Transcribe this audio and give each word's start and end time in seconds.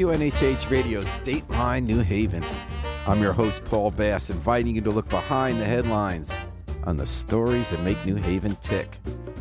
WNHH 0.00 0.70
Radio's 0.70 1.04
Dateline 1.24 1.84
New 1.84 2.00
Haven. 2.00 2.42
I'm 3.06 3.20
your 3.20 3.34
host, 3.34 3.62
Paul 3.66 3.90
Bass, 3.90 4.30
inviting 4.30 4.74
you 4.74 4.80
to 4.80 4.88
look 4.88 5.06
behind 5.10 5.60
the 5.60 5.66
headlines 5.66 6.32
on 6.84 6.96
the 6.96 7.06
stories 7.06 7.68
that 7.68 7.82
make 7.82 8.02
New 8.06 8.14
Haven 8.14 8.56
tick. 8.62 8.96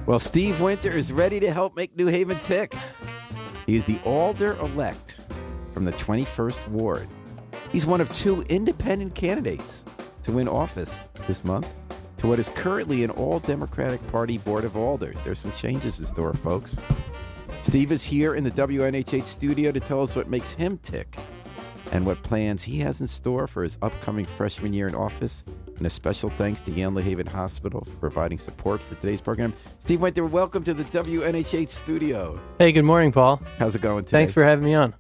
Well, 0.06 0.20
Steve 0.20 0.60
Winter 0.60 0.92
is 0.92 1.14
ready 1.14 1.40
to 1.40 1.54
help 1.54 1.78
make 1.78 1.96
New 1.96 2.08
Haven 2.08 2.38
tick. 2.40 2.76
He 3.68 3.78
is 3.78 3.86
the 3.86 4.02
Alder 4.04 4.58
elect 4.58 5.20
from 5.74 5.86
the 5.86 5.94
21st 5.94 6.68
Ward. 6.68 7.08
He's 7.72 7.86
one 7.86 8.02
of 8.02 8.12
two 8.12 8.42
independent 8.50 9.16
candidates 9.16 9.86
to 10.24 10.34
win 10.34 10.50
office 10.50 11.06
this 11.26 11.46
month 11.46 11.70
to 12.18 12.28
what 12.28 12.38
is 12.38 12.50
currently 12.50 13.06
an 13.06 13.12
all 13.12 13.40
Democratic 13.40 14.06
Party 14.12 14.38
Board 14.38 14.66
of 14.66 14.76
Alders. 14.76 15.24
There's 15.24 15.40
some 15.40 15.54
changes 15.54 16.00
in 16.00 16.06
store, 16.06 16.34
folks. 16.34 16.78
Steve 17.62 17.92
is 17.92 18.06
here 18.06 18.36
in 18.36 18.44
the 18.46 18.52
WNHH 18.52 19.26
studio 19.26 19.72
to 19.72 19.82
tell 19.82 20.02
us 20.02 20.16
what 20.16 20.30
makes 20.30 20.54
him 20.54 20.78
tick 20.78 21.18
and 21.92 22.06
what 22.06 22.22
plans 22.24 22.64
he 22.64 22.80
has 22.80 23.02
in 23.02 23.08
store 23.08 23.48
for 23.48 23.64
his 23.64 23.78
upcoming 23.82 24.24
freshman 24.24 24.72
year 24.72 24.88
in 24.88 24.96
office. 24.96 25.44
And 25.76 25.86
a 25.86 25.90
special 25.90 26.30
thanks 26.30 26.62
to 26.62 26.72
Yale 26.72 26.92
New 26.92 27.02
Haven 27.02 27.28
Hospital 27.28 27.86
for 27.86 27.96
providing 27.98 28.38
support 28.38 28.82
for 28.82 28.96
today's 28.96 29.22
program. 29.22 29.54
Steve 29.80 30.02
Winter, 30.02 30.26
welcome 30.26 30.64
to 30.64 30.74
the 30.74 30.84
WNHH 30.86 31.70
studio. 31.70 32.40
Hey, 32.60 32.72
good 32.72 32.84
morning, 32.84 33.12
Paul. 33.12 33.42
How's 33.58 33.76
it 33.76 33.82
going 33.82 34.06
today? 34.06 34.20
Thanks 34.20 34.34
for 34.34 34.44
having 34.44 34.66
me 34.66 34.74
on. 34.74 34.96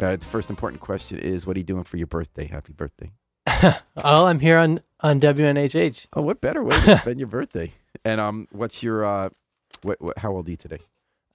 Uh, 0.00 0.16
the 0.16 0.24
first 0.24 0.50
important 0.50 0.80
question 0.80 1.18
is 1.18 1.46
what 1.46 1.56
are 1.56 1.60
you 1.60 1.64
doing 1.64 1.84
for 1.84 1.96
your 1.96 2.08
birthday? 2.08 2.46
Happy 2.46 2.72
birthday. 2.72 3.12
oh, 3.46 4.26
I'm 4.26 4.40
here 4.40 4.58
on, 4.58 4.80
on 5.00 5.20
WNHH. 5.20 6.08
Oh, 6.14 6.22
what 6.22 6.40
better 6.40 6.64
way 6.64 6.78
to 6.80 6.96
spend 7.00 7.20
your 7.20 7.28
birthday? 7.28 7.72
And 8.04 8.20
um, 8.20 8.48
what's 8.50 8.82
your, 8.82 9.04
uh, 9.04 9.30
what, 9.82 10.00
what, 10.02 10.18
how 10.18 10.32
old 10.32 10.48
are 10.48 10.50
you 10.50 10.56
today? 10.56 10.78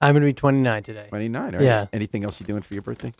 I'm 0.00 0.14
going 0.14 0.22
to 0.22 0.26
be 0.26 0.32
29 0.32 0.82
today. 0.82 1.06
29, 1.08 1.52
right? 1.54 1.60
Yeah. 1.60 1.86
Anything 1.92 2.24
else 2.24 2.40
you're 2.40 2.46
doing 2.46 2.62
for 2.62 2.74
your 2.74 2.82
birthday? 2.82 3.12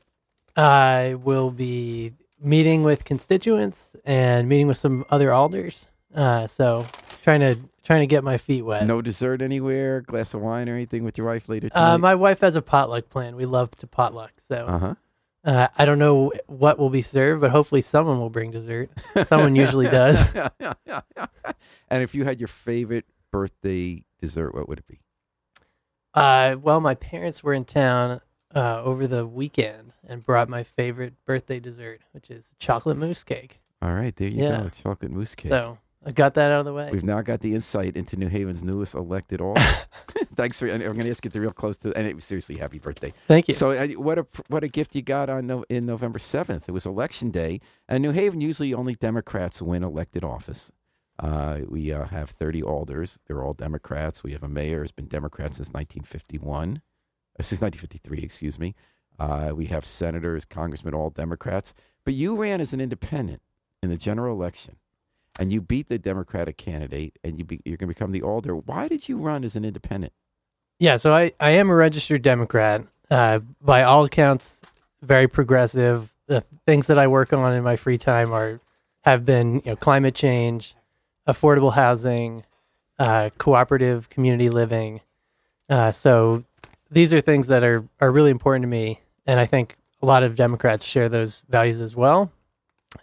I 0.57 1.15
will 1.23 1.51
be 1.51 2.13
meeting 2.41 2.83
with 2.83 3.05
constituents 3.05 3.97
and 4.05 4.49
meeting 4.49 4.69
with 4.69 4.77
some 4.77 5.05
other 5.11 5.33
alders. 5.33 5.87
Uh, 6.15 6.47
so 6.47 6.87
trying 7.23 7.41
to 7.41 7.59
trying 7.85 8.01
to 8.01 8.07
get 8.07 8.25
my 8.25 8.37
feet 8.37 8.63
wet. 8.63 8.87
No 8.87 9.01
dessert 9.03 9.43
anywhere, 9.43 10.01
glass 10.03 10.35
of 10.35 10.41
wine 10.41 10.69
or 10.69 10.75
anything 10.75 11.05
with 11.05 11.17
your 11.17 11.27
wife 11.27 11.49
later 11.49 11.69
tonight? 11.69 11.95
Uh, 11.95 11.99
my 11.99 12.15
wife 12.15 12.41
has 12.41 12.57
a 12.57 12.63
potluck 12.63 13.09
plan. 13.09 13.37
We 13.37 13.47
love 13.47 13.71
to 13.77 13.87
potluck. 13.87 14.33
So 14.41 14.67
uh-huh. 14.67 14.95
uh, 15.45 15.69
I 15.77 15.85
don't 15.85 15.99
know 15.99 16.33
what 16.47 16.79
will 16.79 16.91
be 16.91 17.03
served, 17.03 17.41
but 17.41 17.51
hopefully 17.51 17.81
someone 17.81 18.19
will 18.19 18.31
bring 18.31 18.51
dessert. 18.51 18.91
Someone 19.27 19.57
usually 19.57 19.87
does. 19.91 20.21
and 21.89 22.03
if 22.03 22.15
you 22.15 22.25
had 22.25 22.41
your 22.41 22.49
favorite 22.49 23.05
birthday 23.31 24.05
dessert, 24.21 24.55
what 24.55 24.69
would 24.69 24.79
it 24.79 24.87
be? 24.87 25.01
Uh, 26.19 26.57
well, 26.61 26.81
my 26.81 26.95
parents 26.95 27.43
were 27.43 27.55
in 27.55 27.65
town 27.65 28.21
uh, 28.55 28.83
over 28.83 29.07
the 29.07 29.27
weekend 29.27 29.93
and 30.07 30.25
brought 30.25 30.49
my 30.49 30.63
favorite 30.63 31.15
birthday 31.27 31.61
dessert, 31.61 32.01
which 32.13 32.31
is 32.31 32.53
chocolate 32.59 32.97
mousse 32.97 33.23
cake. 33.25 33.61
All 33.83 33.93
right, 33.95 34.15
there 34.17 34.29
you 34.29 34.43
Yeah. 34.43 34.63
go. 34.63 34.69
Chocolate 34.71 35.13
mousse 35.13 35.35
cake. 35.35 35.53
So 35.53 35.79
I 36.05 36.13
got 36.13 36.35
that 36.35 36.51
out 36.51 36.61
of 36.61 36.65
the 36.65 36.73
way. 36.73 36.91
We've 36.93 37.05
now 37.05 37.21
got 37.23 37.41
the 37.41 37.55
insight 37.55 37.97
into 37.97 38.17
New 38.17 38.29
Haven's 38.29 38.65
newest 38.65 38.95
elected 38.95 39.41
alder. 39.43 39.61
Thanks 40.35 40.59
for. 40.59 40.67
And 40.67 40.83
I'm 40.83 40.93
going 40.95 41.05
to 41.05 41.11
ask 41.11 41.25
you 41.25 41.31
to 41.31 41.41
real 41.41 41.53
close 41.53 41.77
to. 41.79 41.93
And 41.97 42.07
it, 42.07 42.23
seriously, 42.23 42.57
happy 42.57 42.79
birthday. 42.79 43.13
Thank 43.27 43.49
you. 43.49 43.55
So, 43.55 43.71
uh, 43.71 43.87
what 43.89 44.19
a 44.19 44.27
what 44.49 44.65
a 44.65 44.69
gift 44.69 44.95
you 44.95 45.03
got 45.03 45.29
on 45.29 45.47
no, 45.47 45.65
in 45.69 45.87
November 45.87 46.19
seventh. 46.19 46.69
It 46.69 46.73
was 46.73 46.87
election 46.87 47.31
day, 47.31 47.61
and 47.89 48.03
New 48.03 48.13
Haven 48.13 48.41
usually 48.41 48.73
only 48.73 48.95
Democrats 48.95 49.61
win 49.61 49.83
elected 49.85 50.25
office. 50.25 50.73
Uh, 51.19 51.61
we 51.69 51.93
uh, 51.93 52.07
have 52.07 52.31
30 52.31 52.63
alders. 52.63 53.19
They're 53.27 53.43
all 53.43 53.53
Democrats. 53.53 54.23
We 54.23 54.33
have 54.33 54.43
a 54.43 54.49
mayor 54.49 54.81
who's 54.81 54.93
been 54.93 55.09
Democrat 55.09 55.55
since 55.55 55.69
1951, 55.69 56.83
uh, 57.39 57.43
since 57.43 57.61
1953, 57.61 58.19
excuse 58.21 58.59
me. 58.59 58.75
Uh, 59.19 59.53
we 59.55 59.67
have 59.67 59.85
senators, 59.85 60.45
congressmen, 60.45 60.95
all 60.95 61.11
Democrats. 61.11 61.75
But 62.05 62.15
you 62.15 62.37
ran 62.37 62.61
as 62.61 62.73
an 62.73 62.81
independent 62.81 63.43
in 63.83 63.91
the 63.91 63.97
general 63.97 64.35
election, 64.35 64.77
and 65.41 65.53
you 65.53 65.61
beat 65.61 65.89
the 65.89 65.99
Democratic 65.99 66.57
candidate, 66.57 67.19
and 67.25 67.39
you 67.39 67.45
be, 67.45 67.61
you're 67.65 67.77
going 67.77 67.89
to 67.89 67.95
become 67.95 68.13
the 68.13 68.23
alder. 68.23 68.55
Why 68.57 68.89
did 68.89 69.09
you 69.09 69.19
run 69.19 69.45
as 69.45 69.57
an 69.57 69.65
independent? 69.65 70.13
yeah, 70.79 70.97
so 70.97 71.15
I, 71.15 71.33
I 71.41 71.51
am 71.53 71.71
a 71.71 71.75
registered 71.75 72.23
Democrat. 72.23 72.85
Uh, 73.11 73.41
by 73.63 73.83
all 73.83 74.05
accounts, 74.05 74.63
very 75.03 75.27
progressive. 75.29 76.13
The 76.27 76.43
things 76.67 76.87
that 76.89 76.99
I 76.99 77.07
work 77.07 77.33
on 77.33 77.55
in 77.55 77.65
my 77.65 77.77
free 77.77 77.99
time 77.99 78.33
are 78.33 78.61
have 79.05 79.25
been 79.25 79.57
you 79.65 79.73
know 79.73 79.77
climate 79.77 80.15
change, 80.15 80.75
affordable 81.29 81.73
housing, 81.73 82.45
uh, 82.99 83.31
cooperative 83.39 84.11
community 84.11 84.49
living. 84.49 85.01
Uh, 85.69 85.93
so 85.93 86.43
these 86.91 87.13
are 87.13 87.21
things 87.21 87.47
that 87.49 87.63
are 87.63 87.85
are 88.01 88.11
really 88.11 88.31
important 88.31 88.63
to 88.63 88.69
me, 88.69 89.01
and 89.27 89.39
I 89.39 89.47
think 89.47 89.77
a 90.03 90.07
lot 90.07 90.23
of 90.23 90.35
Democrats 90.35 90.85
share 90.85 91.09
those 91.09 91.43
values 91.49 91.81
as 91.81 91.95
well. 91.95 92.33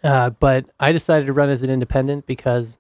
Uh, 0.04 0.32
but 0.32 0.66
I 0.80 0.92
decided 0.92 1.28
to 1.28 1.34
run 1.34 1.50
as 1.50 1.62
an 1.62 1.70
independent 1.70 2.26
because 2.26 2.80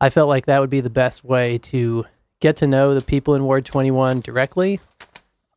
I 0.00 0.10
felt 0.10 0.28
like 0.28 0.46
that 0.46 0.60
would 0.60 0.70
be 0.70 0.80
the 0.80 0.90
best 0.90 1.24
way 1.24 1.58
to 1.58 2.04
get 2.40 2.56
to 2.58 2.66
know 2.66 2.94
the 2.94 3.00
people 3.04 3.34
in 3.34 3.42
Ward 3.44 3.64
21 3.64 4.20
directly, 4.20 4.78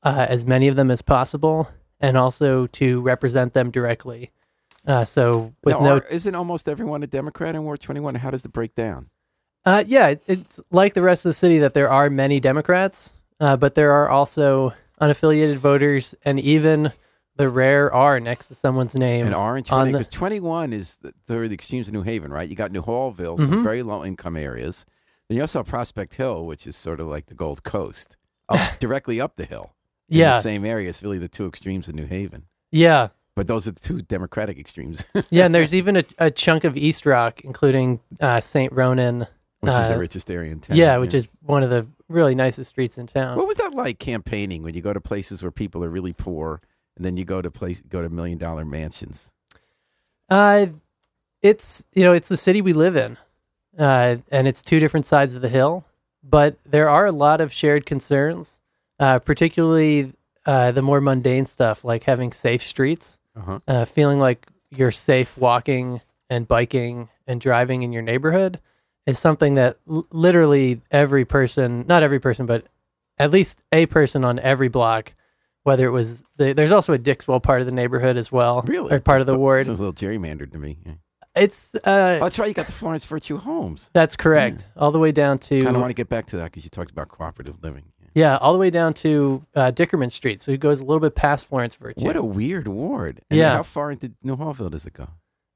uh, 0.04 0.26
as 0.28 0.46
many 0.46 0.68
of 0.68 0.76
them 0.76 0.90
as 0.90 1.02
possible, 1.04 1.70
and 2.00 2.18
also 2.18 2.66
to 2.68 3.02
represent 3.02 3.54
them 3.54 3.70
directly. 3.70 4.32
Uh, 4.88 5.06
so 5.06 5.54
with 5.64 5.76
Now, 5.76 5.82
no, 5.82 5.94
are- 5.98 6.06
isn't 6.10 6.34
almost 6.34 6.68
everyone 6.68 7.04
a 7.04 7.08
Democrat 7.08 7.54
in 7.54 7.64
Ward 7.64 7.82
21? 7.82 8.16
How 8.16 8.32
does 8.32 8.44
it 8.46 8.54
break 8.54 8.74
down? 8.74 9.10
Uh, 9.66 9.84
yeah, 9.88 10.16
it's 10.28 10.60
like 10.72 10.94
the 10.94 11.02
rest 11.02 11.26
of 11.26 11.30
the 11.30 11.34
city 11.34 11.60
that 11.60 11.74
there 11.74 11.90
are 11.90 12.10
many 12.10 12.40
Democrats, 12.40 13.14
uh, 13.40 13.58
but 13.58 13.76
there 13.76 13.92
are 13.92 14.10
also 14.10 14.74
unaffiliated 15.02 15.56
voters, 15.58 16.16
and 16.24 16.40
even 16.40 16.92
the 17.36 17.50
rare 17.50 17.94
R 17.94 18.20
next 18.20 18.48
to 18.50 18.56
someone's 18.56 18.96
name. 18.96 19.26
And 19.26 19.36
Orange, 19.36 19.72
on 19.72 19.88
the- 19.88 19.92
because 19.94 20.08
21 20.10 20.74
is 20.74 20.98
the, 20.98 21.14
the 21.28 21.44
extremes 21.54 21.88
of 21.88 21.94
New 21.94 22.02
Haven, 22.04 22.32
right? 22.32 22.50
You 22.50 22.56
got 22.56 22.72
Newhallville, 22.72 23.38
Mm-hmm. 23.38 23.46
some 23.46 23.64
very 23.64 23.84
low 23.84 24.04
income 24.04 24.36
areas. 24.38 24.86
Then 25.28 25.36
you 25.38 25.42
also 25.44 25.60
have 25.60 25.68
Prospect 25.68 26.16
Hill, 26.16 26.46
which 26.46 26.66
is 26.66 26.76
sort 26.76 27.00
of 27.00 27.08
like 27.08 27.28
the 27.28 27.36
Gold 27.36 27.64
Coast, 27.64 28.18
up, 28.50 28.60
directly 28.80 29.22
up 29.22 29.36
the 29.36 29.46
hill. 29.46 29.72
In 30.10 30.18
Yeah. 30.18 30.38
the 30.38 30.42
same 30.42 30.66
area. 30.66 30.90
It's 30.90 31.04
really 31.04 31.20
the 31.20 31.28
two 31.28 31.46
extremes 31.48 31.88
of 31.88 31.94
New 31.96 32.08
Haven. 32.08 32.46
yeah, 32.72 33.10
But 33.36 33.46
those 33.48 33.68
are 33.68 33.72
the 33.72 33.80
two 33.80 34.02
Democratic 34.02 34.58
extremes, 34.58 35.06
yeah, 35.30 35.46
and 35.46 35.54
there's 35.54 35.74
even 35.82 35.98
a, 35.98 36.04
a 36.18 36.32
chunk 36.32 36.64
of 36.64 36.76
East 36.76 37.06
Rock, 37.06 37.42
including 37.42 38.00
uh, 38.20 38.40
St. 38.42 38.74
Ronan. 38.74 39.28
Which 39.62 39.72
is 39.72 39.78
Uh, 39.78 39.88
the 39.90 39.98
richest 40.00 40.30
area 40.32 40.52
in 40.52 40.60
town. 40.60 40.78
Yeah, 40.78 40.98
which 40.98 41.14
is 41.14 41.28
one 41.42 41.64
of 41.64 41.70
the 41.70 41.86
really 42.08 42.36
nicest 42.36 42.70
streets 42.70 42.98
in 42.98 43.08
town. 43.08 43.38
What 43.38 43.48
was 43.48 43.58
that 43.58 43.74
like 43.74 44.00
campaigning 44.00 44.64
when 44.64 44.74
you 44.74 44.82
go 44.82 44.94
to 44.94 45.02
places 45.02 45.42
where 45.44 45.52
people 45.52 45.84
are 45.84 45.90
really 45.90 46.14
poor, 46.14 46.62
and 46.96 47.06
then 47.06 47.18
you 47.18 47.26
go 47.26 47.42
to 47.42 47.52
place 47.52 47.82
go 47.88 48.02
to 48.02 48.10
million 48.10 48.38
dollar 48.38 48.66
mansions? 48.66 49.32
Uh, 50.30 50.68
it's 51.42 51.86
you 51.94 52.04
know 52.04 52.14
it's 52.14 52.28
the 52.30 52.38
city 52.38 52.62
we 52.62 52.74
live 52.74 52.96
in, 52.96 53.18
uh, 53.78 54.18
and 54.32 54.48
it's 54.48 54.62
two 54.64 54.80
different 54.80 55.06
sides 55.06 55.36
of 55.36 55.42
the 55.42 55.50
hill. 55.50 55.84
But 56.24 56.58
there 56.66 56.90
are 56.90 57.06
a 57.06 57.12
lot 57.12 57.40
of 57.42 57.52
shared 57.54 57.86
concerns, 57.86 58.60
uh, 59.00 59.20
particularly 59.20 60.14
uh, 60.46 60.72
the 60.72 60.82
more 60.82 61.00
mundane 61.02 61.46
stuff 61.46 61.84
like 61.84 62.04
having 62.04 62.32
safe 62.34 62.66
streets, 62.66 63.18
Uh-huh. 63.36 63.60
uh, 63.68 63.86
feeling 63.86 64.20
like 64.20 64.46
you're 64.70 64.92
safe 64.92 65.38
walking 65.38 66.02
and 66.30 66.48
biking 66.48 67.10
and 67.26 67.40
driving 67.42 67.82
in 67.84 67.92
your 67.94 68.02
neighborhood 68.04 68.60
is 69.10 69.20
something 69.20 69.56
that 69.56 69.78
l- 69.90 70.08
literally 70.12 70.82
every 70.92 71.26
person, 71.26 71.86
not 71.88 72.04
every 72.04 72.20
person, 72.20 72.46
but 72.46 72.66
at 73.18 73.32
least 73.32 73.64
a 73.72 73.86
person 73.88 74.24
on 74.24 74.40
every 74.40 74.70
block, 74.70 75.14
whether 75.64 75.86
it 75.86 75.92
was 75.92 76.24
the, 76.38 76.54
there's 76.54 76.72
also 76.72 76.94
a 76.94 76.98
Dixwell 76.98 77.40
part 77.42 77.60
of 77.62 77.66
the 77.68 77.74
neighborhood 77.74 78.16
as 78.18 78.32
well, 78.32 78.62
Really? 78.66 78.94
or 78.94 79.00
part 79.00 79.22
of 79.22 79.28
the 79.28 79.38
ward. 79.38 79.66
Sounds 79.66 79.80
a 79.80 79.84
little 79.84 79.94
gerrymandered 79.94 80.52
to 80.54 80.58
me. 80.58 80.78
Yeah. 80.86 80.94
It's 81.36 81.76
Oh, 81.76 81.92
uh, 81.92 82.20
that's 82.20 82.40
right. 82.40 82.48
You 82.48 82.54
got 82.54 82.66
the 82.66 82.72
Florence 82.72 83.06
Virtue 83.06 83.38
Homes. 83.38 83.90
that's 83.94 84.16
correct. 84.16 84.66
All 84.76 84.92
the 84.92 85.00
way 85.00 85.12
down 85.12 85.38
to. 85.40 85.58
I 85.58 85.62
Kind 85.62 85.68
of 85.70 85.74
to 85.76 85.80
want 85.82 85.90
to 85.92 85.94
get 85.96 86.10
back 86.10 86.26
to 86.28 86.38
that 86.38 86.46
because 86.46 86.64
you 86.64 86.70
talked 86.70 86.90
about 86.92 87.08
cooperative 87.10 87.62
living. 87.62 87.84
Yeah. 88.02 88.08
yeah, 88.32 88.38
all 88.38 88.52
the 88.54 88.60
way 88.60 88.72
down 88.72 88.94
to 88.96 89.46
uh, 89.56 89.72
Dickerman 89.72 90.12
Street. 90.12 90.42
So 90.42 90.52
it 90.52 90.60
goes 90.60 90.82
a 90.82 90.86
little 90.86 91.00
bit 91.00 91.14
past 91.16 91.48
Florence 91.48 91.76
Virtue. 91.76 92.04
What 92.04 92.16
a 92.16 92.24
weird 92.24 92.68
ward. 92.68 93.22
And 93.30 93.38
Yeah. 93.38 93.52
How 93.58 93.64
far 93.64 93.92
into 93.92 94.12
Newhallville 94.26 94.72
does 94.72 94.86
it 94.88 94.94
go? 94.94 95.08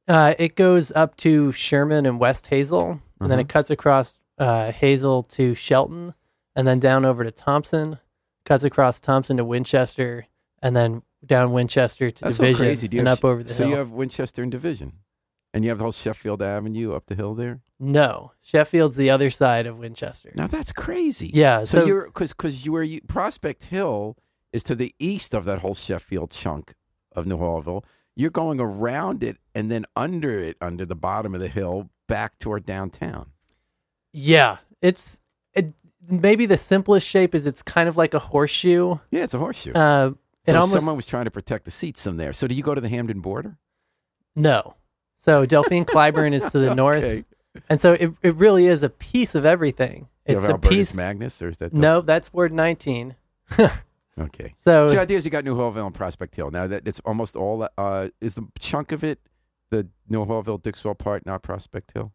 Uh, 0.07 0.33
it 0.37 0.55
goes 0.55 0.91
up 0.95 1.15
to 1.17 1.51
Sherman 1.53 2.05
and 2.05 2.19
West 2.19 2.47
Hazel, 2.47 2.99
and 3.19 3.31
then 3.31 3.33
Uh-huh. 3.33 3.39
it 3.41 3.49
cuts 3.49 3.69
across 3.69 4.17
uh, 4.37 4.71
Hazel 4.71 5.23
to 5.23 5.53
Shelton, 5.55 6.13
and 6.55 6.67
then 6.67 6.79
down 6.79 7.05
over 7.05 7.23
to 7.23 7.31
Thompson, 7.31 7.99
cuts 8.45 8.63
across 8.63 8.99
Thompson 8.99 9.37
to 9.37 9.45
Winchester, 9.45 10.25
and 10.61 10.75
then 10.75 11.03
down 11.25 11.53
Winchester 11.53 12.11
to 12.11 12.23
That's 12.25 12.37
so 12.37 12.43
Division 12.43 12.65
crazy. 12.65 12.89
You 12.91 12.99
and 12.99 13.07
have- 13.07 13.19
up 13.19 13.25
over 13.25 13.43
the 13.43 13.53
so 13.53 13.63
hill. 13.63 13.71
you 13.71 13.77
have 13.77 13.91
Winchester 13.91 14.43
and 14.43 14.51
Division, 14.51 14.93
and 15.53 15.63
you 15.63 15.69
have 15.69 15.77
the 15.77 15.83
whole 15.83 15.91
Sheffield 15.93 16.41
Avenue 16.41 16.93
up 16.93 17.05
the 17.05 17.15
hill 17.15 17.33
there. 17.35 17.61
no, 17.79 18.31
Sheffield's 18.41 18.97
the 18.97 19.09
other 19.09 19.29
side 19.29 19.65
of 19.67 19.77
Winchester. 19.77 20.31
Now 20.35 20.47
that's 20.47 20.73
crazy. 20.73 21.31
Yeah, 21.33 21.63
So, 21.63 21.81
so, 21.81 21.85
you're 21.85 22.05
because 22.07 22.33
because 22.33 22.65
you 22.65 22.71
were 22.73 22.83
you, 22.83 22.99
Prospect 23.07 23.65
Hill 23.65 24.17
is 24.51 24.63
to 24.63 24.75
the 24.75 24.93
east 24.99 25.33
of 25.33 25.45
that 25.45 25.59
whole 25.59 25.73
Sheffield 25.75 26.31
chunk 26.31 26.73
of 27.13 27.25
Newhallville. 27.25 27.83
You're 28.15 28.29
going 28.31 28.59
around 28.59 29.23
it 29.23 29.37
and 29.55 29.71
then 29.71 29.85
under 29.95 30.39
it, 30.39 30.57
under 30.61 30.85
the 30.85 30.95
bottom 30.95 31.33
of 31.33 31.41
the 31.41 31.47
hill, 31.47 31.89
back 32.07 32.37
toward 32.39 32.65
downtown. 32.65 33.27
yeah, 34.11 34.57
it's 34.81 35.19
it, 35.53 35.73
maybe 36.07 36.45
the 36.45 36.57
simplest 36.57 37.07
shape 37.07 37.33
is 37.33 37.45
it's 37.47 37.61
kind 37.61 37.87
of 37.89 37.97
like 37.97 38.13
a 38.13 38.19
horseshoe. 38.19 38.97
Yeah, 39.11 39.23
it's 39.23 39.33
a 39.33 39.39
horseshoe. 39.39 39.71
Uh, 39.73 40.11
So 40.45 40.53
almost 40.59 40.73
someone 40.73 40.95
was 40.95 41.07
trying 41.07 41.25
to 41.25 41.31
protect 41.31 41.65
the 41.65 41.71
seats 41.71 42.03
from 42.03 42.17
there. 42.17 42.33
So 42.33 42.47
do 42.47 42.53
you 42.55 42.63
go 42.63 42.75
to 42.75 42.81
the 42.81 42.89
Hamden 42.89 43.21
border? 43.21 43.57
no. 44.35 44.75
So 45.17 45.45
Delphine 45.45 45.85
Clyburn 45.93 46.33
is 46.33 46.51
to 46.51 46.59
the 46.59 46.75
north, 46.75 47.01
Okay. 47.03 47.23
and 47.69 47.79
so 47.81 47.93
it 47.93 48.11
it 48.21 48.35
really 48.35 48.65
is 48.67 48.83
a 48.83 48.89
piece 48.89 49.35
of 49.35 49.45
everything. 49.45 50.09
You 50.27 50.35
It's 50.35 50.41
have 50.45 50.49
a 50.49 50.53
Albertus 50.55 50.77
piece. 50.91 50.95
Magnus, 50.95 51.41
or 51.41 51.47
is 51.47 51.57
that 51.57 51.73
No, 51.73 52.01
that's 52.01 52.33
Ward 52.33 52.51
19. 52.51 53.15
Okay. 54.19 54.53
So 54.63 54.87
So 54.87 54.93
the 54.95 55.01
idea 55.01 55.17
is 55.17 55.25
you 55.25 55.31
got 55.31 55.43
Newhallville 55.43 55.85
and 55.87 55.95
Prospect 55.95 56.35
Hill. 56.35 56.51
Now 56.51 56.67
that 56.67 56.87
it's 56.87 56.99
almost 57.05 57.35
all. 57.35 57.67
Uh, 57.77 58.09
is 58.21 58.35
the 58.35 58.47
chunk 58.59 58.91
of 58.91 59.03
it 59.03 59.19
the 59.71 59.87
Newhallville 60.09 60.61
Dixwell 60.61 60.95
part, 60.95 61.25
not 61.25 61.41
Prospect 61.41 61.91
Hill? 61.93 62.13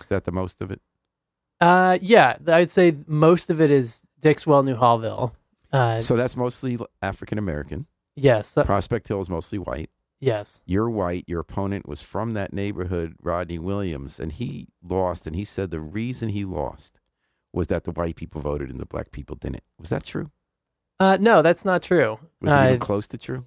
Is 0.00 0.06
that 0.08 0.24
the 0.24 0.32
most 0.32 0.60
of 0.62 0.70
it? 0.70 0.80
Uh, 1.60 1.98
yeah, 2.00 2.36
I'd 2.46 2.70
say 2.70 2.96
most 3.06 3.50
of 3.50 3.60
it 3.60 3.70
is 3.70 4.02
Dixwell, 4.20 4.62
New 4.62 4.76
Hallville. 4.76 5.32
Uh, 5.72 6.00
So 6.00 6.16
that's 6.16 6.36
mostly 6.36 6.78
African 7.02 7.38
American. 7.38 7.86
yes, 8.14 8.56
uh, 8.56 8.64
Prospect 8.64 9.08
Hill 9.08 9.20
is 9.20 9.28
mostly 9.28 9.58
white. 9.58 9.90
yes, 10.20 10.60
You're 10.64 10.88
white. 10.90 11.24
Your 11.26 11.40
opponent 11.40 11.86
was 11.88 12.00
from 12.02 12.32
that 12.34 12.52
neighborhood, 12.52 13.14
Rodney 13.22 13.58
Williams, 13.58 14.18
and 14.20 14.32
he 14.32 14.68
lost. 14.82 15.26
And 15.26 15.34
he 15.36 15.44
said 15.44 15.70
the 15.70 15.80
reason 15.80 16.30
he 16.30 16.44
lost 16.46 16.98
was 17.52 17.66
that 17.68 17.84
the 17.84 17.90
white 17.92 18.16
people 18.16 18.40
voted 18.40 18.70
and 18.70 18.78
the 18.80 18.86
black 18.86 19.10
people 19.10 19.36
didn't. 19.36 19.62
Was 19.78 19.90
that 19.90 20.04
true? 20.04 20.30
Uh, 21.00 21.16
no, 21.20 21.42
that's 21.42 21.64
not 21.64 21.82
true. 21.82 22.18
Was 22.40 22.52
it 22.52 22.56
Uh, 22.56 22.64
even 22.66 22.78
close 22.80 23.06
to 23.08 23.18
true? 23.18 23.44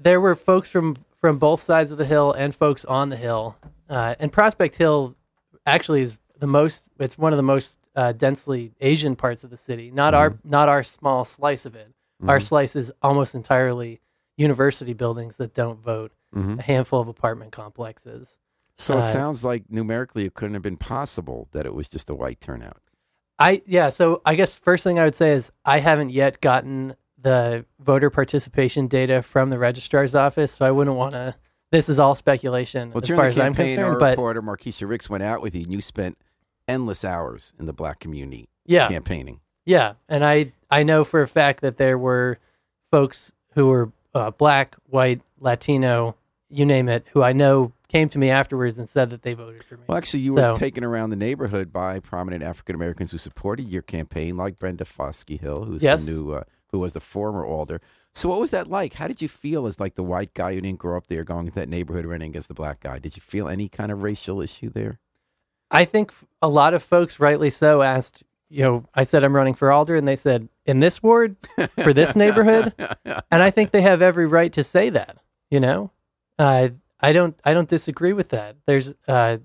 there 0.00 0.20
were 0.20 0.34
folks 0.34 0.70
from 0.70 0.96
from 1.20 1.36
both 1.38 1.60
sides 1.60 1.90
of 1.90 1.98
the 1.98 2.04
hill 2.04 2.32
and 2.32 2.54
folks 2.54 2.84
on 2.84 3.08
the 3.08 3.16
hill, 3.16 3.56
uh, 3.90 4.14
and 4.20 4.32
Prospect 4.32 4.76
Hill 4.76 5.16
actually 5.66 6.02
is 6.02 6.18
the 6.38 6.46
most. 6.46 6.86
It's 7.00 7.18
one 7.18 7.32
of 7.32 7.36
the 7.36 7.42
most 7.42 7.78
uh, 7.96 8.12
densely 8.12 8.72
Asian 8.80 9.16
parts 9.16 9.42
of 9.42 9.50
the 9.50 9.56
city. 9.56 9.90
Not 9.90 10.14
our 10.14 10.38
not 10.44 10.68
our 10.68 10.84
small 10.84 11.24
slice 11.24 11.66
of 11.66 11.74
it. 11.74 11.92
Our 12.26 12.38
Mhm. 12.38 12.42
slice 12.42 12.76
is 12.76 12.92
almost 13.02 13.34
entirely 13.34 14.00
university 14.36 14.92
buildings 14.92 15.36
that 15.36 15.54
don't 15.54 15.80
vote. 15.80 16.12
Mhm. 16.34 16.58
A 16.60 16.62
handful 16.62 17.00
of 17.00 17.08
apartment 17.08 17.50
complexes. 17.52 18.38
So 18.76 18.94
it 18.94 18.98
uh, 18.98 19.12
sounds 19.12 19.44
like 19.44 19.64
numerically 19.68 20.24
it 20.24 20.34
couldn't 20.34 20.54
have 20.54 20.62
been 20.62 20.76
possible 20.76 21.48
that 21.52 21.66
it 21.66 21.74
was 21.74 21.88
just 21.88 22.08
a 22.10 22.14
white 22.14 22.40
turnout. 22.40 22.80
I 23.38 23.62
yeah, 23.66 23.88
so 23.88 24.20
I 24.24 24.34
guess 24.34 24.56
first 24.56 24.84
thing 24.84 24.98
I 24.98 25.04
would 25.04 25.14
say 25.14 25.32
is 25.32 25.52
I 25.64 25.78
haven't 25.78 26.10
yet 26.10 26.40
gotten 26.40 26.96
the 27.20 27.64
voter 27.80 28.10
participation 28.10 28.86
data 28.88 29.22
from 29.22 29.50
the 29.50 29.58
registrar's 29.58 30.14
office, 30.14 30.52
so 30.52 30.66
I 30.66 30.70
wouldn't 30.70 30.96
want 30.96 31.12
to. 31.12 31.34
This 31.70 31.88
is 31.88 31.98
all 32.00 32.14
speculation 32.14 32.92
Well, 32.92 33.02
as 33.02 33.08
far 33.10 33.26
as 33.26 33.38
I'm 33.38 33.52
our 33.52 33.54
concerned. 33.54 33.98
But 34.00 34.10
reporter 34.10 34.40
Markeshia 34.40 34.88
Ricks 34.88 35.10
went 35.10 35.22
out 35.22 35.42
with 35.42 35.54
you, 35.54 35.62
and 35.62 35.72
you 35.72 35.80
spent 35.80 36.16
endless 36.66 37.04
hours 37.04 37.52
in 37.58 37.66
the 37.66 37.72
black 37.72 38.00
community 38.00 38.48
yeah, 38.66 38.88
campaigning. 38.88 39.40
yeah, 39.66 39.94
and 40.08 40.24
I 40.24 40.52
I 40.70 40.82
know 40.82 41.04
for 41.04 41.22
a 41.22 41.28
fact 41.28 41.60
that 41.60 41.76
there 41.76 41.98
were 41.98 42.38
folks 42.90 43.32
who 43.54 43.66
were 43.66 43.92
uh, 44.14 44.30
black, 44.30 44.76
white, 44.88 45.20
Latino, 45.40 46.16
you 46.50 46.64
name 46.64 46.88
it, 46.88 47.06
who 47.12 47.22
I 47.22 47.32
know 47.32 47.72
came 47.88 48.08
to 48.10 48.18
me 48.18 48.30
afterwards 48.30 48.78
and 48.78 48.88
said 48.88 49.10
that 49.10 49.22
they 49.22 49.34
voted 49.34 49.64
for 49.64 49.76
me. 49.76 49.84
Well, 49.86 49.96
actually, 49.98 50.20
you 50.20 50.34
So- 50.36 50.52
were 50.52 50.58
taken 50.58 50.84
around 50.84 51.10
the 51.10 51.16
neighborhood 51.16 51.72
by 51.72 52.00
prominent 52.00 52.42
African 52.42 52.74
Americans 52.74 53.12
who 53.12 53.18
supported 53.18 53.68
your 53.68 53.82
campaign, 53.82 54.36
like 54.36 54.58
Brenda 54.58 54.84
Foskey 54.84 55.40
Hill, 55.40 55.64
who's 55.64 55.82
Yes. 55.82 56.04
the 56.04 56.12
new, 56.12 56.32
uh, 56.32 56.44
who 56.70 56.78
was 56.78 56.92
the 56.92 57.00
former 57.00 57.44
alder. 57.44 57.80
So, 58.14 58.28
what 58.28 58.40
was 58.40 58.50
that 58.50 58.68
like? 58.68 58.94
How 58.94 59.06
did 59.06 59.22
you 59.22 59.28
feel 59.28 59.66
as 59.66 59.78
like 59.80 59.94
the 59.94 60.02
white 60.02 60.34
guy 60.34 60.54
who 60.54 60.60
didn't 60.60 60.78
grow 60.80 60.96
up 60.96 61.06
there, 61.06 61.24
going 61.24 61.46
into 61.46 61.58
that 61.58 61.68
neighborhood 61.68 62.04
running 62.04 62.30
against 62.30 62.48
the 62.48 62.54
black 62.54 62.80
guy? 62.80 62.98
Did 62.98 63.16
you 63.16 63.22
feel 63.22 63.48
any 63.48 63.68
kind 63.68 63.90
of 63.92 64.02
racial 64.02 64.40
issue 64.42 64.68
there? 64.70 64.98
I 65.70 65.84
think 65.84 66.12
a 66.42 66.48
lot 66.48 66.74
of 66.74 66.82
folks, 66.82 67.20
rightly 67.20 67.50
so, 67.50 67.82
asked. 67.82 68.22
You 68.50 68.62
know, 68.62 68.84
I 68.94 69.02
said 69.02 69.24
I'm 69.24 69.36
running 69.36 69.52
for 69.54 69.70
alder, 69.70 69.94
and 69.94 70.08
they 70.08 70.16
said 70.16 70.48
in 70.64 70.80
this 70.80 71.02
ward 71.02 71.36
for 71.82 71.92
this 71.92 72.16
neighborhood, 72.16 72.72
and 73.04 73.42
I 73.42 73.50
think 73.50 73.70
they 73.72 73.82
have 73.82 74.00
every 74.00 74.26
right 74.26 74.50
to 74.54 74.64
say 74.64 74.88
that. 74.90 75.18
You 75.50 75.60
know, 75.60 75.90
uh, 76.38 76.70
I 77.00 77.12
don't. 77.12 77.38
I 77.44 77.54
don't 77.54 77.68
disagree 77.68 78.12
with 78.12 78.30
that. 78.30 78.56
There's 78.66 78.94
uh, 79.06 79.38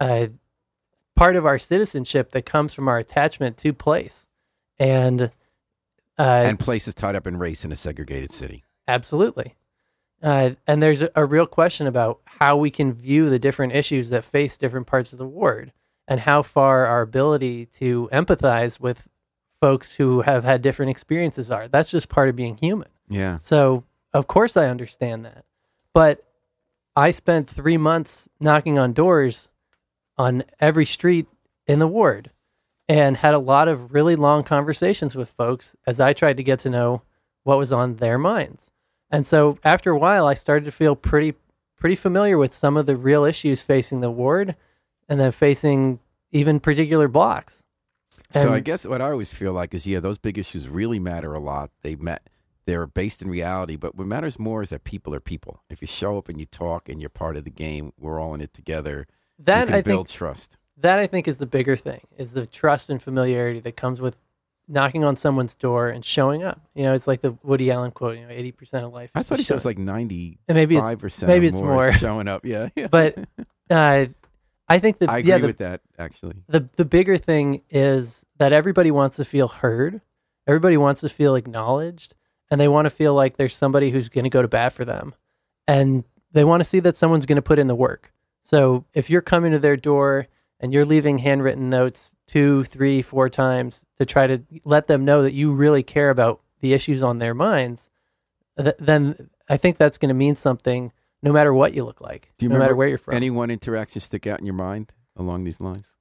uh, 0.00 0.28
part 1.14 1.36
of 1.36 1.46
our 1.46 1.58
citizenship 1.58 2.30
that 2.32 2.46
comes 2.46 2.72
from 2.72 2.88
our 2.88 2.98
attachment 2.98 3.58
to 3.58 3.72
place, 3.72 4.26
and 4.78 5.30
uh, 6.18 6.44
and 6.46 6.58
places 6.58 6.94
tied 6.94 7.16
up 7.16 7.26
in 7.26 7.36
race 7.36 7.64
in 7.64 7.72
a 7.72 7.76
segregated 7.76 8.32
city. 8.32 8.64
Absolutely. 8.88 9.54
Uh, 10.22 10.50
and 10.66 10.82
there's 10.82 11.02
a, 11.02 11.10
a 11.16 11.24
real 11.24 11.46
question 11.46 11.86
about 11.86 12.20
how 12.24 12.56
we 12.56 12.70
can 12.70 12.92
view 12.92 13.28
the 13.28 13.38
different 13.38 13.74
issues 13.74 14.10
that 14.10 14.24
face 14.24 14.56
different 14.56 14.86
parts 14.86 15.12
of 15.12 15.18
the 15.18 15.26
ward 15.26 15.72
and 16.06 16.20
how 16.20 16.42
far 16.42 16.86
our 16.86 17.02
ability 17.02 17.66
to 17.66 18.08
empathize 18.12 18.78
with 18.78 19.08
folks 19.60 19.92
who 19.92 20.22
have 20.22 20.44
had 20.44 20.62
different 20.62 20.90
experiences 20.90 21.50
are. 21.50 21.68
That's 21.68 21.90
just 21.90 22.08
part 22.08 22.28
of 22.28 22.36
being 22.36 22.56
human. 22.56 22.88
Yeah. 23.08 23.38
So, 23.42 23.84
of 24.12 24.26
course, 24.26 24.56
I 24.56 24.68
understand 24.68 25.24
that. 25.24 25.44
But 25.92 26.24
I 26.94 27.10
spent 27.10 27.48
three 27.48 27.76
months 27.76 28.28
knocking 28.40 28.78
on 28.78 28.92
doors 28.92 29.48
on 30.18 30.44
every 30.60 30.86
street 30.86 31.26
in 31.66 31.78
the 31.78 31.86
ward 31.86 32.30
and 32.88 33.16
had 33.16 33.34
a 33.34 33.38
lot 33.38 33.68
of 33.68 33.92
really 33.92 34.16
long 34.16 34.44
conversations 34.44 35.16
with 35.16 35.30
folks 35.30 35.74
as 35.86 36.00
I 36.00 36.12
tried 36.12 36.36
to 36.36 36.42
get 36.42 36.58
to 36.60 36.70
know 36.70 37.02
what 37.44 37.58
was 37.58 37.72
on 37.72 37.96
their 37.96 38.18
minds. 38.18 38.70
And 39.10 39.26
so 39.26 39.58
after 39.64 39.90
a 39.90 39.98
while 39.98 40.26
I 40.26 40.34
started 40.34 40.64
to 40.66 40.72
feel 40.72 40.96
pretty 40.96 41.34
pretty 41.76 41.96
familiar 41.96 42.38
with 42.38 42.54
some 42.54 42.76
of 42.76 42.86
the 42.86 42.96
real 42.96 43.24
issues 43.24 43.60
facing 43.62 44.00
the 44.00 44.10
ward 44.10 44.54
and 45.08 45.18
then 45.18 45.32
facing 45.32 45.98
even 46.30 46.60
particular 46.60 47.08
blocks. 47.08 47.62
So 48.30 48.52
I 48.52 48.60
guess 48.60 48.86
what 48.86 49.02
I 49.02 49.10
always 49.10 49.34
feel 49.34 49.52
like 49.52 49.74
is, 49.74 49.86
yeah, 49.86 50.00
those 50.00 50.16
big 50.16 50.38
issues 50.38 50.68
really 50.68 50.98
matter 50.98 51.34
a 51.34 51.40
lot. 51.40 51.70
They 51.82 51.96
met, 51.96 52.22
they're 52.64 52.86
based 52.86 53.22
in 53.22 53.28
reality, 53.28 53.76
but 53.76 53.94
what 53.94 54.06
matters 54.06 54.38
more 54.38 54.62
is 54.62 54.70
that 54.70 54.84
people 54.84 55.14
are 55.14 55.20
people. 55.20 55.62
If 55.68 55.80
you 55.80 55.86
show 55.86 56.18
up 56.18 56.28
and 56.28 56.38
you 56.38 56.46
talk 56.46 56.88
and 56.88 57.00
you're 57.00 57.10
part 57.10 57.36
of 57.36 57.44
the 57.44 57.50
game, 57.50 57.92
we're 57.98 58.20
all 58.20 58.34
in 58.34 58.40
it 58.40 58.54
together. 58.54 59.06
That 59.38 59.72
I 59.72 59.82
build 59.82 60.08
think 60.08 60.16
trust. 60.16 60.56
that 60.78 60.98
I 60.98 61.06
think 61.06 61.26
is 61.26 61.38
the 61.38 61.46
bigger 61.46 61.76
thing 61.76 62.02
is 62.16 62.32
the 62.32 62.46
trust 62.46 62.90
and 62.90 63.02
familiarity 63.02 63.60
that 63.60 63.76
comes 63.76 64.00
with 64.00 64.16
knocking 64.68 65.04
on 65.04 65.16
someone's 65.16 65.54
door 65.54 65.88
and 65.88 66.04
showing 66.04 66.42
up. 66.42 66.60
You 66.74 66.84
know, 66.84 66.92
it's 66.92 67.06
like 67.06 67.20
the 67.20 67.36
Woody 67.42 67.70
Allen 67.70 67.90
quote, 67.90 68.18
you 68.18 68.26
know, 68.26 68.32
80% 68.32 68.84
of 68.84 68.92
life. 68.92 69.10
I 69.14 69.22
thought 69.22 69.38
he 69.38 69.44
said 69.44 69.54
it 69.54 69.56
was 69.56 69.64
like 69.64 69.78
ninety 69.78 70.38
and 70.48 70.56
maybe 70.56 70.76
it's 70.76 70.88
five 70.88 70.98
percent. 70.98 71.28
maybe 71.28 71.46
it's 71.46 71.58
more. 71.58 71.92
showing 71.92 72.28
up. 72.28 72.44
Yeah, 72.44 72.68
yeah. 72.76 72.86
but 72.90 73.18
uh, 73.70 74.06
I 74.68 74.78
think 74.78 74.98
that 74.98 75.10
I 75.10 75.18
agree 75.18 75.30
yeah, 75.30 75.38
the, 75.38 75.46
with 75.48 75.58
that 75.58 75.80
actually. 75.98 76.36
the 76.48 76.68
the 76.76 76.84
bigger 76.84 77.18
thing 77.18 77.62
is 77.70 78.24
that 78.38 78.52
everybody 78.52 78.90
wants 78.90 79.16
to 79.16 79.24
feel 79.24 79.48
heard. 79.48 80.00
Everybody 80.46 80.76
wants 80.76 81.02
to 81.02 81.08
feel 81.08 81.36
acknowledged, 81.36 82.14
and 82.52 82.60
they 82.60 82.68
want 82.68 82.84
to 82.84 82.90
feel 82.90 83.14
like 83.14 83.38
there's 83.38 83.56
somebody 83.56 83.88
who's 83.88 84.10
going 84.10 84.24
to 84.24 84.30
go 84.30 84.42
to 84.42 84.46
bat 84.46 84.74
for 84.74 84.84
them, 84.84 85.14
and 85.66 86.04
they 86.32 86.44
want 86.44 86.60
to 86.60 86.68
see 86.68 86.80
that 86.80 86.98
someone's 86.98 87.24
going 87.24 87.36
to 87.36 87.42
put 87.42 87.58
in 87.58 87.66
the 87.66 87.74
work. 87.74 88.12
So 88.42 88.84
if 88.92 89.08
you're 89.08 89.22
coming 89.22 89.52
to 89.52 89.58
their 89.58 89.78
door 89.78 90.26
and 90.60 90.70
you're 90.70 90.84
leaving 90.84 91.16
handwritten 91.16 91.70
notes 91.70 92.14
two, 92.26 92.64
three, 92.64 93.00
four 93.00 93.30
times 93.30 93.86
to 93.98 94.04
try 94.04 94.26
to 94.26 94.42
let 94.64 94.86
them 94.86 95.06
know 95.06 95.22
that 95.22 95.32
you 95.32 95.52
really 95.52 95.82
care 95.82 96.10
about 96.10 96.42
the 96.60 96.74
issues 96.74 97.02
on 97.02 97.18
their 97.18 97.32
minds, 97.32 97.90
th- 98.58 98.76
then 98.78 99.30
I 99.48 99.56
think 99.56 99.78
that's 99.78 99.96
going 99.96 100.10
to 100.10 100.14
mean 100.14 100.36
something 100.36 100.92
no 101.22 101.32
matter 101.32 101.54
what 101.54 101.72
you 101.72 101.84
look 101.84 102.02
like, 102.02 102.32
Do 102.36 102.44
you 102.44 102.50
no 102.50 102.58
matter 102.58 102.76
where 102.76 102.88
you're 102.88 102.98
from. 102.98 103.14
Any 103.14 103.30
one 103.30 103.50
interaction 103.50 104.02
stick 104.02 104.26
out 104.26 104.40
in 104.40 104.44
your 104.44 104.54
mind 104.54 104.92
along 105.16 105.44
these 105.44 105.60
lines? 105.60 105.94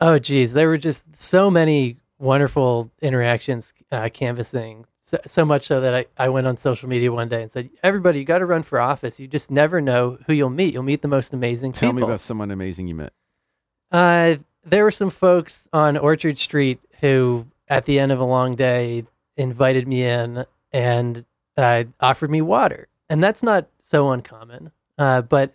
Oh, 0.00 0.18
geez, 0.18 0.54
there 0.54 0.68
were 0.68 0.78
just 0.78 1.16
so 1.16 1.50
many 1.50 1.98
wonderful 2.18 2.90
interactions 3.02 3.74
uh, 3.92 4.08
canvassing. 4.10 4.86
So, 5.14 5.20
so 5.26 5.44
much 5.44 5.68
so 5.68 5.80
that 5.80 5.94
I, 5.94 6.06
I 6.18 6.28
went 6.28 6.48
on 6.48 6.56
social 6.56 6.88
media 6.88 7.12
one 7.12 7.28
day 7.28 7.42
and 7.42 7.52
said, 7.52 7.70
"Everybody, 7.84 8.18
you 8.18 8.24
got 8.24 8.38
to 8.38 8.46
run 8.46 8.64
for 8.64 8.80
office. 8.80 9.20
You 9.20 9.28
just 9.28 9.48
never 9.48 9.80
know 9.80 10.18
who 10.26 10.32
you'll 10.32 10.50
meet. 10.50 10.74
You'll 10.74 10.82
meet 10.82 11.02
the 11.02 11.08
most 11.08 11.32
amazing 11.32 11.70
Tell 11.70 11.90
people." 11.90 12.00
me 12.00 12.02
about 12.02 12.18
someone 12.18 12.50
amazing 12.50 12.88
you 12.88 12.96
met. 12.96 13.12
Uh, 13.92 14.34
there 14.64 14.82
were 14.82 14.90
some 14.90 15.10
folks 15.10 15.68
on 15.72 15.96
Orchard 15.96 16.36
Street 16.38 16.80
who, 17.00 17.46
at 17.68 17.84
the 17.84 18.00
end 18.00 18.10
of 18.10 18.18
a 18.18 18.24
long 18.24 18.56
day, 18.56 19.04
invited 19.36 19.86
me 19.86 20.02
in 20.02 20.46
and 20.72 21.24
uh, 21.56 21.84
offered 22.00 22.32
me 22.32 22.40
water, 22.42 22.88
and 23.08 23.22
that's 23.22 23.44
not 23.44 23.68
so 23.82 24.10
uncommon. 24.10 24.72
Uh, 24.98 25.22
but 25.22 25.54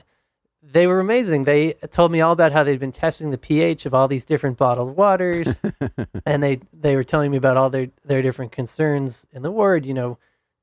they 0.72 0.88
were 0.88 1.00
amazing. 1.00 1.44
They 1.44 1.74
told 1.92 2.12
me 2.12 2.22
all 2.22 2.32
about 2.32 2.52
how 2.52 2.64
they'd 2.64 2.80
been 2.80 2.92
testing 2.92 3.32
the 3.32 3.38
pH 3.38 3.86
of 3.86 3.94
all 3.94 4.08
these 4.08 4.26
different 4.26 4.58
bottled 4.58 4.96
waters, 4.96 5.60
and 6.26 6.44
they 6.44 6.60
they 6.74 6.96
were 6.96 7.04
telling 7.04 7.32
me 7.32 7.38
about 7.38 7.58
all 7.58 7.70
their 7.70 7.88
their 8.06 8.22
different 8.22 8.52
concerns 8.52 9.26
in 9.32 9.42
the 9.42 9.52
ward. 9.52 9.86
You 9.86 9.94
know, 9.94 10.18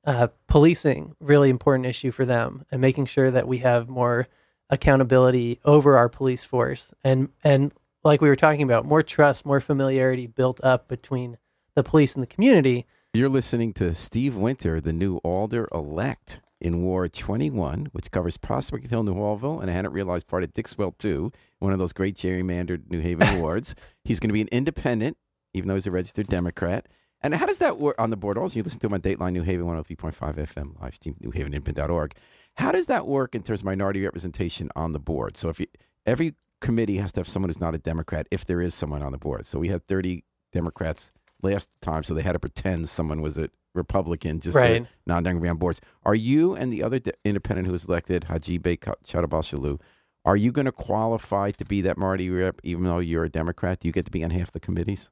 uh, 0.05 0.29
policing 0.47 1.15
really 1.21 1.51
important 1.51 1.87
issue 1.87 2.11
for 2.11 2.25
them, 2.25 2.65
and 2.71 2.81
making 2.81 3.07
sure 3.07 3.31
that 3.31 3.49
we 3.49 3.59
have 3.59 3.89
more 3.89 4.29
accountability 4.71 5.61
over 5.65 5.97
our 5.97 6.09
police 6.09 6.45
force, 6.45 6.95
and 7.03 7.29
and 7.43 7.73
like 8.05 8.21
we 8.21 8.29
were 8.29 8.37
talking 8.37 8.63
about, 8.63 8.87
more 8.87 9.03
trust, 9.03 9.45
more 9.45 9.61
familiarity 9.61 10.27
built 10.27 10.63
up 10.63 10.87
between 10.89 11.39
the 11.75 11.83
police 11.83 12.15
and 12.15 12.23
the 12.23 12.27
community. 12.27 12.87
You're 13.15 13.29
listening 13.29 13.73
to 13.75 13.95
Steve 13.95 14.37
Winter, 14.37 14.81
the 14.81 14.93
new 14.93 15.17
alder 15.19 15.69
elect 15.73 16.41
in 16.61 16.83
Ward 16.83 17.13
21, 17.13 17.89
which 17.93 18.11
covers 18.11 18.37
Prospect 18.37 18.89
Hill, 18.89 19.05
Newhallville, 19.05 19.61
and 19.61 19.71
I 19.71 19.75
hadn't 19.75 19.93
realized 19.93 20.27
part 20.27 20.43
of 20.43 20.53
Dixwell 20.55 20.93
too, 20.93 21.33
one 21.59 21.73
of 21.73 21.79
those 21.79 21.93
great 21.93 22.17
gerrymandered 22.17 22.91
New 22.91 23.01
Haven 23.01 23.39
wards. 23.41 23.75
He's 24.05 24.21
going 24.21 24.29
to 24.29 24.35
be 24.35 24.41
an 24.41 24.49
independent, 24.49 25.17
even 25.53 25.69
though 25.69 25.75
he's 25.75 25.87
a 25.87 25.91
registered 25.91 26.29
Democrat. 26.29 26.87
And 27.23 27.35
how 27.35 27.47
does 27.47 27.59
that 27.59 27.79
work 27.79 27.97
on 27.99 28.11
the 28.11 28.17
board? 28.17 28.39
Also, 28.39 28.57
you 28.57 28.63
listen 28.63 28.79
to 28.81 28.89
on 28.89 29.01
Dateline 29.01 29.33
New 29.33 29.43
Haven 29.43 29.67
103.5 29.67 30.15
FM, 30.15 30.81
live 30.81 30.95
stream, 30.95 31.17
newhavenindependent.org. 31.23 32.15
How 32.55 32.73
does 32.73 32.87
that 32.87 33.07
work 33.07 33.35
in 33.35 33.43
terms 33.43 33.61
of 33.61 33.65
minority 33.65 34.03
representation 34.05 34.71
on 34.77 34.93
the 34.93 34.99
board? 34.99 35.37
So 35.37 35.49
if 35.49 35.61
you, 35.61 35.67
every 36.07 36.35
committee 36.61 36.99
has 36.99 37.13
to 37.13 37.21
have 37.21 37.29
someone 37.29 37.49
who's 37.49 37.61
not 37.61 37.75
a 37.75 37.79
Democrat, 37.79 38.27
if 38.31 38.47
there 38.47 38.61
is 38.61 38.75
someone 38.75 39.03
on 39.03 39.13
the 39.13 39.19
board. 39.19 39.47
So 39.47 39.59
we 39.59 39.69
had 39.69 39.87
30 39.87 40.25
Democrats 40.53 41.13
last 41.53 41.69
time, 41.81 42.03
so 42.03 42.15
they 42.15 42.23
had 42.23 42.33
to 42.33 42.39
pretend 42.39 42.89
someone 42.89 43.23
was 43.23 43.37
a 43.39 43.51
Republican, 43.75 44.41
just 44.41 44.57
Right. 44.57 44.87
non-Democrat 45.07 45.51
on 45.51 45.57
boards. 45.59 45.81
Are 46.05 46.15
you 46.15 46.55
and 46.55 46.73
the 46.73 46.83
other 46.83 46.99
de- 46.99 47.13
independent 47.25 47.67
who 47.67 47.73
was 47.73 47.85
elected, 47.85 48.27
Haci 48.31 48.59
Catalbasoglu, 48.59 49.81
are 50.25 50.37
you 50.37 50.51
going 50.51 50.65
to 50.67 50.73
qualify 50.73 51.51
to 51.53 51.65
be 51.65 51.81
that 51.83 51.97
minority 51.99 52.31
rep, 52.31 52.61
even 52.65 52.85
though 52.85 52.99
you're 52.99 53.25
a 53.25 53.29
Democrat? 53.29 53.81
Do 53.81 53.89
you 53.89 53.93
get 53.93 54.05
to 54.07 54.11
be 54.11 54.25
on 54.25 54.31
half 54.31 54.51
the 54.51 54.61
committees? 54.61 55.11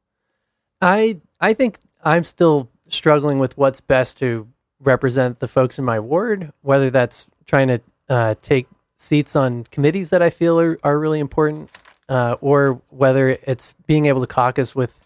I 0.81 1.21
I 1.41 1.55
think 1.55 1.79
I'm 2.05 2.25
still 2.25 2.69
struggling 2.89 3.39
with 3.39 3.57
what's 3.57 3.81
best 3.81 4.19
to 4.19 4.49
represent 4.81 5.39
the 5.39 5.49
folks 5.49 5.79
in 5.79 5.85
my 5.85 6.01
ward, 6.01 6.53
whether 6.63 6.91
that's 6.91 7.31
trying 7.47 7.69
to 7.69 7.81
uh, 8.09 8.35
take 8.43 8.67
seats 8.97 9.37
on 9.37 9.65
committees 9.65 10.11
that 10.11 10.21
I 10.23 10.31
feel 10.31 10.59
are, 10.61 10.79
are 10.83 10.99
really 10.99 11.21
important, 11.21 11.71
uh, 12.09 12.37
or 12.41 12.81
whether 12.91 13.31
it's 13.31 13.75
being 13.87 14.07
able 14.07 14.21
to 14.21 14.27
caucus 14.27 14.75
with 14.75 15.04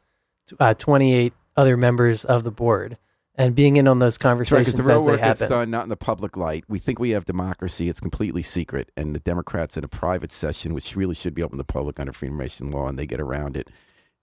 uh, 0.61 0.75
28 0.75 1.33
other 1.57 1.77
members 1.77 2.25
of 2.25 2.45
the 2.45 2.51
board 2.51 2.99
and 3.39 3.55
being 3.55 3.77
in 3.77 3.87
on 3.87 4.01
those 4.01 4.19
That's 4.19 4.25
right, 4.25 4.31
conversations 4.31 4.75
the 4.75 4.83
real 4.83 4.99
as 4.99 5.05
they 5.05 5.11
work 5.13 5.21
happen. 5.21 5.49
done 5.49 5.71
not 5.71 5.85
in 5.85 5.89
the 5.89 5.97
public 5.97 6.37
light. 6.37 6.65
We 6.69 6.81
think 6.81 6.99
we 6.99 7.11
have 7.11 7.25
democracy; 7.25 7.89
it's 7.89 8.01
completely 8.01 8.43
secret, 8.43 8.91
and 8.97 9.15
the 9.15 9.21
Democrats 9.21 9.77
in 9.77 9.85
a 9.85 9.89
private 9.89 10.33
session, 10.33 10.75
which 10.75 10.97
really 10.97 11.15
should 11.15 11.35
be 11.35 11.43
open 11.43 11.57
to 11.57 11.59
the 11.59 11.65
public 11.65 12.01
under 12.01 12.13
free 12.13 12.29
information 12.29 12.71
law, 12.73 12.89
and 12.89 12.99
they 12.99 13.07
get 13.07 13.21
around 13.21 13.57
it. 13.57 13.71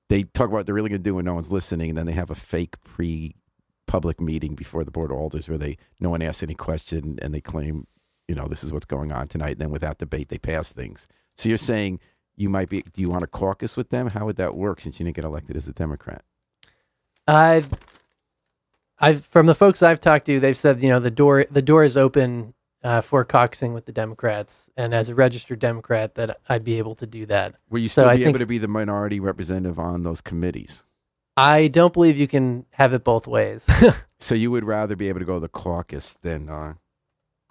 They 0.09 0.23
talk 0.23 0.47
about 0.47 0.57
what 0.57 0.65
they're 0.65 0.75
really 0.75 0.89
going 0.89 1.01
to 1.01 1.09
do 1.09 1.15
when 1.15 1.25
no 1.25 1.33
one's 1.33 1.51
listening, 1.51 1.89
and 1.89 1.97
then 1.97 2.05
they 2.05 2.11
have 2.11 2.29
a 2.29 2.35
fake 2.35 2.75
pre-public 2.83 4.19
meeting 4.19 4.53
before 4.53 4.83
the 4.83 4.91
board 4.91 5.11
of 5.11 5.17
alders 5.17 5.47
where 5.47 5.57
they 5.57 5.77
no 5.99 6.09
one 6.09 6.21
asks 6.21 6.43
any 6.43 6.53
question, 6.53 7.17
and 7.21 7.33
they 7.33 7.41
claim, 7.41 7.87
you 8.27 8.35
know, 8.35 8.47
this 8.47 8.63
is 8.63 8.73
what's 8.73 8.85
going 8.85 9.13
on 9.13 9.27
tonight. 9.27 9.51
And 9.51 9.61
then 9.61 9.71
without 9.71 9.97
debate, 9.97 10.27
they 10.27 10.37
pass 10.37 10.73
things. 10.73 11.07
So 11.37 11.47
you're 11.49 11.57
saying 11.57 11.99
you 12.37 12.49
might 12.49 12.69
be? 12.69 12.81
Do 12.81 13.01
you 13.01 13.09
want 13.09 13.21
to 13.21 13.27
caucus 13.27 13.75
with 13.77 13.89
them? 13.89 14.09
How 14.09 14.25
would 14.25 14.35
that 14.37 14.55
work 14.55 14.81
since 14.81 14.99
you 14.99 15.05
didn't 15.05 15.15
get 15.15 15.25
elected 15.25 15.55
as 15.55 15.67
a 15.67 15.73
Democrat? 15.73 16.23
I, 17.27 17.63
I've 18.99 19.25
from 19.25 19.45
the 19.45 19.55
folks 19.55 19.81
I've 19.83 19.99
talked 19.99 20.25
to, 20.27 20.39
they've 20.39 20.55
said 20.57 20.81
you 20.81 20.89
know 20.89 20.99
the 20.99 21.11
door 21.11 21.45
the 21.49 21.61
door 21.61 21.83
is 21.83 21.97
open 21.97 22.53
uh, 22.83 23.01
for 23.01 23.25
caucusing 23.25 23.73
with 23.73 23.85
the 23.85 23.91
Democrats, 23.91 24.69
and 24.77 24.93
as 24.93 25.09
a 25.09 25.15
registered 25.15 25.59
Democrat, 25.59 26.15
that 26.15 26.37
I'd 26.47 26.63
be 26.63 26.77
able 26.77 26.95
to 26.95 27.07
do 27.07 27.25
that. 27.25 27.55
Will 27.69 27.79
you 27.79 27.87
So 27.89 28.01
still 28.03 28.09
I 28.09 28.15
be 28.17 28.23
think- 28.23 28.29
able 28.35 28.39
to 28.39 28.45
be 28.45 28.57
the 28.59 28.67
minority 28.67 29.19
representative 29.19 29.79
on 29.79 30.03
those 30.03 30.21
committees? 30.21 30.85
I 31.37 31.67
don't 31.67 31.91
believe 31.93 32.15
you 32.17 32.27
can 32.29 32.65
have 32.71 32.93
it 32.93 33.03
both 33.03 33.27
ways. 33.27 33.65
So 34.17 34.33
you 34.33 34.49
would 34.49 34.63
rather 34.63 34.95
be 34.95 35.09
able 35.09 35.19
to 35.19 35.25
go 35.25 35.33
to 35.33 35.39
the 35.41 35.49
caucus 35.49 36.17
than 36.21 36.47
uh, 36.47 36.75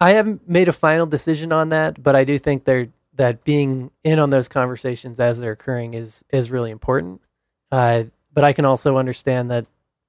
I 0.01 0.13
haven't 0.13 0.49
made 0.49 0.67
a 0.67 0.73
final 0.73 1.05
decision 1.05 1.51
on 1.51 1.69
that, 1.69 2.01
but 2.01 2.15
I 2.15 2.23
do 2.23 2.39
think 2.39 2.65
there 2.65 2.87
that 3.15 3.43
being 3.43 3.91
in 4.03 4.19
on 4.19 4.29
those 4.29 4.47
conversations 4.47 5.19
as 5.19 5.39
they're 5.39 5.53
occurring 5.53 5.93
is 5.93 6.23
is 6.31 6.51
really 6.51 6.71
important. 6.71 7.21
Uh, 7.71 8.03
but 8.33 8.43
I 8.43 8.53
can 8.53 8.65
also 8.65 8.97
understand 8.97 9.51
that 9.51 9.65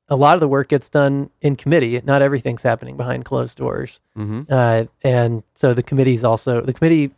a 0.08 0.16
lot 0.16 0.34
of 0.34 0.40
the 0.40 0.48
work 0.48 0.68
gets 0.68 0.88
done 0.88 1.30
in 1.40 1.56
committee. 1.56 2.00
Not 2.04 2.22
everything's 2.22 2.62
happening 2.62 2.96
behind 2.96 3.24
closed 3.24 3.56
doors. 3.58 4.00
mhm. 4.16 4.46
uh, 4.50 4.86
and 5.02 5.42
so 5.54 5.74
the 5.74 5.82
committee's 5.82 6.24
also 6.24 6.60
the 6.60 6.72
committee 6.72 7.12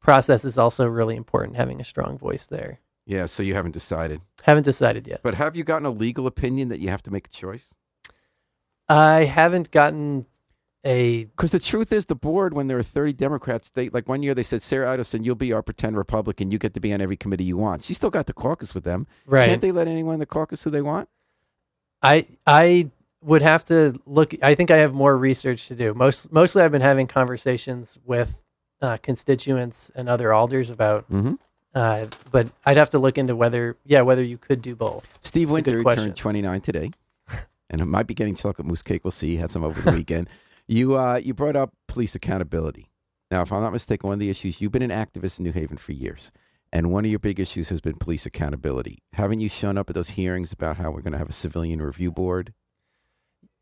process 0.00 0.44
is 0.44 0.56
also 0.56 0.86
really 0.86 1.16
important 1.16 1.56
having 1.56 1.80
a 1.80 1.84
strong 1.84 2.16
voice 2.16 2.46
there 2.46 2.80
yeah. 3.08 3.26
So 3.26 3.44
you 3.44 3.54
haven't 3.54 3.70
decided, 3.70 4.20
haven't 4.42 4.64
decided 4.64 5.06
yet 5.06 5.20
but 5.22 5.34
have 5.34 5.56
you 5.56 5.64
gotten 5.64 5.86
a 5.86 5.90
legal 5.90 6.26
opinion 6.26 6.68
that 6.68 6.80
you 6.80 6.88
have 6.90 7.02
to 7.04 7.10
make 7.10 7.26
a 7.26 7.30
choice? 7.30 7.74
i 8.88 9.24
haven't 9.24 9.72
gotten 9.72 10.26
a 10.86 11.24
Because 11.24 11.50
the 11.50 11.58
truth 11.58 11.92
is, 11.92 12.06
the 12.06 12.14
board, 12.14 12.54
when 12.54 12.68
there 12.68 12.78
are 12.78 12.82
thirty 12.82 13.12
Democrats, 13.12 13.68
they 13.70 13.88
like 13.90 14.08
one 14.08 14.22
year 14.22 14.34
they 14.34 14.42
said 14.42 14.62
Sarah 14.62 14.96
Eidelson, 14.96 15.24
you'll 15.24 15.34
be 15.34 15.52
our 15.52 15.62
pretend 15.62 15.96
Republican. 15.98 16.50
You 16.50 16.58
get 16.58 16.72
to 16.74 16.80
be 16.80 16.94
on 16.94 17.00
every 17.02 17.16
committee 17.16 17.44
you 17.44 17.56
want. 17.56 17.82
She 17.82 17.92
still 17.92 18.10
got 18.10 18.26
the 18.26 18.32
caucus 18.32 18.74
with 18.74 18.84
them. 18.84 19.06
right 19.26 19.48
Can't 19.48 19.60
they 19.60 19.72
let 19.72 19.88
anyone 19.88 20.14
in 20.14 20.20
the 20.20 20.26
caucus 20.26 20.62
who 20.62 20.70
they 20.70 20.82
want? 20.82 21.08
i 22.02 22.26
i 22.46 22.90
would 23.22 23.40
have 23.40 23.64
to 23.64 23.98
look 24.04 24.34
i 24.42 24.54
think 24.54 24.70
i 24.70 24.76
have 24.76 24.92
more 24.92 25.16
research 25.16 25.66
to 25.68 25.74
do 25.74 25.94
most 25.94 26.30
mostly 26.30 26.62
i've 26.62 26.70
been 26.70 26.82
having 26.82 27.06
conversations 27.06 27.98
with 28.04 28.36
uh, 28.82 28.98
constituents 28.98 29.90
and 29.94 30.06
other 30.06 30.30
alders 30.30 30.68
about 30.68 31.10
Mm-hmm. 31.10 31.34
uh, 31.74 32.04
but 32.30 32.48
i'd 32.66 32.76
have 32.76 32.90
to 32.90 32.98
look 32.98 33.16
into 33.16 33.34
whether 33.34 33.76
yeah 33.86 34.02
whether 34.02 34.22
you 34.22 34.36
could 34.36 34.60
do 34.60 34.76
both 34.76 35.06
Steve 35.22 35.48
That's 35.48 35.54
Winter 35.64 35.82
turned 35.82 36.16
29 36.16 36.60
today, 36.60 36.90
and 37.70 37.80
it 37.80 37.86
might 37.86 38.06
be 38.06 38.12
getting 38.14 38.34
chocolate 38.34 38.66
mousse 38.68 38.82
cake. 38.82 39.02
We'll 39.02 39.10
see. 39.10 39.28
He 39.28 39.36
had 39.38 39.50
some 39.50 39.64
over 39.64 39.80
the 39.80 39.92
weekend. 39.96 40.28
You 40.68 40.96
uh, 40.96 41.20
you 41.22 41.34
brought 41.34 41.56
up 41.56 41.72
police 41.86 42.14
accountability. 42.14 42.90
Now, 43.30 43.42
if 43.42 43.52
I'm 43.52 43.62
not 43.62 43.72
mistaken, 43.72 44.08
one 44.08 44.14
of 44.14 44.20
the 44.20 44.30
issues 44.30 44.60
you've 44.60 44.72
been 44.72 44.82
an 44.82 44.90
activist 44.90 45.38
in 45.38 45.44
New 45.44 45.52
Haven 45.52 45.76
for 45.76 45.92
years, 45.92 46.32
and 46.72 46.90
one 46.90 47.04
of 47.04 47.10
your 47.10 47.20
big 47.20 47.38
issues 47.38 47.68
has 47.68 47.80
been 47.80 47.94
police 47.94 48.26
accountability. 48.26 49.02
Haven't 49.12 49.40
you 49.40 49.48
shown 49.48 49.78
up 49.78 49.88
at 49.88 49.94
those 49.94 50.10
hearings 50.10 50.52
about 50.52 50.76
how 50.76 50.90
we're 50.90 51.02
going 51.02 51.12
to 51.12 51.18
have 51.18 51.30
a 51.30 51.34
civilian 51.34 51.80
review 51.80 52.10
board? 52.10 52.52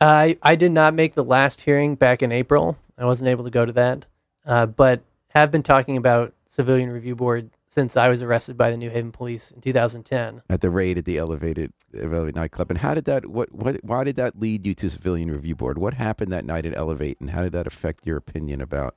I 0.01 0.39
I 0.43 0.55
did 0.57 0.73
not 0.73 0.95
make 0.95 1.15
the 1.15 1.25
last 1.25 1.63
hearing 1.63 1.95
back 1.95 2.23
in 2.23 2.33
April. 2.33 2.79
I 2.97 3.05
wasn't 3.05 3.29
able 3.29 3.45
to 3.45 3.51
go 3.51 3.65
to 3.65 3.73
that, 3.73 4.07
uh, 4.47 4.67
but 4.67 5.03
have 5.29 5.51
been 5.51 5.63
talking 5.63 5.97
about 5.97 6.33
civilian 6.47 6.91
review 6.91 7.15
board 7.15 7.51
since 7.75 7.97
I 7.97 8.09
was 8.09 8.23
arrested 8.23 8.57
by 8.57 8.71
the 8.71 8.77
New 8.77 8.89
Haven 8.89 9.11
police 9.11 9.51
in 9.51 9.61
2010. 9.61 10.43
at 10.49 10.61
the 10.61 10.71
raid 10.71 10.97
at 10.97 11.05
the 11.05 11.19
elevated, 11.19 11.73
elevated 11.93 12.37
nightclub. 12.37 12.71
And 12.71 12.79
how 12.79 12.95
did 12.95 13.05
that? 13.07 13.27
What? 13.27 13.53
What? 13.53 13.83
Why 13.83 14.05
did 14.05 14.15
that 14.15 14.39
lead 14.39 14.65
you 14.65 14.75
to 14.77 14.89
civilian 14.89 15.29
review 15.33 15.57
board? 15.57 15.77
What 15.77 15.95
happened 15.95 16.31
that 16.31 16.45
night 16.45 16.67
at 16.67 16.77
Elevate, 16.77 17.21
and 17.21 17.31
how 17.31 17.43
did 17.43 17.51
that 17.53 17.67
affect 17.67 18.07
your 18.07 18.17
opinion 18.17 18.61
about 18.61 18.97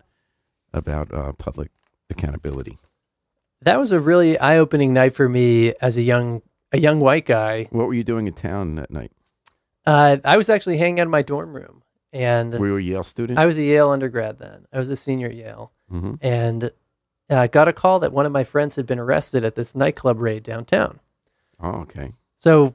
about 0.73 1.11
uh, 1.11 1.31
public 1.33 1.71
accountability? 2.11 2.77
That 3.63 3.79
was 3.79 3.91
a 3.91 3.99
really 3.99 4.37
eye-opening 4.37 4.93
night 4.93 5.15
for 5.15 5.27
me 5.27 5.73
as 5.81 5.97
a 5.97 6.03
young 6.03 6.43
a 6.71 6.79
young 6.79 6.99
white 6.99 7.25
guy. 7.25 7.67
What 7.71 7.87
were 7.87 7.95
you 7.95 8.03
doing 8.03 8.27
in 8.27 8.33
town 8.33 8.75
that 8.75 8.91
night? 8.91 9.11
Uh, 9.87 10.17
I 10.23 10.37
was 10.37 10.49
actually 10.49 10.77
hanging 10.77 10.99
out 10.99 11.03
in 11.07 11.09
my 11.09 11.23
dorm 11.23 11.55
room, 11.55 11.81
and 12.13 12.53
we 12.53 12.59
Were 12.59 12.79
you 12.79 12.91
a 12.91 12.93
Yale 12.97 13.03
student? 13.03 13.39
I 13.39 13.47
was 13.47 13.57
a 13.57 13.63
Yale 13.63 13.89
undergrad 13.89 14.37
then. 14.37 14.67
I 14.71 14.77
was 14.77 14.89
a 14.89 14.95
senior 14.95 15.27
at 15.29 15.35
Yale, 15.35 15.71
hmm 15.89 16.13
and 16.21 16.69
uh, 17.29 17.47
got 17.47 17.67
a 17.67 17.73
call 17.73 17.99
that 17.99 18.13
one 18.13 18.25
of 18.25 18.31
my 18.31 18.43
friends 18.43 18.75
had 18.75 18.85
been 18.85 18.99
arrested 18.99 19.43
at 19.43 19.55
this 19.55 19.75
nightclub 19.75 20.19
raid 20.19 20.43
downtown. 20.43 20.99
Oh, 21.59 21.81
okay. 21.81 22.13
So 22.37 22.73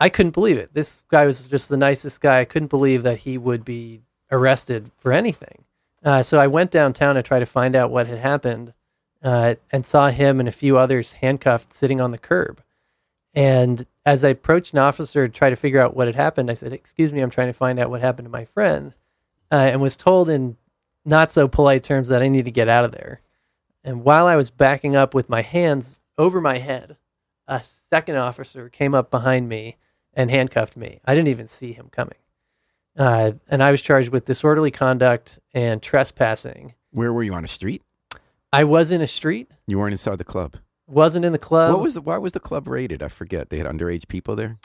I 0.00 0.08
couldn't 0.08 0.32
believe 0.32 0.58
it. 0.58 0.72
This 0.74 1.04
guy 1.08 1.26
was 1.26 1.48
just 1.48 1.68
the 1.68 1.76
nicest 1.76 2.20
guy. 2.20 2.40
I 2.40 2.44
couldn't 2.44 2.68
believe 2.68 3.02
that 3.02 3.18
he 3.18 3.38
would 3.38 3.64
be 3.64 4.02
arrested 4.30 4.90
for 4.98 5.12
anything. 5.12 5.64
Uh, 6.04 6.22
so 6.22 6.38
I 6.38 6.46
went 6.46 6.70
downtown 6.70 7.14
to 7.14 7.22
try 7.22 7.38
to 7.38 7.46
find 7.46 7.74
out 7.74 7.90
what 7.90 8.06
had 8.06 8.18
happened 8.18 8.74
uh, 9.22 9.54
and 9.72 9.86
saw 9.86 10.10
him 10.10 10.38
and 10.38 10.48
a 10.48 10.52
few 10.52 10.76
others 10.76 11.14
handcuffed 11.14 11.72
sitting 11.72 12.00
on 12.00 12.10
the 12.10 12.18
curb. 12.18 12.62
And 13.32 13.86
as 14.06 14.22
I 14.22 14.28
approached 14.28 14.74
an 14.74 14.78
officer 14.78 15.26
to 15.26 15.32
try 15.32 15.50
to 15.50 15.56
figure 15.56 15.80
out 15.80 15.96
what 15.96 16.06
had 16.06 16.14
happened, 16.14 16.50
I 16.50 16.54
said, 16.54 16.72
Excuse 16.72 17.12
me, 17.12 17.20
I'm 17.20 17.30
trying 17.30 17.48
to 17.48 17.54
find 17.54 17.78
out 17.78 17.90
what 17.90 18.00
happened 18.00 18.26
to 18.26 18.30
my 18.30 18.44
friend. 18.44 18.94
Uh, 19.50 19.68
and 19.72 19.80
was 19.80 19.96
told 19.96 20.28
in 20.28 20.56
not 21.04 21.32
so 21.32 21.48
polite 21.48 21.82
terms 21.82 22.08
that 22.08 22.22
I 22.22 22.28
need 22.28 22.44
to 22.44 22.50
get 22.50 22.68
out 22.68 22.84
of 22.84 22.92
there. 22.92 23.20
And 23.84 24.02
while 24.02 24.26
I 24.26 24.36
was 24.36 24.50
backing 24.50 24.96
up 24.96 25.14
with 25.14 25.28
my 25.28 25.42
hands 25.42 26.00
over 26.16 26.40
my 26.40 26.58
head, 26.58 26.96
a 27.46 27.62
second 27.62 28.16
officer 28.16 28.68
came 28.70 28.94
up 28.94 29.10
behind 29.10 29.48
me 29.48 29.76
and 30.14 30.30
handcuffed 30.30 30.76
me. 30.76 31.00
I 31.04 31.14
didn't 31.14 31.28
even 31.28 31.46
see 31.46 31.72
him 31.72 31.88
coming. 31.90 32.16
Uh, 32.96 33.32
and 33.48 33.62
I 33.62 33.70
was 33.70 33.82
charged 33.82 34.10
with 34.10 34.24
disorderly 34.24 34.70
conduct 34.70 35.38
and 35.52 35.82
trespassing. 35.82 36.74
Where 36.92 37.12
were 37.12 37.22
you 37.24 37.34
on 37.34 37.44
a 37.44 37.48
street? 37.48 37.82
I 38.52 38.64
was 38.64 38.92
in 38.92 39.00
a 39.02 39.06
street, 39.06 39.50
You 39.66 39.78
weren't 39.78 39.92
inside 39.92 40.18
the 40.18 40.24
club. 40.24 40.56
wasn't 40.86 41.24
in 41.24 41.32
the 41.32 41.38
club. 41.38 41.72
what 41.74 41.82
was 41.82 41.94
the? 41.94 42.00
Why 42.00 42.18
was 42.18 42.32
the 42.32 42.40
club 42.40 42.68
raided? 42.68 43.02
I 43.02 43.08
forget. 43.08 43.50
They 43.50 43.58
had 43.58 43.66
underage 43.66 44.06
people 44.06 44.36
there. 44.36 44.58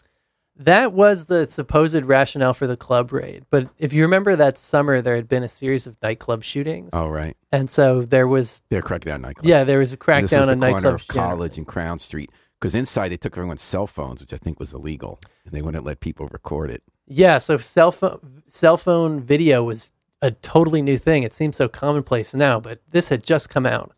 That 0.60 0.94
was 0.94 1.26
the 1.26 1.50
supposed 1.50 2.04
rationale 2.04 2.54
for 2.54 2.68
the 2.68 2.78
club 2.78 3.12
raid. 3.12 3.46
But 3.50 3.70
if 3.80 3.94
you 3.94 4.02
remember 4.04 4.36
that 4.36 4.58
summer, 4.58 5.02
there 5.02 5.16
had 5.16 5.28
been 5.28 5.44
a 5.44 5.50
series 5.50 5.88
of 5.88 5.98
nightclub 6.04 6.44
shootings. 6.44 6.90
Oh, 6.94 7.08
right. 7.08 7.36
And 7.52 7.70
so 7.70 8.02
there 8.04 8.28
was, 8.28 8.62
They're 8.70 8.82
cracking 8.82 9.10
down 9.12 9.22
nightclubs. 9.24 9.46
yeah, 9.46 9.64
there 9.64 9.80
was 9.80 9.94
a 9.94 9.98
And 10.12 10.24
this 10.26 10.32
was 10.32 10.42
crackdown 10.42 10.46
the 10.46 10.52
on 10.52 10.60
corner 10.74 10.90
nightclubs. 10.92 10.94
of 11.02 11.08
College 11.08 11.58
and 11.58 11.66
Crown 11.68 11.98
Street. 12.00 12.30
Because 12.60 12.76
inside 12.76 13.10
they 13.10 13.18
took 13.18 13.38
everyone's 13.38 13.62
cell 13.62 13.88
phones, 13.88 14.20
which 14.20 14.34
I 14.34 14.38
think 14.38 14.60
was 14.60 14.74
illegal, 14.74 15.22
and 15.46 15.54
they 15.54 15.62
wouldn't 15.62 15.86
let 15.86 16.02
people 16.02 16.28
record 16.28 16.70
it. 16.70 16.84
Yeah, 17.08 17.38
so 17.38 17.56
cell 17.56 17.92
phone 17.94 18.44
cell 18.50 18.76
phone 18.76 19.22
video 19.22 19.64
was 19.64 19.92
a 20.22 20.32
totally 20.32 20.82
new 20.82 20.98
thing. 20.98 21.24
It 21.24 21.34
seems 21.34 21.56
so 21.56 21.70
commonplace 21.70 22.34
now, 22.34 22.60
but 22.60 22.82
this 22.92 23.08
had 23.08 23.24
just 23.24 23.50
come 23.50 23.66
out, 23.66 23.94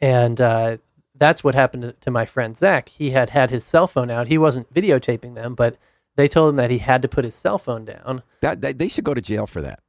and 0.00 0.40
uh, 0.40 0.78
that's 1.14 1.44
what 1.44 1.54
happened 1.54 1.82
to, 1.82 1.92
to 1.92 2.10
my 2.10 2.24
friend 2.24 2.56
Zach. 2.56 2.88
He 2.88 3.10
had 3.10 3.28
had 3.28 3.50
his 3.50 3.64
cell 3.64 3.86
phone 3.86 4.10
out. 4.10 4.28
He 4.28 4.38
wasn't 4.38 4.72
videotaping 4.72 5.34
them, 5.34 5.54
but 5.54 5.76
they 6.16 6.28
told 6.28 6.50
him 6.50 6.56
that 6.56 6.70
he 6.70 6.78
had 6.78 7.02
to 7.02 7.08
put 7.08 7.24
his 7.24 7.34
cell 7.34 7.58
phone 7.58 7.84
down. 7.84 8.22
That, 8.40 8.60
that 8.62 8.78
they 8.78 8.88
should 8.88 9.04
go 9.04 9.14
to 9.14 9.20
jail 9.20 9.46
for 9.46 9.60
that. 9.60 9.80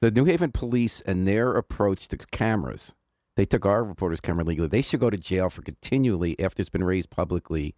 The 0.00 0.10
New 0.10 0.24
Haven 0.24 0.52
police 0.52 1.00
and 1.02 1.26
their 1.26 1.54
approach 1.56 2.08
to 2.08 2.16
cameras. 2.16 2.94
They 3.36 3.46
took 3.46 3.64
our 3.66 3.82
reporter's 3.82 4.20
camera 4.20 4.44
legally. 4.44 4.68
They 4.68 4.82
should 4.82 5.00
go 5.00 5.10
to 5.10 5.16
jail 5.16 5.50
for 5.50 5.62
continually 5.62 6.38
after 6.38 6.60
it's 6.60 6.70
been 6.70 6.84
raised 6.84 7.10
publicly. 7.10 7.74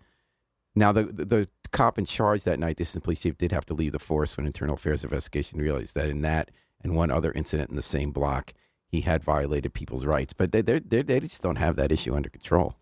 Now 0.75 0.93
the 0.93 1.05
the, 1.05 1.25
the 1.25 1.49
cop 1.73 1.99
in 1.99 2.05
charge 2.05 2.45
that 2.45 2.59
night, 2.59 2.77
the 2.77 2.83
assistant 2.83 3.05
police 3.05 3.23
chief, 3.23 3.39
did 3.39 3.53
have 3.53 3.65
to 3.67 3.75
leave 3.75 3.93
the 3.93 3.99
force 3.99 4.37
when 4.37 4.47
internal 4.47 4.75
affairs 4.75 5.05
investigation 5.05 5.61
realized 5.61 5.95
that 5.95 6.11
in 6.11 6.23
that 6.23 6.51
and 6.83 6.95
one 6.95 7.11
other 7.11 7.33
incident 7.33 7.71
in 7.71 7.77
the 7.77 7.83
same 7.83 8.11
block, 8.11 8.53
he 8.87 9.01
had 9.01 9.25
violated 9.25 9.73
people's 9.73 10.05
rights. 10.05 10.33
But 10.33 10.53
they 10.53 10.61
they 10.61 10.79
they 10.81 11.21
just 11.21 11.43
don't 11.43 11.57
have 11.57 11.77
that 11.77 11.91
issue 11.91 12.15
under 12.15 12.29
control. 12.29 12.75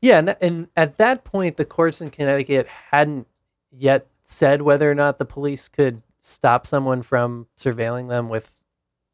Yeah, 0.00 0.18
and, 0.18 0.36
and 0.40 0.68
at 0.76 0.96
that 0.98 1.24
point, 1.24 1.56
the 1.56 1.64
courts 1.64 2.00
in 2.00 2.10
Connecticut 2.10 2.68
hadn't 2.92 3.26
yet 3.70 4.06
said 4.30 4.62
whether 4.62 4.90
or 4.90 4.94
not 4.94 5.18
the 5.18 5.24
police 5.24 5.68
could 5.68 6.02
stop 6.20 6.66
someone 6.66 7.02
from 7.02 7.46
surveilling 7.58 8.08
them 8.08 8.28
with 8.28 8.52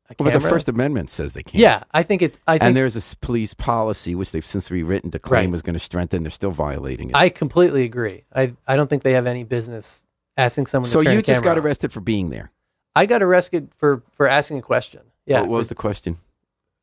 a 0.09 0.15
Well, 0.19 0.27
camera. 0.31 0.33
but 0.35 0.43
the 0.43 0.49
First 0.49 0.69
Amendment 0.69 1.11
says 1.11 1.33
they 1.33 1.43
can't. 1.43 1.61
yeah, 1.61 1.83
I 1.93 2.03
think 2.03 2.23
it's. 2.23 2.39
I 2.47 2.59
think 2.59 2.63
and 2.69 2.77
there's 2.77 2.97
a 2.97 3.17
police 3.19 3.55
policy 3.55 4.15
which 4.15 4.31
they've 4.33 4.45
since 4.45 4.71
rewritten 4.71 5.11
to 5.13 5.19
claim 5.19 5.45
Right. 5.45 5.51
was 5.53 5.63
going 5.63 5.75
to 5.75 5.81
strengthen. 5.81 6.23
They're 6.23 6.31
still 6.31 6.51
violating 6.53 7.11
it. 7.11 7.17
I 7.17 7.29
completely 7.29 7.83
agree. 7.85 8.25
I 8.35 8.55
I 8.67 8.77
don't 8.77 8.89
think 8.89 9.03
they 9.03 9.13
have 9.15 9.27
any 9.27 9.45
business 9.45 10.07
asking 10.37 10.67
someone. 10.67 10.89
so 10.91 11.01
you 11.01 11.23
just 11.23 11.43
got 11.43 11.59
off. 11.59 11.65
arrested 11.65 11.93
for 11.93 12.01
being 12.01 12.31
there. 12.31 12.51
I 12.95 13.07
got 13.07 13.23
arrested 13.23 13.73
for 13.79 14.03
for 14.13 14.29
asking 14.29 14.59
a 14.59 14.63
question. 14.63 15.01
Yeah, 15.27 15.41
What 15.41 15.49
was 15.51 15.67
for, 15.67 15.75
the 15.75 15.75
question? 15.77 16.19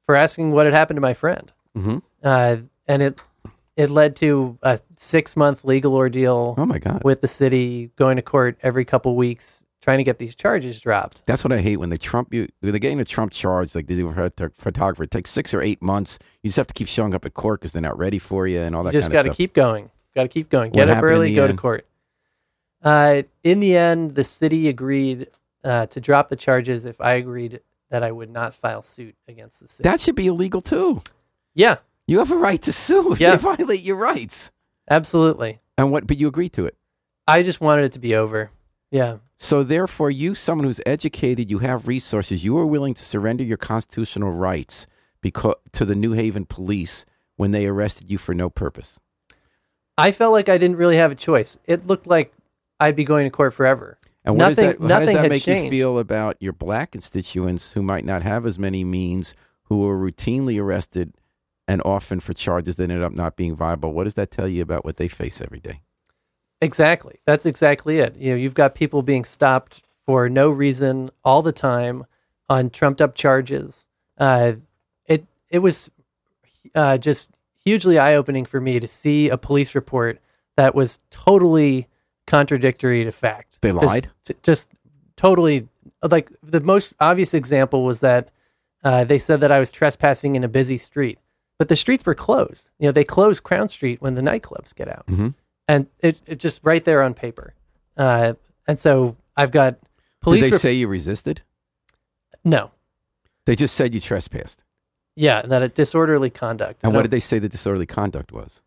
for 0.05 0.15
asking 0.15 0.51
what 0.51 0.65
had 0.65 0.73
happened 0.73 0.97
to 0.97 1.01
my 1.01 1.13
friend, 1.13 1.51
hmm 1.75 1.97
uh, 2.23 2.57
and 2.87 3.01
it 3.01 3.19
it 3.75 3.89
led 3.89 4.15
to 4.17 4.57
a 4.61 4.79
six 4.97 5.35
month 5.35 5.63
legal 5.65 5.95
ordeal 5.95 6.55
Oh 6.57 6.65
my 6.65 6.79
God. 6.79 7.03
with 7.03 7.21
the 7.21 7.27
city, 7.27 7.89
going 7.95 8.15
to 8.17 8.21
court 8.21 8.57
every 8.61 8.85
couple 8.85 9.15
weeks, 9.15 9.63
trying 9.81 9.97
to 9.97 10.03
get 10.03 10.17
these 10.19 10.35
charges 10.35 10.79
dropped. 10.79 11.25
That's 11.25 11.43
what 11.43 11.51
I 11.51 11.59
hate 11.59 11.77
when 11.77 11.89
they 11.89 11.97
Trump 11.97 12.33
you. 12.33 12.47
When 12.59 12.71
they're 12.71 12.79
getting 12.79 12.99
a 12.99 13.05
Trump 13.05 13.31
charge 13.31 13.73
like 13.75 13.87
they 13.87 13.95
do 13.95 14.11
for 14.13 14.25
a 14.45 14.49
photographer. 14.51 15.03
It 15.03 15.11
takes 15.11 15.31
six 15.31 15.53
or 15.53 15.61
eight 15.61 15.81
months. 15.81 16.19
You 16.41 16.49
just 16.49 16.57
have 16.57 16.67
to 16.67 16.73
keep 16.73 16.87
showing 16.87 17.13
up 17.13 17.25
at 17.25 17.33
court 17.33 17.61
because 17.61 17.71
they're 17.71 17.81
not 17.81 17.97
ready 17.97 18.19
for 18.19 18.47
you 18.47 18.59
and 18.61 18.75
all 18.75 18.83
that. 18.83 18.93
You 18.93 18.99
just 18.99 19.11
got 19.11 19.23
to 19.23 19.33
keep 19.33 19.53
going. 19.53 19.89
Got 20.15 20.23
to 20.23 20.29
keep 20.29 20.49
going. 20.49 20.69
What 20.71 20.75
Get 20.75 20.89
up 20.89 21.03
early, 21.03 21.29
the 21.29 21.35
go 21.35 21.47
to 21.47 21.53
court. 21.55 21.87
Uh, 22.83 23.23
in 23.43 23.59
the 23.59 23.75
end, 23.77 24.11
the 24.11 24.23
city 24.23 24.67
agreed 24.67 25.27
uh, 25.63 25.85
to 25.87 26.01
drop 26.01 26.29
the 26.29 26.35
charges 26.35 26.85
if 26.85 26.99
I 26.99 27.13
agreed 27.13 27.61
that 27.89 28.03
I 28.03 28.11
would 28.11 28.29
not 28.29 28.53
file 28.53 28.81
suit 28.81 29.15
against 29.27 29.59
the 29.61 29.67
city. 29.67 29.87
That 29.87 29.99
should 29.99 30.15
be 30.15 30.27
illegal 30.27 30.61
too. 30.61 31.01
yeah, 31.55 31.77
You 32.07 32.19
have 32.19 32.31
a 32.31 32.35
right 32.37 32.61
to 32.63 32.73
sue 32.73 33.13
if 33.13 33.19
Yeah. 33.19 33.31
they 33.31 33.37
violate 33.37 33.81
your 33.81 33.95
rights. 33.95 34.51
absolutely. 34.89 35.59
And 35.77 35.91
what? 35.91 36.05
But 36.05 36.17
you 36.17 36.27
agreed 36.27 36.53
to 36.53 36.65
it. 36.65 36.77
I 37.27 37.41
just 37.41 37.61
wanted 37.61 37.85
it 37.85 37.91
to 37.93 37.99
be 37.99 38.13
over. 38.15 38.51
Yeah. 38.91 39.17
So 39.37 39.63
therefore, 39.63 40.11
you, 40.11 40.35
someone 40.35 40.65
who's 40.65 40.81
educated, 40.85 41.49
you 41.49 41.59
have 41.59 41.87
resources, 41.87 42.43
you 42.45 42.57
are 42.59 42.65
willing 42.65 42.93
to 42.93 43.03
surrender 43.03 43.43
your 43.43 43.57
constitutional 43.57 44.31
rights 44.31 44.85
because 45.21 45.55
to 45.71 45.85
the 45.85 45.95
New 45.95 46.11
Haven 46.13 46.45
police 46.45 47.05
when 47.37 47.51
they 47.51 47.65
arrested 47.65 48.11
you 48.11 48.17
for 48.17 48.33
no 48.35 48.49
purpose. 48.49 48.99
I 49.97 50.11
felt 50.11 50.33
like 50.33 50.49
I 50.49 50.57
didn't 50.57 50.77
really 50.77 50.97
have 50.97 51.11
a 51.11 51.15
choice. 51.15 51.57
It 51.65 51.85
looked 51.87 52.05
like 52.07 52.33
I'd 52.79 52.95
be 52.95 53.05
going 53.05 53.25
to 53.25 53.29
court 53.31 53.53
forever. 53.53 53.97
And 54.25 54.35
what 54.37 54.49
does 54.49 54.57
Nothing- 54.57 54.71
that, 54.71 54.81
how 54.81 54.87
does 54.87 54.99
nothing 54.99 55.15
that 55.15 55.21
had 55.23 55.29
make 55.31 55.47
you 55.47 55.53
changed. 55.53 55.69
feel 55.71 55.97
about 55.99 56.37
your 56.39 56.53
black 56.53 56.91
constituents 56.91 57.73
who 57.73 57.81
might 57.81 58.05
not 58.05 58.21
have 58.23 58.45
as 58.45 58.59
many 58.59 58.83
means, 58.83 59.33
who 59.65 59.87
are 59.87 59.97
routinely 59.97 60.61
arrested 60.61 61.13
and 61.67 61.81
often 61.85 62.19
for 62.19 62.33
charges 62.33 62.75
that 62.75 62.83
ended 62.83 63.03
up 63.03 63.13
not 63.13 63.35
being 63.35 63.55
viable? 63.55 63.93
What 63.93 64.05
does 64.05 64.15
that 64.15 64.31
tell 64.31 64.47
you 64.47 64.61
about 64.61 64.85
what 64.85 64.97
they 64.97 65.07
face 65.07 65.41
every 65.41 65.59
day? 65.59 65.81
Exactly. 66.61 67.19
That's 67.25 67.45
exactly 67.45 67.99
it. 67.99 68.15
You 68.15 68.31
know, 68.31 68.37
you've 68.37 68.53
got 68.53 68.75
people 68.75 69.01
being 69.01 69.25
stopped 69.25 69.81
for 70.05 70.29
no 70.29 70.49
reason 70.49 71.09
all 71.23 71.41
the 71.41 71.51
time 71.51 72.05
on 72.49 72.69
trumped 72.69 73.01
up 73.01 73.15
charges. 73.15 73.85
Uh, 74.17 74.53
it 75.05 75.25
it 75.49 75.59
was 75.59 75.89
uh, 76.75 76.97
just 76.97 77.29
hugely 77.63 77.99
eye 77.99 78.15
opening 78.15 78.45
for 78.45 78.59
me 78.61 78.79
to 78.79 78.87
see 78.87 79.29
a 79.29 79.37
police 79.37 79.75
report 79.75 80.19
that 80.55 80.75
was 80.75 80.99
totally 81.09 81.87
contradictory 82.27 83.03
to 83.03 83.11
fact. 83.11 83.59
They 83.61 83.71
lied? 83.71 84.09
t- 84.25 84.35
Just, 84.43 84.71
totally. 85.15 85.67
Like 86.01 86.31
the 86.41 86.61
most 86.61 86.93
obvious 86.99 87.33
example 87.33 87.83
was 87.83 88.01
that 88.01 88.29
uh, 88.83 89.03
they 89.03 89.17
said 89.17 89.39
that 89.39 89.51
I 89.51 89.59
was 89.59 89.71
trespassing 89.71 90.35
in 90.35 90.43
a 90.43 90.49
busy 90.49 90.77
street, 90.77 91.17
but 91.63 91.69
the 91.69 91.77
streets 91.77 92.05
were 92.05 92.13
closed. 92.13 92.69
You 92.77 92.87
know, 92.87 92.91
they 92.91 93.05
close 93.05 93.39
Crown 93.39 93.69
Street 93.69 94.01
when 94.01 94.15
the 94.15 94.21
nightclubs 94.21 94.75
get 94.75 94.89
out 94.89 95.05
Mhm. 95.07 95.33
and 95.69 95.87
it, 95.99 96.21
it 96.27 96.37
just 96.39 96.59
right 96.61 96.83
there 96.83 97.01
on 97.01 97.13
paper. 97.13 97.53
Uh, 97.95 98.33
and 98.67 98.77
so 98.77 99.15
I've 99.37 99.51
got 99.51 99.77
police. 100.21 100.41
Did 100.41 100.47
they 100.49 100.55
rep- 100.55 100.61
say 100.61 100.73
you 100.73 100.89
resisted? 100.89 101.41
no? 102.43 102.71
They 103.45 103.55
just 103.55 103.75
said 103.75 103.93
you 103.93 104.01
trespassed. 104.01 104.61
Yeah, 105.15 105.39
and 105.39 105.51
that 105.53 105.61
a 105.63 105.69
disorderly 105.69 106.29
conduct. 106.29 106.81
And 106.83 106.93
what 106.93 107.03
did 107.03 107.11
they 107.11 107.21
say 107.21 107.39
the 107.39 107.47
disorderly 107.47 107.85
conduct 107.85 108.33
was? 108.33 108.61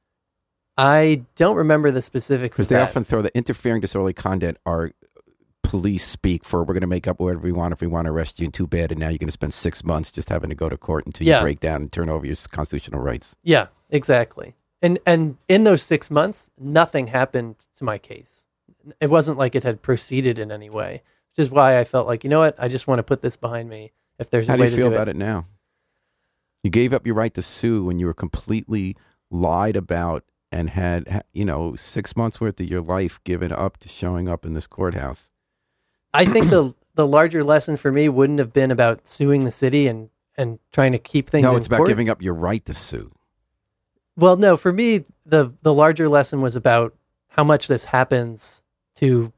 I 0.78 1.22
don't 1.34 1.56
remember 1.56 1.90
the 1.90 2.00
specifics. 2.02 2.56
Because 2.56 2.68
they 2.68 2.76
that. 2.76 2.88
often 2.88 3.04
throw 3.04 3.20
the 3.20 3.36
interfering 3.36 3.80
disorderly 3.82 4.12
conduct 4.14 4.58
are 4.64 4.92
police 5.68 6.04
speak 6.06 6.44
for 6.44 6.60
we're 6.62 6.74
going 6.74 6.80
to 6.80 6.86
make 6.86 7.06
up 7.08 7.18
whatever 7.20 7.40
we 7.40 7.52
want 7.52 7.72
if 7.72 7.80
we 7.80 7.86
want 7.86 8.06
to 8.06 8.12
arrest 8.12 8.38
you 8.40 8.44
and 8.44 8.54
too 8.54 8.66
bad 8.66 8.90
and 8.92 9.00
now 9.00 9.08
you're 9.08 9.18
going 9.18 9.26
to 9.28 9.32
spend 9.32 9.52
six 9.52 9.82
months 9.84 10.10
just 10.12 10.28
having 10.28 10.48
to 10.48 10.54
go 10.56 10.68
to 10.68 10.76
court 10.76 11.04
until 11.06 11.26
Yeah. 11.26 11.38
you 11.38 11.42
break 11.42 11.60
down 11.60 11.82
and 11.82 11.92
turn 11.92 12.08
over 12.08 12.24
your 12.24 12.36
constitutional 12.50 13.00
rights 13.00 13.36
Yeah, 13.42 13.66
exactly. 13.90 14.54
And 14.82 14.98
and 15.06 15.36
in 15.48 15.64
those 15.64 15.82
six 15.82 16.10
months, 16.10 16.50
nothing 16.58 17.06
happened 17.08 17.56
to 17.78 17.84
my 17.84 17.98
case. 17.98 18.46
It 19.00 19.10
wasn't 19.10 19.38
like 19.38 19.54
it 19.54 19.64
had 19.64 19.82
proceeded 19.82 20.38
in 20.38 20.52
any 20.52 20.70
way, 20.70 21.02
which 21.34 21.42
is 21.42 21.50
why 21.50 21.78
I 21.80 21.84
felt 21.84 22.06
like 22.06 22.22
you 22.24 22.30
know 22.30 22.38
what, 22.40 22.54
I 22.58 22.68
just 22.68 22.86
want 22.86 22.98
to 22.98 23.02
put 23.02 23.22
this 23.22 23.36
behind 23.36 23.68
me. 23.68 23.92
If 24.18 24.30
there's 24.30 24.46
how 24.48 24.54
a 24.54 24.56
do 24.56 24.60
way 24.60 24.66
you 24.66 24.70
to 24.70 24.76
feel 24.76 24.90
do 24.90 24.94
about 24.94 25.08
it 25.08 25.16
now 25.16 25.46
you 26.62 26.70
gave 26.70 26.92
up 26.92 27.06
your 27.06 27.14
right 27.14 27.32
to 27.34 27.42
sue 27.42 27.84
when 27.84 27.98
you 27.98 28.06
were 28.06 28.14
completely 28.14 28.96
lied 29.30 29.76
about 29.76 30.24
and 30.52 30.70
had 30.70 31.24
you 31.32 31.44
know 31.44 31.74
six 31.76 32.16
months 32.16 32.40
worth 32.40 32.58
of 32.60 32.66
your 32.68 32.80
life 32.80 33.20
given 33.24 33.52
up 33.52 33.76
to 33.78 33.88
showing 33.88 34.28
up 34.28 34.44
in 34.44 34.54
this 34.54 34.66
courthouse 34.66 35.30
I 36.16 36.24
think 36.26 36.50
the 36.50 36.74
the 36.94 37.06
larger 37.06 37.44
lesson 37.44 37.76
for 37.76 37.92
me 37.92 38.08
wouldn't 38.08 38.38
have 38.38 38.52
been 38.52 38.70
about 38.70 39.06
suing 39.06 39.44
the 39.44 39.50
city 39.50 39.86
and 39.86 40.08
and 40.36 40.58
trying 40.72 40.92
to 40.92 40.98
keep 40.98 41.30
things. 41.30 41.44
no 41.44 41.56
it's 41.56 41.66
about 41.66 41.78
court. 41.78 41.88
giving 41.88 42.08
up 42.10 42.22
your 42.22 42.34
right 42.34 42.64
to 42.66 42.74
sue 42.74 43.10
Well, 44.16 44.36
no, 44.36 44.56
for 44.56 44.72
me, 44.72 45.04
the 45.24 45.52
the 45.62 45.74
larger 45.74 46.08
lesson 46.08 46.40
was 46.40 46.56
about 46.56 46.94
how 47.28 47.44
much 47.44 47.68
this 47.68 47.84
happens 47.86 48.62
to 48.96 49.32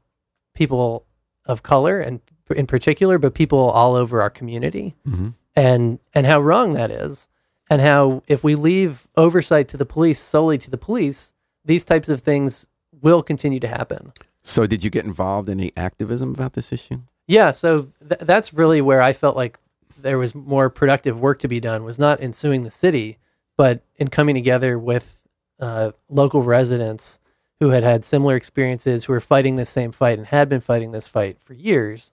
people 0.53 1.05
of 1.45 1.63
color 1.63 1.99
and 1.99 2.21
in 2.55 2.65
particular, 2.65 3.17
but 3.19 3.33
people 3.33 3.59
all 3.59 3.95
over 3.95 4.21
our 4.21 4.29
community, 4.29 4.95
Mhm. 5.07 5.33
and 5.55 5.99
and 6.13 6.25
how 6.25 6.39
wrong 6.41 6.73
that 6.73 6.91
is, 6.91 7.27
and 7.69 7.81
how 7.81 8.23
if 8.27 8.43
we 8.43 8.55
leave 8.55 9.07
oversight 9.17 9.67
to 9.69 9.77
the 9.77 9.85
police 9.85 10.19
solely 10.19 10.57
to 10.57 10.69
the 10.71 10.77
police, 10.77 11.33
these 11.65 11.83
types 11.85 12.09
of 12.09 12.21
things 12.21 12.67
will 13.01 13.21
continue 13.21 13.59
to 13.59 13.67
happen. 13.67 14.11
So 14.41 14.65
did 14.65 14.83
you 14.83 14.89
get 14.89 15.05
involved 15.05 15.49
in 15.49 15.59
any 15.59 15.71
activism 15.75 16.33
about 16.33 16.53
this 16.53 16.71
issue 16.71 16.99
Yeah, 17.27 17.51
so 17.51 17.89
th- 18.07 18.21
that's 18.21 18.53
really 18.53 18.81
where 18.81 19.01
I 19.01 19.13
felt 19.13 19.35
like 19.35 19.59
there 20.01 20.17
was 20.17 20.33
more 20.33 20.69
productive 20.69 21.19
work 21.19 21.39
to 21.39 21.47
be 21.47 21.59
done. 21.59 21.83
Was 21.83 21.99
not 21.99 22.19
in 22.19 22.33
suing 22.33 22.63
the 22.63 22.71
city, 22.71 23.17
but 23.55 23.83
in 23.97 24.07
coming 24.07 24.35
together 24.35 24.79
with 24.79 25.17
uh, 25.59 25.91
local 26.09 26.41
residents 26.41 27.19
who 27.59 27.69
had 27.69 27.83
had 27.83 28.05
similar 28.05 28.35
experiences, 28.35 29.05
who 29.05 29.13
were 29.13 29.19
fighting 29.19 29.57
this 29.57 29.69
same 29.69 29.91
fight 29.91 30.17
and 30.17 30.27
had 30.27 30.49
been 30.49 30.61
fighting 30.61 30.91
this 30.91 31.07
fight 31.07 31.37
for 31.43 31.53
years, 31.53 32.11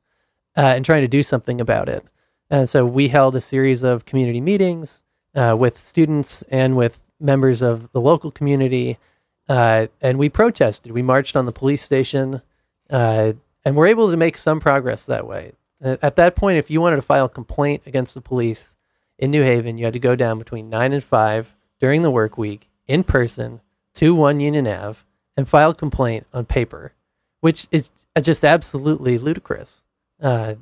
uh, 0.57 0.73
and 0.75 0.85
trying 0.85 1.03
to 1.03 1.09
do 1.09 1.23
something 1.23 1.61
about 1.61 1.89
it. 1.89 2.05
And 2.51 2.69
so 2.69 2.85
we 2.85 3.09
held 3.09 3.37
a 3.37 3.41
series 3.41 3.83
of 3.83 4.05
community 4.05 4.41
meetings 4.41 5.03
uh, 5.35 5.57
with 5.59 5.79
students 5.79 6.43
and 6.51 6.77
with 6.77 7.01
members 7.21 7.63
of 7.63 7.91
the 7.93 8.01
local 8.01 8.31
community, 8.31 8.99
uh, 9.49 9.87
and 10.01 10.19
we 10.19 10.29
protested. 10.29 10.93
We 10.93 11.03
marched 11.03 11.37
on 11.37 11.47
the 11.47 11.53
police 11.53 11.83
station. 11.83 12.43
Uh, 12.89 13.33
and 13.65 13.75
we're 13.77 13.89
able 13.89 14.11
to 14.13 14.17
make 14.17 14.37
some 14.37 14.61
progress 14.61 15.07
that 15.07 15.27
way. 15.27 15.53
Uh, 15.85 15.97
At 16.01 16.15
that 16.17 16.37
point, 16.37 16.59
if 16.59 16.71
you 16.71 16.81
wanted 16.81 16.97
to 16.97 17.03
file 17.03 17.25
a 17.25 17.29
complaint 17.29 17.83
against 17.85 18.15
the 18.15 18.21
police 18.21 18.77
in 19.19 19.33
New 19.33 19.43
Haven, 19.43 19.77
you 19.77 19.85
had 19.85 19.95
to 19.95 19.99
go 19.99 20.15
down 20.15 20.39
between 20.39 20.71
nine 20.71 20.93
and 20.93 21.03
five 21.03 21.53
during 21.81 22.03
the 22.03 22.11
work 22.11 22.39
week 22.39 22.69
in 22.87 23.03
person 23.03 23.61
to 23.95 24.15
one 24.15 24.39
Union 24.39 24.69
Ave 24.69 25.01
and 25.37 25.49
file 25.49 25.71
a 25.71 25.75
complaint 25.75 26.27
on 26.33 26.45
paper, 26.45 26.93
which 27.41 27.67
is 27.73 27.91
just 28.23 28.45
absolutely 28.45 29.19
ludicrous. 29.19 29.83
Uh, 30.23 30.55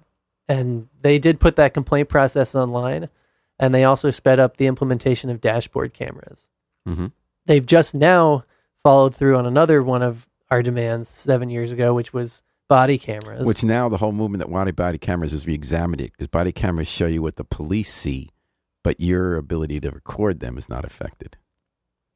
and 0.49 0.89
they 1.03 1.19
did 1.19 1.41
put 1.41 1.57
that 1.57 1.75
complaint 1.75 2.09
process 2.09 2.55
online, 2.55 3.11
and 3.59 3.75
they 3.75 3.85
also 3.85 4.11
sped 4.11 4.41
up 4.41 4.57
the 4.57 4.67
implementation 4.67 5.29
of 5.29 5.43
dashboard 5.43 5.93
cameras. 5.93 6.49
Mhm. 6.89 7.13
They've 7.47 7.67
just 7.67 7.95
now 7.95 8.45
followed 8.85 9.17
through 9.17 9.37
on 9.37 9.47
another 9.47 9.83
one 9.83 10.03
of 10.03 10.29
our 10.51 10.63
demands 10.63 11.09
seven 11.09 11.51
years 11.51 11.73
ago, 11.73 11.95
which 11.95 12.13
was 12.13 12.43
body 12.69 12.99
cameras. 12.99 13.45
Which 13.45 13.65
now 13.65 13.89
the 13.89 13.97
whole 13.97 14.13
movement 14.13 14.39
that 14.39 14.49
wanted 14.49 14.77
body 14.77 14.99
cameras 14.99 15.33
is 15.33 15.47
re-examined 15.47 16.01
it 16.01 16.13
because 16.13 16.29
body 16.29 16.53
cameras 16.53 16.87
show 16.87 17.07
you 17.07 17.23
what 17.23 17.37
the 17.37 17.45
police 17.45 17.93
see, 17.93 18.31
but 18.85 19.01
your 19.01 19.37
ability 19.37 19.81
to 19.81 19.91
record 19.91 20.41
them 20.41 20.57
is 20.59 20.69
not 20.69 20.85
affected. 20.85 21.37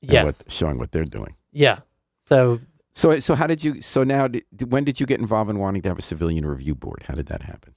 yes, 0.02 0.24
what, 0.24 0.52
showing 0.52 0.78
what 0.78 0.92
they're 0.92 1.04
doing. 1.04 1.35
yeah. 1.52 1.81
So 2.26 2.61
So, 2.92 3.18
so 3.18 3.35
how 3.35 3.46
did 3.46 3.64
you? 3.64 3.81
So 3.81 4.04
now, 4.04 4.28
did, 4.28 4.44
when 4.70 4.85
did 4.85 5.00
you 5.00 5.07
get 5.07 5.18
involved 5.18 5.48
in 5.50 5.59
wanting 5.59 5.83
to 5.83 5.88
have 5.88 5.98
a 5.98 6.02
civilian 6.02 6.44
review 6.44 6.74
board? 6.74 7.04
How 7.09 7.14
did 7.14 7.26
that 7.26 7.42
happen? 7.42 7.74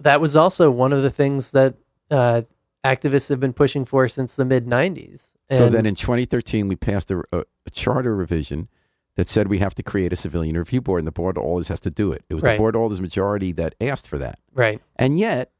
that 0.00 0.20
was 0.20 0.36
also 0.36 0.70
one 0.70 0.92
of 0.92 1.02
the 1.02 1.10
things 1.10 1.50
that 1.50 1.74
uh, 2.12 2.42
activists 2.84 3.28
have 3.28 3.40
been 3.40 3.52
pushing 3.52 3.84
for 3.84 4.06
since 4.06 4.36
the 4.36 4.44
mid 4.44 4.66
'90s. 4.66 5.32
So 5.50 5.68
then, 5.68 5.86
in 5.86 5.94
2013, 5.94 6.68
we 6.68 6.76
passed 6.76 7.10
a, 7.10 7.20
a, 7.32 7.44
a 7.66 7.70
charter 7.70 8.14
revision 8.14 8.68
that 9.16 9.28
said 9.28 9.48
we 9.48 9.58
have 9.58 9.74
to 9.74 9.82
create 9.82 10.12
a 10.12 10.16
civilian 10.16 10.56
review 10.56 10.80
board, 10.80 11.00
and 11.00 11.06
the 11.06 11.12
board 11.12 11.36
always 11.38 11.68
has 11.68 11.80
to 11.80 11.90
do 11.90 12.12
it. 12.12 12.24
It 12.28 12.34
was 12.34 12.42
Right. 12.44 12.52
the 12.52 12.58
board 12.58 12.76
always 12.76 13.00
majority 13.00 13.52
that 13.52 13.74
asked 13.80 14.06
for 14.06 14.18
that, 14.18 14.38
Right. 14.54 14.80
and 14.96 15.18
yet 15.18 15.50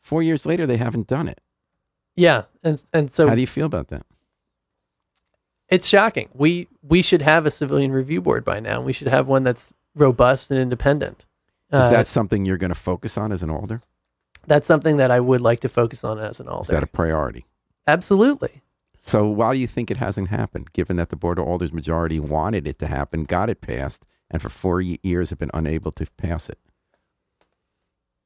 four 0.00 0.22
years 0.22 0.46
later 0.46 0.66
they 0.66 0.76
haven't 0.78 1.06
done 1.06 1.28
it. 1.28 1.40
Yeah. 2.16 2.44
And 2.62 2.82
and 2.92 3.12
so 3.12 3.28
How 3.28 3.34
do 3.34 3.40
you 3.40 3.46
feel 3.46 3.66
about 3.66 3.88
that? 3.88 4.06
it's 5.68 5.86
shocking. 5.88 6.28
We 6.32 6.68
we 6.82 7.02
should 7.02 7.22
have 7.22 7.46
a 7.46 7.50
civilian 7.50 7.92
review 7.92 8.20
board 8.20 8.44
by 8.44 8.60
now. 8.60 8.80
We 8.80 8.92
should 8.92 9.08
have 9.08 9.26
one 9.26 9.42
that's 9.44 9.72
robust 9.94 10.50
and 10.50 10.60
independent. 10.60 11.26
Is 11.72 11.80
Uh, 11.86 11.90
that 11.90 12.06
something 12.06 12.44
you're 12.44 12.58
going 12.58 12.72
to 12.72 12.78
focus 12.78 13.16
on 13.18 13.32
as 13.32 13.42
an 13.42 13.50
alder? 13.50 13.82
that's 14.46 14.66
something 14.66 14.98
that 14.98 15.10
I 15.10 15.20
would 15.20 15.40
like 15.40 15.60
to 15.60 15.70
focus 15.70 16.04
on 16.04 16.18
as 16.18 16.38
an 16.38 16.48
alder. 16.48 16.62
Is 16.64 16.68
that 16.68 16.82
a 16.82 16.86
priority? 16.86 17.46
Absolutely. 17.86 18.60
So 19.06 19.26
why 19.26 19.52
do 19.52 19.60
you 19.60 19.66
think 19.66 19.90
it 19.90 19.98
hasn't 19.98 20.28
happened, 20.28 20.72
given 20.72 20.96
that 20.96 21.10
the 21.10 21.16
Board 21.16 21.38
of 21.38 21.46
Alders 21.46 21.74
majority 21.74 22.18
wanted 22.18 22.66
it 22.66 22.78
to 22.78 22.86
happen, 22.86 23.24
got 23.24 23.50
it 23.50 23.60
passed, 23.60 24.06
and 24.30 24.40
for 24.40 24.48
four 24.48 24.80
years 24.80 25.28
have 25.28 25.38
been 25.38 25.50
unable 25.52 25.92
to 25.92 26.06
pass 26.16 26.48
it? 26.48 26.58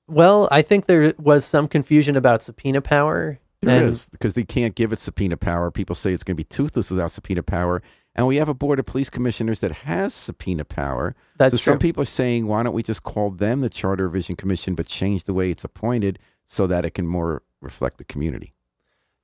Well, 0.06 0.46
I 0.52 0.62
think 0.62 0.86
there 0.86 1.14
was 1.18 1.44
some 1.44 1.66
confusion 1.66 2.14
about 2.14 2.44
subpoena 2.44 2.80
power. 2.80 3.40
There 3.60 3.80
and- 3.80 3.90
is 3.90 4.08
because 4.08 4.34
they 4.34 4.44
can't 4.44 4.76
give 4.76 4.92
it 4.92 5.00
subpoena 5.00 5.36
power. 5.36 5.72
People 5.72 5.96
say 5.96 6.12
it's 6.12 6.22
going 6.22 6.36
to 6.36 6.40
be 6.40 6.44
toothless 6.44 6.92
without 6.92 7.10
subpoena 7.10 7.42
power, 7.42 7.82
and 8.14 8.28
we 8.28 8.36
have 8.36 8.48
a 8.48 8.54
Board 8.54 8.78
of 8.78 8.86
Police 8.86 9.10
Commissioners 9.10 9.58
that 9.58 9.72
has 9.72 10.14
subpoena 10.14 10.64
power. 10.64 11.16
That's 11.38 11.54
so 11.54 11.72
some 11.72 11.80
people 11.80 12.04
are 12.04 12.06
saying, 12.06 12.46
why 12.46 12.62
don't 12.62 12.72
we 12.72 12.84
just 12.84 13.02
call 13.02 13.32
them 13.32 13.62
the 13.62 13.68
Charter 13.68 14.06
Revision 14.06 14.36
Commission, 14.36 14.76
but 14.76 14.86
change 14.86 15.24
the 15.24 15.34
way 15.34 15.50
it's 15.50 15.64
appointed 15.64 16.20
so 16.46 16.68
that 16.68 16.84
it 16.84 16.94
can 16.94 17.08
more 17.08 17.42
reflect 17.60 17.98
the 17.98 18.04
community? 18.04 18.54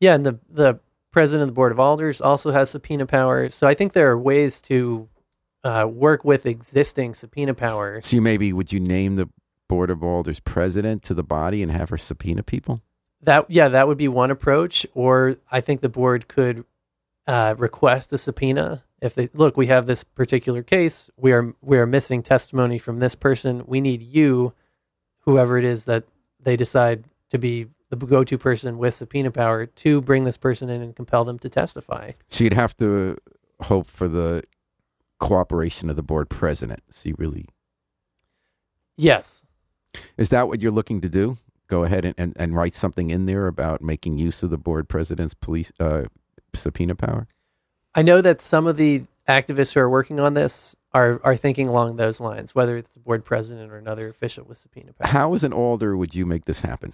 Yeah, 0.01 0.17
and 0.17 0.27
the 0.27 0.41
the 0.51 0.81
president 1.15 1.43
of 1.43 1.49
the 1.49 1.55
board 1.55 1.71
of 1.71 1.79
alders 1.79 2.21
also 2.21 2.51
has 2.51 2.71
subpoena 2.71 3.07
power. 3.07 3.49
So 3.49 3.69
I 3.69 3.75
think 3.75 3.93
there 3.93 4.11
are 4.11 4.19
ways 4.19 4.61
to 4.63 5.09
uh, 5.63 5.87
work 5.89 6.25
with 6.25 6.45
existing 6.45 7.15
subpoena 7.15 7.55
power. 7.55 8.01
So 8.01 8.21
maybe 8.21 8.53
would 8.53 8.73
you 8.73 8.81
name 8.81 9.15
the 9.15 9.29
Board 9.69 9.91
of 9.91 10.03
Alders 10.03 10.41
president 10.41 11.05
to 11.05 11.15
the 11.15 11.23
body 11.23 11.63
and 11.63 11.71
have 11.71 11.91
her 11.91 11.97
subpoena 11.97 12.43
people? 12.43 12.83
That 13.23 13.49
yeah, 13.49 13.69
that 13.69 13.87
would 13.87 13.97
be 13.97 14.09
one 14.09 14.33
approach. 14.33 14.87
Or 14.93 15.37
I 15.53 15.61
think 15.61 15.83
the 15.83 15.89
board 15.89 16.27
could 16.27 16.65
uh, 17.29 17.55
request 17.59 18.13
a 18.13 18.19
subpoena 18.19 18.83
if 19.01 19.15
they 19.15 19.31
look. 19.35 19.57
We 19.57 19.69
have 19.69 19.87
this 19.87 20.03
particular 20.03 20.65
case. 20.65 21.11
We 21.17 21.33
are 21.33 21.55
we 21.63 21.79
are 21.79 21.87
missing 21.87 22.25
testimony 22.25 22.79
from 22.79 22.99
this 22.99 23.15
person. 23.15 23.63
We 23.69 23.81
need 23.81 24.03
you, 24.03 24.53
whoever 25.21 25.59
it 25.59 25.65
is 25.65 25.85
that 25.85 26.05
they 26.41 26.57
decide 26.57 27.05
to 27.31 27.39
be 27.39 27.69
the 27.95 28.07
go-to 28.07 28.39
person 28.39 28.79
with 28.79 28.95
subpoena 28.95 29.31
power, 29.31 29.67
to 29.67 30.01
bring 30.01 30.25
this 30.25 30.37
person 30.37 30.69
in 30.69 30.83
and 30.83 30.95
compel 30.95 31.25
them 31.25 31.39
to 31.41 31.49
testify. 31.49 32.13
So 32.29 32.45
you'd 32.45 32.53
have 32.53 32.77
to 32.79 33.19
hope 33.61 33.89
for 33.89 34.09
the 34.09 34.45
cooperation 35.19 35.89
of 35.89 35.97
the 35.97 36.03
board 36.03 36.29
president. 36.29 36.83
So 36.91 37.09
you 37.09 37.15
really 37.19 37.47
Yes, 38.97 39.45
is 40.17 40.29
that 40.29 40.49
what 40.49 40.61
you're 40.61 40.73
looking 40.73 41.01
to 41.01 41.09
do? 41.09 41.37
Go 41.67 41.85
ahead 41.85 42.05
and, 42.05 42.15
and, 42.19 42.33
and 42.37 42.55
write 42.55 42.75
something 42.75 43.11
in 43.11 43.27
there 43.27 43.45
about 43.45 43.81
making 43.83 44.19
use 44.19 44.43
of 44.43 44.51
the 44.51 44.59
board 44.59 44.89
president's 44.89 45.35
police 45.35 45.73
uh, 45.81 46.05
subpoena 46.55 46.95
power. 46.95 47.27
I 47.95 48.03
know 48.03 48.21
that 48.21 48.41
some 48.41 48.67
of 48.67 48.77
the 48.77 49.05
activists 49.29 49.73
who 49.73 49.81
are 49.81 49.89
working 49.89 50.21
on 50.21 50.35
this 50.35 50.77
are 50.93 51.21
are 51.25 51.37
thinking 51.37 51.69
along 51.69 51.97
those 51.97 52.21
lines, 52.21 52.55
whether 52.55 52.77
it's 52.77 52.91
the 52.91 53.01
board 53.01 53.25
president 53.25 53.73
or 53.73 53.79
another 53.79 54.09
official 54.09 54.45
with 54.45 54.59
subpoena 54.59 54.93
power. 54.93 55.11
How, 55.11 55.35
as 55.35 55.43
an 55.43 55.53
alder, 55.53 55.97
would 55.97 56.15
you 56.15 56.27
make 56.27 56.45
this 56.45 56.61
happen? 56.61 56.93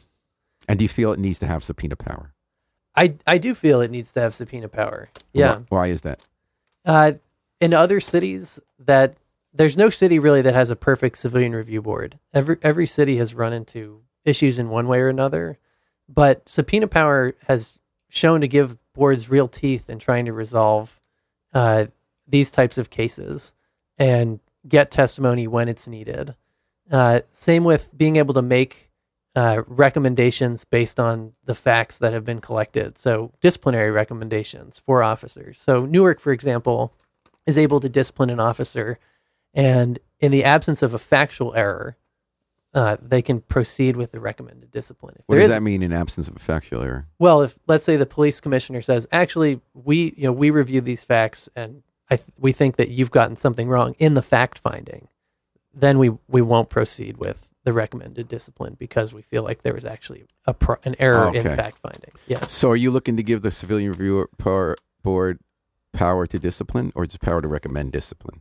And 0.68 0.79
do 0.79 0.85
you 0.85 0.88
feel 0.88 1.12
it 1.12 1.18
needs 1.18 1.38
to 1.40 1.46
have 1.46 1.64
subpoena 1.64 1.96
power? 1.96 2.33
I 2.96 3.14
I 3.27 3.38
do 3.38 3.55
feel 3.55 3.81
it 3.81 3.90
needs 3.90 4.12
to 4.14 4.20
have 4.20 4.35
subpoena 4.35 4.68
power. 4.68 5.11
Yeah. 5.33 5.57
Why, 5.57 5.64
why 5.68 5.87
is 5.88 6.03
that? 6.03 6.20
Uh, 6.85 7.12
in 7.61 7.75
other 7.75 8.01
cities, 8.01 8.61
that 8.79 9.16
there's 9.53 9.77
no 9.77 9.90
city 9.90 10.18
really 10.18 10.42
that 10.42 10.55
has 10.55 10.70
a 10.70 10.77
perfect 10.77 11.18
civilian 11.18 11.55
review 11.55 11.83
board. 11.83 12.18
Every 12.33 12.57
every 12.62 12.87
city 12.87 13.16
has 13.16 13.35
run 13.35 13.53
into 13.53 14.03
issues 14.25 14.59
in 14.59 14.68
one 14.70 14.87
way 14.87 15.01
or 15.01 15.09
another, 15.09 15.59
but 16.09 16.49
subpoena 16.49 16.88
power 16.88 17.35
has 17.46 17.79
shown 18.09 18.40
to 18.40 18.49
give 18.49 18.77
boards 18.92 19.31
real 19.31 19.49
teeth 19.49 19.88
in 19.88 19.99
trying 19.99 20.27
to 20.27 20.33
resolve 20.33 21.01
uh, 21.55 21.87
these 22.29 22.51
types 22.51 22.79
of 22.79 22.90
cases 22.90 23.55
and 23.99 24.40
get 24.66 24.90
testimony 24.90 25.46
when 25.46 25.68
it's 25.68 25.87
needed. 25.87 26.35
Uh, 26.90 27.20
same 27.33 27.64
with 27.64 27.96
being 27.96 28.16
able 28.16 28.35
to 28.35 28.42
make 28.42 28.89
uh, 29.37 29.62
recommendations 29.66 30.64
based 30.64 30.99
on 30.99 31.33
the 31.45 31.55
facts 31.55 31.99
that 31.99 32.12
have 32.12 32.25
been 32.25 32.40
collected. 32.40 32.99
So, 32.99 33.33
disciplinary 33.40 33.90
recommendations 33.90 34.81
for 34.85 35.03
officers. 35.03 35.61
So, 35.61 35.87
Newark, 35.87 36.19
for 36.21 36.33
example, 36.33 36.93
is 37.47 37.57
able 37.57 37.81
to 37.81 37.88
discipline 37.88 38.31
an 38.31 38.40
officer, 38.40 38.99
and 39.55 39.99
in 40.21 40.33
the 40.33 40.45
absence 40.45 40.83
of 40.83 40.95
a 40.95 40.99
factual 40.99 41.55
error, 41.55 41.97
uh, 42.75 42.97
they 43.03 43.23
can 43.23 43.40
proceed 43.40 43.97
with 43.97 44.12
the 44.12 44.21
recommended 44.21 44.71
discipline. 44.71 45.14
If 45.19 45.25
What 45.27 45.37
does 45.37 45.45
is- 45.45 45.51
that 45.51 45.62
mean 45.62 45.83
in 45.83 45.93
absence 45.93 46.29
of 46.29 46.37
a 46.37 46.40
factual 46.40 46.83
error? 46.83 47.07
well, 47.19 47.43
if 47.43 47.59
let's 47.66 47.85
say 47.85 47.97
the 47.97 48.07
police 48.07 48.40
commissioner 48.40 48.81
says, 48.81 49.07
actually, 49.12 49.61
we 49.75 50.14
you 50.16 50.25
know 50.25 50.33
we 50.33 50.51
reviewed 50.51 50.85
these 50.85 51.03
facts 51.05 51.49
and 51.57 51.83
I 52.11 52.16
th- 52.16 52.31
we 52.38 52.53
think 52.53 52.77
that 52.77 52.88
you've 52.90 53.11
gotten 53.12 53.37
something 53.37 53.69
wrong 53.69 53.95
in 53.99 54.14
the 54.14 54.23
fact 54.23 54.59
finding, 54.59 55.09
then 55.75 55.99
we 55.99 56.11
we 56.29 56.43
won't 56.43 56.69
proceed 56.69 57.16
with 57.16 57.49
the 57.64 57.73
recommended 57.73 58.29
discipline 58.29 58.77
because 58.79 59.12
we 59.12 59.23
feel 59.23 59.42
like 59.42 59.62
there 59.62 59.75
was 59.75 59.85
actually 59.85 60.25
a 60.46 60.55
pro- 60.55 60.77
an 60.85 60.96
error 60.99 61.35
in 61.35 61.42
fact 61.42 61.79
finding. 61.79 62.11
Yeah, 62.27 62.40
So, 62.46 62.70
are 62.70 62.77
you 62.77 62.90
looking 62.90 63.16
to 63.16 63.23
give 63.23 63.42
the 63.42 63.51
civilian 63.51 63.90
review 63.90 64.29
power, 64.38 64.77
board 65.03 65.38
power 65.92 66.27
to 66.27 66.38
discipline, 66.38 66.92
or 66.94 67.05
just 67.07 67.20
power 67.20 67.42
to 67.42 67.49
recommend 67.49 67.92
discipline? 67.92 68.40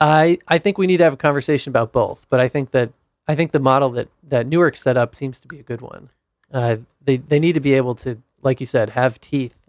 I 0.00 0.38
I 0.48 0.58
think 0.58 0.76
we 0.76 0.86
need 0.86 0.98
to 0.98 1.04
have 1.04 1.14
a 1.14 1.18
conversation 1.18 1.70
about 1.70 1.92
both, 1.92 2.26
but 2.28 2.40
I 2.40 2.48
think 2.48 2.72
that 2.72 2.92
I 3.26 3.34
think 3.34 3.52
the 3.52 3.60
model 3.60 3.90
that 3.90 4.08
that 4.28 4.46
Newark 4.46 4.76
set 4.76 4.96
up 4.96 5.14
seems 5.14 5.40
to 5.40 5.48
be 5.48 5.58
a 5.58 5.62
good 5.62 5.80
one. 5.80 6.10
Uh, 6.52 6.76
they 7.02 7.16
they 7.16 7.40
need 7.40 7.52
to 7.54 7.60
be 7.60 7.74
able 7.74 7.94
to, 7.96 8.18
like 8.42 8.60
you 8.60 8.66
said, 8.66 8.90
have 8.90 9.20
teeth. 9.20 9.60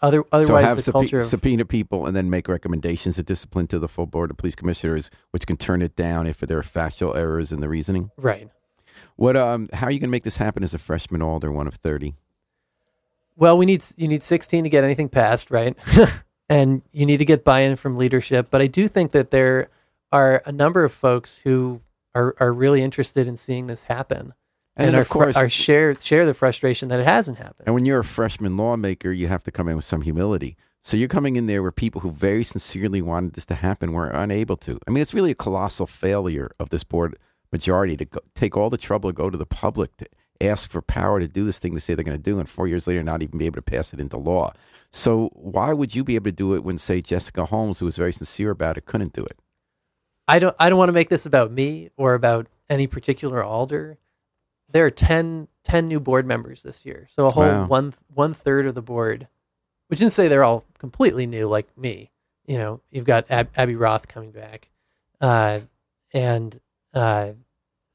Other 0.00 0.18
so 0.18 0.28
otherwise, 0.32 0.64
have 0.64 0.84
the 0.84 0.92
culture 0.92 1.18
of 1.20 1.26
subpoena 1.26 1.64
people 1.64 2.06
and 2.06 2.16
then 2.16 2.30
make 2.30 2.48
recommendations 2.48 3.18
of 3.18 3.26
discipline 3.26 3.66
to 3.68 3.78
the 3.78 3.88
full 3.88 4.06
board 4.06 4.30
of 4.30 4.36
police 4.36 4.54
commissioners, 4.54 5.10
which 5.30 5.46
can 5.46 5.56
turn 5.56 5.82
it 5.82 5.94
down 5.94 6.26
if 6.26 6.40
there 6.40 6.58
are 6.58 6.62
factual 6.62 7.14
errors 7.14 7.52
in 7.52 7.60
the 7.60 7.68
reasoning. 7.68 8.10
right. 8.16 8.48
What? 9.16 9.36
Um, 9.36 9.68
how 9.72 9.86
are 9.86 9.90
you 9.90 9.98
going 9.98 10.08
to 10.08 10.12
make 10.12 10.24
this 10.24 10.36
happen 10.38 10.64
as 10.64 10.74
a 10.74 10.78
freshman 10.78 11.22
alder, 11.22 11.52
one 11.52 11.66
of 11.66 11.74
thirty? 11.74 12.14
Well, 13.36 13.58
we 13.58 13.66
need 13.66 13.84
you 13.96 14.08
need 14.08 14.22
16 14.22 14.64
to 14.64 14.70
get 14.70 14.84
anything 14.84 15.08
passed, 15.08 15.50
right? 15.50 15.76
and 16.48 16.82
you 16.92 17.06
need 17.06 17.18
to 17.18 17.24
get 17.24 17.44
buy-in 17.44 17.76
from 17.76 17.96
leadership. 17.96 18.48
But 18.50 18.62
I 18.62 18.66
do 18.66 18.86
think 18.88 19.12
that 19.12 19.30
there 19.30 19.70
are 20.12 20.42
a 20.46 20.52
number 20.52 20.84
of 20.84 20.92
folks 20.92 21.38
who 21.38 21.80
are 22.14 22.34
are 22.38 22.52
really 22.52 22.82
interested 22.82 23.26
in 23.26 23.36
seeing 23.36 23.66
this 23.66 23.84
happen, 23.84 24.34
And, 24.76 24.96
are 24.96 25.00
of 25.00 25.08
course, 25.08 25.36
are 25.36 25.48
share 25.48 25.94
share 26.00 26.26
the 26.26 26.34
frustration 26.34 26.88
that 26.88 27.00
it 27.00 27.06
hasn't 27.06 27.38
happened. 27.38 27.66
and 27.66 27.74
when 27.74 27.84
you're 27.84 28.00
a 28.00 28.04
freshman 28.04 28.56
lawmaker, 28.56 29.12
you 29.12 29.28
have 29.28 29.44
to 29.44 29.52
come 29.52 29.68
in 29.68 29.76
with 29.76 29.84
some 29.84 30.02
humility. 30.02 30.56
So 30.80 30.96
you're 30.96 31.08
coming 31.08 31.36
in 31.36 31.46
there 31.46 31.62
where 31.62 31.72
people 31.72 32.02
who 32.02 32.10
very 32.10 32.44
sincerely 32.44 33.00
wanted 33.00 33.34
this 33.34 33.46
to 33.46 33.54
happen 33.54 33.92
were 33.92 34.10
unable 34.10 34.56
to. 34.58 34.78
I 34.86 34.90
mean, 34.90 35.00
it's 35.00 35.14
really 35.14 35.30
a 35.30 35.34
colossal 35.34 35.86
failure 35.86 36.50
of 36.58 36.68
this 36.68 36.84
board 36.84 37.16
majority 37.52 37.96
to 37.96 38.04
go, 38.04 38.20
take 38.34 38.56
all 38.56 38.68
the 38.68 38.76
trouble 38.76 39.08
to 39.08 39.14
go 39.14 39.30
to 39.30 39.38
the 39.38 39.46
public 39.46 39.96
to 39.98 40.06
ask 40.40 40.70
for 40.70 40.82
power 40.82 41.20
to 41.20 41.28
do 41.28 41.46
this 41.46 41.58
thing 41.58 41.72
they 41.72 41.80
say 41.80 41.94
they're 41.94 42.04
going 42.04 42.18
to 42.18 42.22
do, 42.22 42.38
and 42.38 42.50
four 42.50 42.66
years 42.66 42.86
later 42.86 43.02
not 43.02 43.22
even 43.22 43.38
be 43.38 43.46
able 43.46 43.56
to 43.56 43.62
pass 43.62 43.94
it 43.94 44.00
into 44.00 44.16
law. 44.16 44.52
So 44.90 45.30
why 45.32 45.72
would 45.72 45.94
you 45.94 46.04
be 46.04 46.16
able 46.16 46.24
to 46.24 46.32
do 46.32 46.54
it 46.54 46.64
when, 46.64 46.78
say, 46.78 47.00
Jessica 47.00 47.46
Holmes, 47.46 47.78
who 47.78 47.86
was 47.86 47.96
very 47.96 48.12
sincere 48.12 48.50
about 48.50 48.76
it, 48.76 48.86
couldn't 48.86 49.12
do 49.12 49.24
it? 49.24 49.38
I 50.26 50.38
don't 50.38 50.56
I 50.58 50.68
don't 50.68 50.78
want 50.78 50.88
to 50.88 50.94
make 50.94 51.10
this 51.10 51.26
about 51.26 51.50
me 51.50 51.90
or 51.96 52.14
about 52.14 52.46
any 52.70 52.86
particular 52.86 53.42
alder. 53.42 53.98
There 54.74 54.84
are 54.84 54.90
10, 54.90 55.46
10 55.62 55.86
new 55.86 56.00
board 56.00 56.26
members 56.26 56.62
this 56.62 56.84
year, 56.84 57.06
so 57.10 57.26
a 57.26 57.32
whole 57.32 57.44
Wow. 57.44 57.66
one 57.66 57.94
one 58.12 58.34
third 58.34 58.66
of 58.66 58.74
the 58.74 58.82
board. 58.82 59.28
Which 59.86 60.00
didn't 60.00 60.12
say 60.14 60.26
they're 60.28 60.42
all 60.44 60.64
completely 60.78 61.26
new 61.26 61.46
like 61.46 61.68
me. 61.78 62.10
You 62.46 62.58
know, 62.58 62.80
you've 62.90 63.04
got 63.04 63.30
Ab- 63.30 63.50
Abby 63.56 63.76
Roth 63.76 64.08
coming 64.08 64.32
back, 64.32 64.68
uh, 65.20 65.60
and 66.12 66.58
uh, 66.92 67.30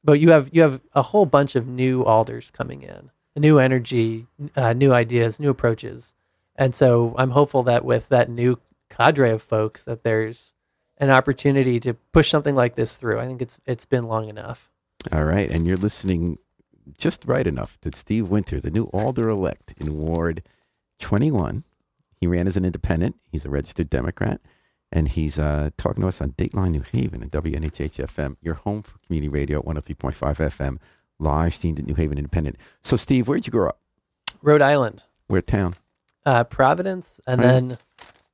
but 0.04 0.20
you 0.22 0.32
have 0.32 0.50
you 0.54 0.62
have 0.62 0.80
a 0.94 1.02
whole 1.02 1.26
bunch 1.26 1.56
of 1.56 1.68
new 1.68 2.04
alders 2.06 2.50
coming 2.52 2.82
in, 2.82 3.12
new 3.36 3.60
energy, 3.60 4.28
uh, 4.56 4.72
new 4.74 4.94
ideas, 4.94 5.39
new 5.39 5.50
approaches, 5.50 6.15
and 6.56 6.74
so 6.74 7.13
I'm 7.18 7.32
hopeful 7.32 7.63
that 7.63 7.84
with 7.84 8.08
that 8.10 8.30
new 8.30 8.58
cadre 8.89 9.32
of 9.32 9.42
folks, 9.42 9.84
that 9.86 10.04
there's 10.04 10.54
an 10.98 11.10
opportunity 11.10 11.80
to 11.82 11.94
push 12.13 12.30
something 12.30 12.56
like 12.56 12.76
this 12.76 12.96
through. 12.96 13.20
I 13.20 13.26
think 13.28 13.42
it's 13.42 13.60
it's 13.65 13.86
been 13.86 14.06
long 14.06 14.30
enough. 14.30 14.72
All 15.12 15.26
right, 15.26 15.50
and 15.52 15.68
you're 15.68 15.78
listening 15.78 16.38
just 16.97 17.25
right 17.25 17.45
enough 17.47 17.80
to 17.82 17.91
Steve 17.95 18.28
Winter, 18.30 18.60
the 18.60 18.71
new 18.71 18.86
alder 18.86 19.30
elect 19.30 19.73
in 19.78 19.97
Ward 19.97 20.43
21. 20.99 21.63
He 22.19 22.28
ran 22.28 22.47
as 22.47 22.58
an 22.58 22.65
independent. 22.65 23.15
He's 23.32 23.45
a 23.45 23.49
registered 23.49 23.89
Democrat, 23.89 24.41
and 24.91 25.08
he's 25.08 25.39
uh, 25.39 25.69
talking 25.78 26.02
to 26.02 26.08
us 26.08 26.21
on 26.21 26.32
Dateline 26.34 26.71
New 26.71 26.84
Haven 26.91 27.21
and 27.21 27.32
WNHH 27.32 28.06
FM, 28.06 28.36
your 28.41 28.56
home 28.56 28.84
for 28.84 28.97
community 28.99 29.30
radio 29.30 29.60
at 29.60 29.65
103.5 29.65 30.13
FM, 30.38 30.78
live 31.19 31.54
streamed 31.54 31.80
at 31.80 31.86
New 31.86 31.95
Haven 31.95 32.17
Independent. 32.17 32.58
So, 32.84 32.95
Steve, 32.95 33.28
where'd 33.28 33.45
you 33.47 33.52
grow 33.52 33.69
up? 33.69 33.80
Rhode 34.41 34.62
Island, 34.62 35.04
Where 35.28 35.41
town? 35.41 35.75
uh, 36.25 36.43
Providence, 36.43 37.21
and 37.25 37.39
Right. 37.41 37.47
then 37.47 37.78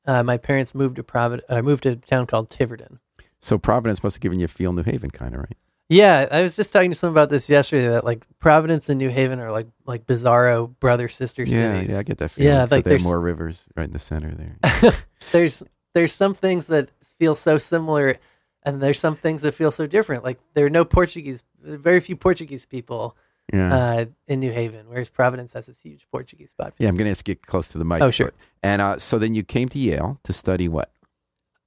uh, 0.07 0.23
my 0.23 0.37
parents 0.37 0.73
moved 0.75 0.95
to 0.97 1.03
Provid- 1.03 1.41
uh, 1.49 1.61
moved 1.61 1.83
to 1.83 1.89
a 1.91 1.95
town 1.95 2.25
called 2.27 2.49
Tiverton. 2.49 2.99
So 3.39 3.57
Providence 3.59 4.03
must 4.03 4.15
have 4.17 4.21
given 4.21 4.39
you 4.39 4.45
a 4.45 4.47
feel 4.47 4.73
New 4.73 4.81
Haven 4.83 5.11
kind 5.11 5.35
of 5.35 5.41
right. 5.41 5.57
Yeah, 5.89 6.27
I 6.31 6.41
was 6.41 6.55
just 6.55 6.73
talking 6.73 6.89
to 6.89 6.95
someone 6.95 7.13
about 7.13 7.29
this 7.29 7.47
yesterday. 7.49 7.87
That 7.87 8.03
like 8.03 8.25
Providence 8.39 8.89
and 8.89 8.97
New 8.97 9.09
Haven 9.09 9.39
are 9.39 9.51
like 9.51 9.67
like 9.85 10.05
bizarro 10.07 10.73
brother 10.79 11.07
sister 11.07 11.43
Yeah, 11.43 11.73
cities. 11.77 11.89
yeah, 11.91 11.99
I 11.99 12.03
get 12.03 12.17
that 12.17 12.29
feeling. 12.29 12.51
Yeah, 12.53 12.67
like 12.69 12.85
are 12.85 12.89
there's- 12.89 13.03
more 13.03 13.19
rivers 13.19 13.65
right 13.75 13.85
in 13.85 13.93
the 13.93 13.99
center 13.99 14.31
there. 14.31 14.93
there's 15.31 15.61
there's 15.93 16.11
some 16.13 16.33
things 16.33 16.67
that 16.67 16.89
feel 17.19 17.35
so 17.35 17.57
similar, 17.59 18.15
and 18.63 18.81
there's 18.81 18.99
some 18.99 19.15
things 19.15 19.41
that 19.43 19.51
feel 19.53 19.71
so 19.71 19.85
different. 19.85 20.23
Like 20.23 20.39
there 20.55 20.65
are 20.65 20.69
no 20.71 20.85
Portuguese, 20.85 21.43
very 21.61 21.99
few 21.99 22.15
Portuguese 22.15 22.65
people 22.65 23.15
Yeah. 23.53 23.73
uh, 23.75 24.05
in 24.27 24.39
New 24.39 24.51
Haven, 24.51 24.87
whereas 24.89 25.09
Providence 25.11 25.53
has 25.53 25.67
this 25.67 25.79
huge 25.81 26.07
Portuguese 26.11 26.51
population. 26.57 26.83
yeah, 26.83 26.89
I'm 26.89 26.97
going 26.97 27.05
to 27.05 27.11
ask 27.11 27.27
you 27.27 27.35
to 27.35 27.39
get 27.39 27.45
close 27.47 27.67
to 27.69 27.77
the 27.77 27.85
mic. 27.85 28.01
Oh, 28.01 28.09
sure. 28.11 28.33
And 28.63 28.81
uh, 28.81 28.97
so 28.97 29.19
then 29.19 29.35
you 29.35 29.43
came 29.43 29.69
to 29.69 29.77
Yale 29.79 30.19
to 30.23 30.33
study 30.33 30.67
what? 30.67 30.91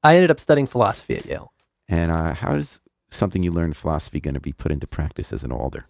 I 0.03 0.17
ended 0.17 0.31
up 0.33 0.41
studying 0.41 0.67
philosophy 0.67 1.17
at 1.17 1.25
Yale. 1.25 1.53
And 1.89 2.11
uh, 2.13 2.35
how 2.35 2.55
is 2.57 2.81
something 3.11 3.43
you 3.43 3.51
learned 3.51 3.71
in 3.71 3.75
philosophy 3.75 4.21
going 4.21 4.35
to 4.35 4.41
be 4.41 4.53
put 4.53 4.73
into 4.73 4.87
practice 4.87 5.33
as 5.33 5.45
an 5.45 5.53
alder? 5.53 5.87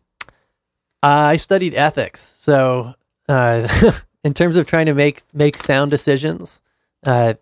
I 1.02 1.36
studied 1.36 1.74
ethics, 1.74 2.34
so 2.40 2.94
uh, 3.28 3.68
in 4.24 4.34
terms 4.34 4.56
of 4.56 4.66
trying 4.66 4.86
to 4.86 4.94
make 4.94 5.22
make 5.32 5.56
sound 5.56 5.90
decisions, 5.90 6.60
uh, 7.06 7.34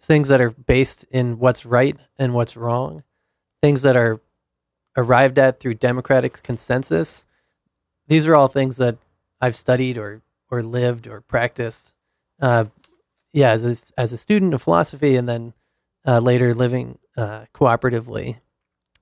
things 0.00 0.28
that 0.28 0.40
are 0.40 0.50
based 0.50 1.04
in 1.10 1.38
what's 1.38 1.66
right 1.66 1.96
and 2.18 2.32
what's 2.32 2.56
wrong, 2.56 3.02
things 3.62 3.82
that 3.82 3.96
are 3.96 4.20
arrived 4.96 5.38
at 5.38 5.60
through 5.60 5.74
democratic 5.74 6.42
consensus. 6.42 7.26
These 8.06 8.26
are 8.26 8.34
all 8.34 8.48
things 8.48 8.76
that 8.76 8.96
I've 9.40 9.56
studied 9.56 9.98
or 9.98 10.22
or 10.50 10.62
lived 10.62 11.06
or 11.06 11.20
practiced. 11.20 11.94
Uh, 12.40 12.66
yeah, 13.32 13.50
as 13.50 13.64
a, 13.64 14.00
as 14.00 14.12
a 14.12 14.18
student 14.18 14.54
of 14.54 14.62
philosophy, 14.62 15.16
and 15.16 15.28
then 15.28 15.52
uh, 16.06 16.20
later 16.20 16.54
living 16.54 16.98
uh, 17.16 17.44
cooperatively 17.54 18.36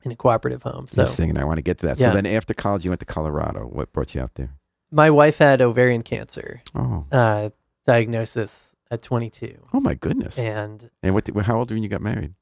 in 0.05 0.12
a 0.12 0.17
cooperative 0.17 0.62
home. 0.62 0.87
So 0.87 1.03
This 1.03 1.15
thing, 1.15 1.31
and 1.31 1.38
I 1.38 1.45
want 1.45 1.59
to 1.59 1.62
get 1.62 1.79
to 1.79 1.87
that. 1.87 1.99
Yeah. 1.99 2.09
So 2.11 2.15
then 2.15 2.27
after 2.27 2.55
college, 2.55 2.85
you 2.85 2.91
went 2.91 3.01
to 3.01 3.07
Colorado. 3.07 3.61
What 3.67 3.93
brought 3.93 4.15
you 4.15 4.21
out 4.21 4.35
there? 4.35 4.51
my 4.95 5.09
wife 5.09 5.38
had 5.38 5.62
ovarian 5.62 6.03
cancer. 6.03 6.61
Oh, 6.75 7.07
uh, 7.11 7.49
diagnosis 7.87 8.77
at 8.91 9.03
22. 9.03 9.57
oh 9.73 9.81
my 9.81 9.95
goodness! 9.95 10.38
And 10.38 10.91
And 11.03 11.15
what? 11.15 11.27
How 11.47 11.59
old 11.59 11.71
were 11.71 11.75
you 11.75 11.77
when 11.77 11.83
you 11.83 11.88
got 11.88 12.03
married? 12.03 12.35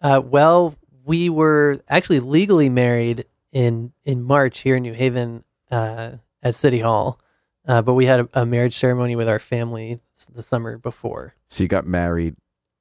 uh, 0.00 0.20
well, 0.24 0.74
we 1.04 1.28
were 1.28 1.80
actually 1.88 2.20
legally 2.20 2.68
married 2.68 3.26
in 3.52 3.92
in 4.04 4.22
March 4.22 4.60
here 4.60 4.76
in 4.76 4.82
New 4.82 4.94
Haven 4.94 5.44
uh, 5.70 6.12
at 6.42 6.54
City 6.54 6.78
Hall, 6.80 7.20
uh, 7.68 7.82
but 7.82 7.94
we 7.94 8.06
had 8.06 8.20
a, 8.20 8.28
a 8.34 8.46
marriage 8.46 8.76
ceremony 8.76 9.14
with 9.16 9.28
our 9.28 9.38
family 9.38 9.98
the 10.32 10.42
summer 10.42 10.78
before. 10.78 11.34
So 11.48 11.62
you 11.64 11.68
got 11.68 11.86
married 11.86 12.36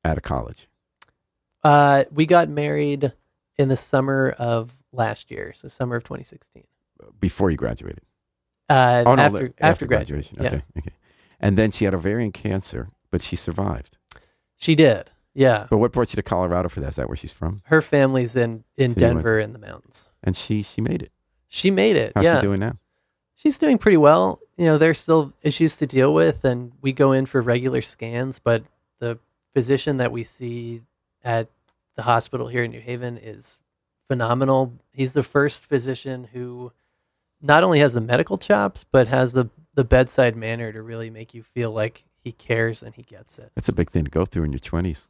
out 0.06 0.18
of 0.18 0.24
college. 0.24 0.68
Uh, 1.64 2.04
we 2.12 2.26
got 2.26 2.50
married 2.50 3.14
in 3.58 3.70
the 3.70 3.76
summer 3.78 4.36
of 4.38 4.76
last 4.92 5.32
year, 5.32 5.54
so 5.54 5.68
summer 5.68 5.96
of 5.98 6.04
2016. 6.04 6.64
Before 7.20 7.50
you 7.52 7.58
graduated. 7.58 8.02
Uh, 8.70 9.04
Oh 9.06 9.16
no, 9.16 9.24
after, 9.24 9.38
li- 9.44 9.54
after 9.60 9.86
graduation, 9.86 10.40
Okay, 10.40 10.64
okay. 10.78 10.92
And 11.40 11.58
then 11.58 11.72
she 11.72 11.86
had 11.86 11.94
ovarian 11.94 12.32
cancer, 12.32 12.90
but 13.12 13.22
she 13.22 13.36
survived. 13.36 13.98
she 14.56 14.76
did. 14.76 15.10
Yeah, 15.36 15.66
But 15.68 15.78
what 15.78 15.92
brought 15.92 16.14
you 16.14 16.18
to 16.18 16.22
Colorado 16.24 16.70
for 16.70 16.80
that? 16.82 16.90
Is 16.90 16.96
that 16.98 17.08
where 17.08 17.16
she's 17.18 17.32
from? 17.32 17.60
her 17.66 17.82
family's 17.82 18.36
in 18.36 18.64
in 18.78 18.92
So 18.94 19.00
Denver 19.00 19.40
in 19.40 19.52
the 19.54 19.60
mountains. 19.60 20.08
And 20.24 20.36
she 20.36 20.62
she 20.62 20.80
made 20.80 21.02
it. 21.02 21.12
She 21.48 21.72
made 21.72 21.96
it. 21.98 22.12
How's 22.16 22.24
yeah, 22.24 22.36
she 22.36 22.42
doing 22.42 22.60
now? 22.60 22.78
She's 23.36 23.58
doing 23.58 23.78
pretty 23.80 23.98
well. 23.98 24.40
You 24.58 24.66
know, 24.66 24.78
there's 24.78 25.00
still 25.00 25.34
issues 25.42 25.76
to 25.78 25.88
deal 25.88 26.14
with, 26.14 26.46
and 26.46 26.72
we 26.82 26.94
go 26.94 27.12
in 27.14 27.26
for 27.26 27.42
regular 27.42 27.82
scans, 27.82 28.38
but 28.40 28.64
the 29.00 29.18
physician 29.56 29.98
that 29.98 30.12
we 30.12 30.24
see 30.24 30.82
at 31.24 31.50
the 31.96 32.04
hospital 32.04 32.48
here 32.48 32.64
in 32.64 32.72
New 32.72 32.80
Haven 32.82 33.18
is 33.18 33.62
phenomenal. 34.08 34.74
He's 34.92 35.14
the 35.14 35.24
first 35.24 35.66
physician 35.66 36.28
who 36.34 36.72
not 37.42 37.64
only 37.64 37.80
has 37.80 37.94
the 37.94 38.02
medical 38.02 38.38
chops, 38.38 38.84
but 38.90 39.08
has 39.08 39.34
the, 39.34 39.50
the 39.74 39.84
bedside 39.84 40.36
manner 40.36 40.72
to 40.72 40.82
really 40.82 41.10
make 41.10 41.34
you 41.34 41.44
feel 41.44 41.72
like 41.72 42.04
he 42.24 42.32
cares 42.32 42.84
and 42.84 42.96
he 42.96 43.04
gets 43.04 43.38
it. 43.38 43.52
That's 43.56 43.70
a 43.70 43.74
big 43.74 43.90
thing 43.92 44.06
to 44.06 44.12
go 44.12 44.26
through 44.26 44.46
in 44.46 44.54
your 44.54 44.60
twenties. 44.60 45.10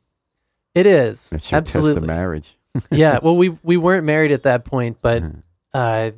It 0.73 0.85
is. 0.87 1.29
That's 1.29 1.51
your 1.51 1.59
absolutely. 1.59 1.93
test 1.93 2.01
of 2.03 2.07
marriage. 2.07 2.57
yeah. 2.91 3.19
Well, 3.21 3.37
we, 3.37 3.49
we 3.61 3.77
weren't 3.77 4.03
married 4.05 4.31
at 4.31 4.43
that 4.43 4.65
point, 4.65 4.97
but 5.01 5.21
Uh-huh. 5.23 5.31
uh, 5.77 6.11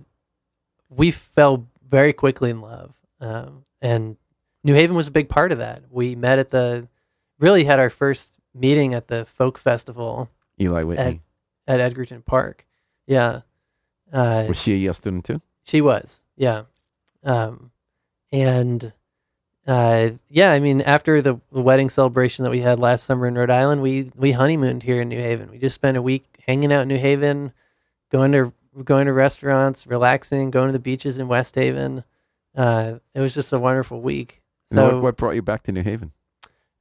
we 0.90 1.12
fell 1.12 1.68
very 1.90 2.14
quickly 2.14 2.50
in 2.52 2.62
love. 2.62 2.94
Um, 3.20 3.66
and 3.82 4.16
New 4.64 4.74
Haven 4.74 4.96
was 4.96 5.08
a 5.10 5.12
big 5.12 5.28
part 5.28 5.52
of 5.52 5.58
that. 5.58 5.84
We 5.92 6.16
met 6.16 6.40
at 6.40 6.50
the, 6.52 6.88
really 7.40 7.66
had 7.66 7.80
our 7.80 7.90
first 7.90 8.32
meeting 8.54 8.94
at 8.94 9.08
the 9.10 9.26
folk 9.26 9.58
festival 9.58 10.30
Eli 10.60 10.84
Whitney. 10.84 11.22
at 11.68 11.80
Edgerton 11.80 12.22
Park. 12.22 12.66
Yeah. 13.08 13.42
Uh, 14.12 14.46
was 14.48 14.62
she 14.62 14.74
a 14.74 14.78
Yale 14.78 14.94
student 14.94 15.26
too? 15.26 15.42
she 15.64 15.82
was. 15.82 16.22
Yeah. 16.38 16.64
Um, 17.24 17.72
and 18.32 18.94
uh, 19.68 20.12
yeah, 20.30 20.52
I 20.52 20.60
mean, 20.60 20.82
after 20.82 21.22
the, 21.22 21.40
wedding 21.52 21.90
celebration 21.90 22.44
that 22.44 22.52
we 22.52 22.60
had 22.60 22.80
last 22.80 23.06
summer 23.06 23.28
in 23.28 23.36
Rhode 23.36 23.50
Island, 23.50 23.82
we, 23.82 24.12
we 24.16 24.32
honeymooned 24.32 24.84
here 24.84 25.02
in 25.02 25.10
New 25.10 25.20
Haven. 25.20 25.50
We 25.50 25.58
just 25.58 25.76
spent 25.76 25.98
a 25.98 26.02
week 26.02 26.24
hanging 26.46 26.72
out 26.72 26.84
in 26.84 26.88
New 26.88 27.00
Haven, 27.00 27.52
going 28.12 28.32
to 28.34 28.54
going 28.84 29.06
to 29.06 29.14
restaurants, 29.14 29.88
relaxing, 29.88 30.52
going 30.52 30.68
to 30.68 30.74
the 30.74 30.80
beaches 30.80 31.18
in 31.18 31.28
West 31.28 31.56
Haven. 31.56 32.04
Uh, 32.54 33.00
it 33.14 33.22
was 33.22 33.34
just 33.34 33.54
a 33.54 33.60
wonderful 33.60 34.02
week. 34.02 34.42
So 34.72 34.96
what, 34.96 35.02
what 35.02 35.18
brought 35.18 35.36
you 35.36 35.42
back 35.42 35.64
to 35.64 35.72
New 35.72 35.84
Haven? 35.84 36.12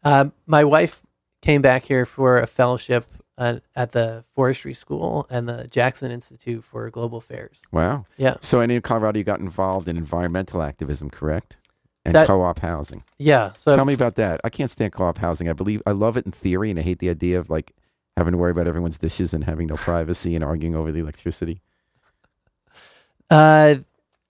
um, 0.03 0.33
my 0.47 0.65
wife 0.65 1.01
came 1.41 1.63
back 1.63 1.85
here 1.85 2.05
for 2.05 2.39
a 2.39 2.47
fellowship 2.47 3.07
uh, 3.39 3.59
at 3.75 3.93
the 3.93 4.25
forestry 4.35 4.75
school 4.75 5.27
and 5.31 5.49
the 5.49 5.67
Jackson 5.69 6.11
Institute 6.11 6.65
for 6.65 6.89
Global 6.91 7.19
Affairs. 7.19 7.61
Wow. 7.73 8.07
Yeah. 8.17 8.37
So 8.41 8.61
in 8.61 8.81
Colorado, 8.83 9.19
you 9.19 9.25
got 9.25 9.41
involved 9.41 9.89
in 9.89 9.97
environmental 9.97 10.63
activism, 10.63 11.11
correct? 11.11 11.57
And 12.05 12.15
That- 12.15 12.27
co-op 12.27 12.59
housing. 12.61 13.03
Yeah. 13.19 13.53
So 13.55 13.75
Tell 13.75 13.85
me 13.85 13.95
about 13.95 14.17
that. 14.17 14.41
I 14.45 14.51
can't 14.51 14.71
stand 14.71 14.93
co-op 14.93 15.19
housing. 15.19 15.49
I 15.49 15.53
believe 15.55 15.83
I 15.87 15.93
love 15.93 16.17
it 16.17 16.27
in 16.27 16.33
theory, 16.33 16.71
and 16.71 16.79
I 16.79 16.83
hate 16.83 16.99
the 16.99 17.09
idea 17.09 17.39
of 17.39 17.49
like 17.49 17.73
having 18.17 18.33
to 18.33 18.39
worry 18.39 18.51
about 18.51 18.69
everyone's 18.69 18.99
dishes 18.99 19.33
and 19.35 19.45
having 19.45 19.67
no 19.67 19.77
privacy 19.77 20.35
and 20.35 20.45
arguing 20.45 20.77
over 20.77 20.93
the 20.93 21.01
electricity. 21.01 21.61
Uh, 23.31 23.77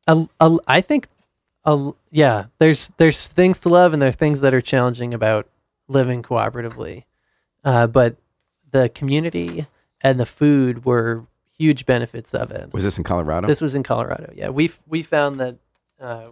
a, 0.07 0.29
a, 0.41 0.59
I 0.69 0.81
think, 0.81 1.09
a, 1.65 1.91
yeah. 2.11 2.47
There's 2.59 2.91
there's 2.97 3.27
things 3.27 3.59
to 3.61 3.69
love 3.69 3.93
and 3.93 4.01
there 4.01 4.09
are 4.09 4.13
things 4.13 4.41
that 4.43 4.55
are 4.55 4.61
challenging 4.61 5.13
about 5.13 5.49
living 5.89 6.23
cooperatively, 6.23 7.05
uh, 7.65 7.87
but 7.89 8.17
the 8.75 8.89
community 8.89 9.67
and 10.01 10.19
the 10.19 10.27
food 10.27 10.85
were 10.85 11.25
huge 11.57 11.87
benefits 11.87 12.35
of 12.35 12.51
it. 12.51 12.73
Was 12.73 12.83
this 12.83 12.99
in 12.99 13.05
Colorado? 13.05 13.47
This 13.47 13.61
was 13.61 13.75
in 13.75 13.85
Colorado. 13.85 14.33
Yeah, 14.35 14.49
we 14.51 14.73
we 14.89 15.03
found 15.03 15.39
that 15.41 15.57
uh, 16.01 16.27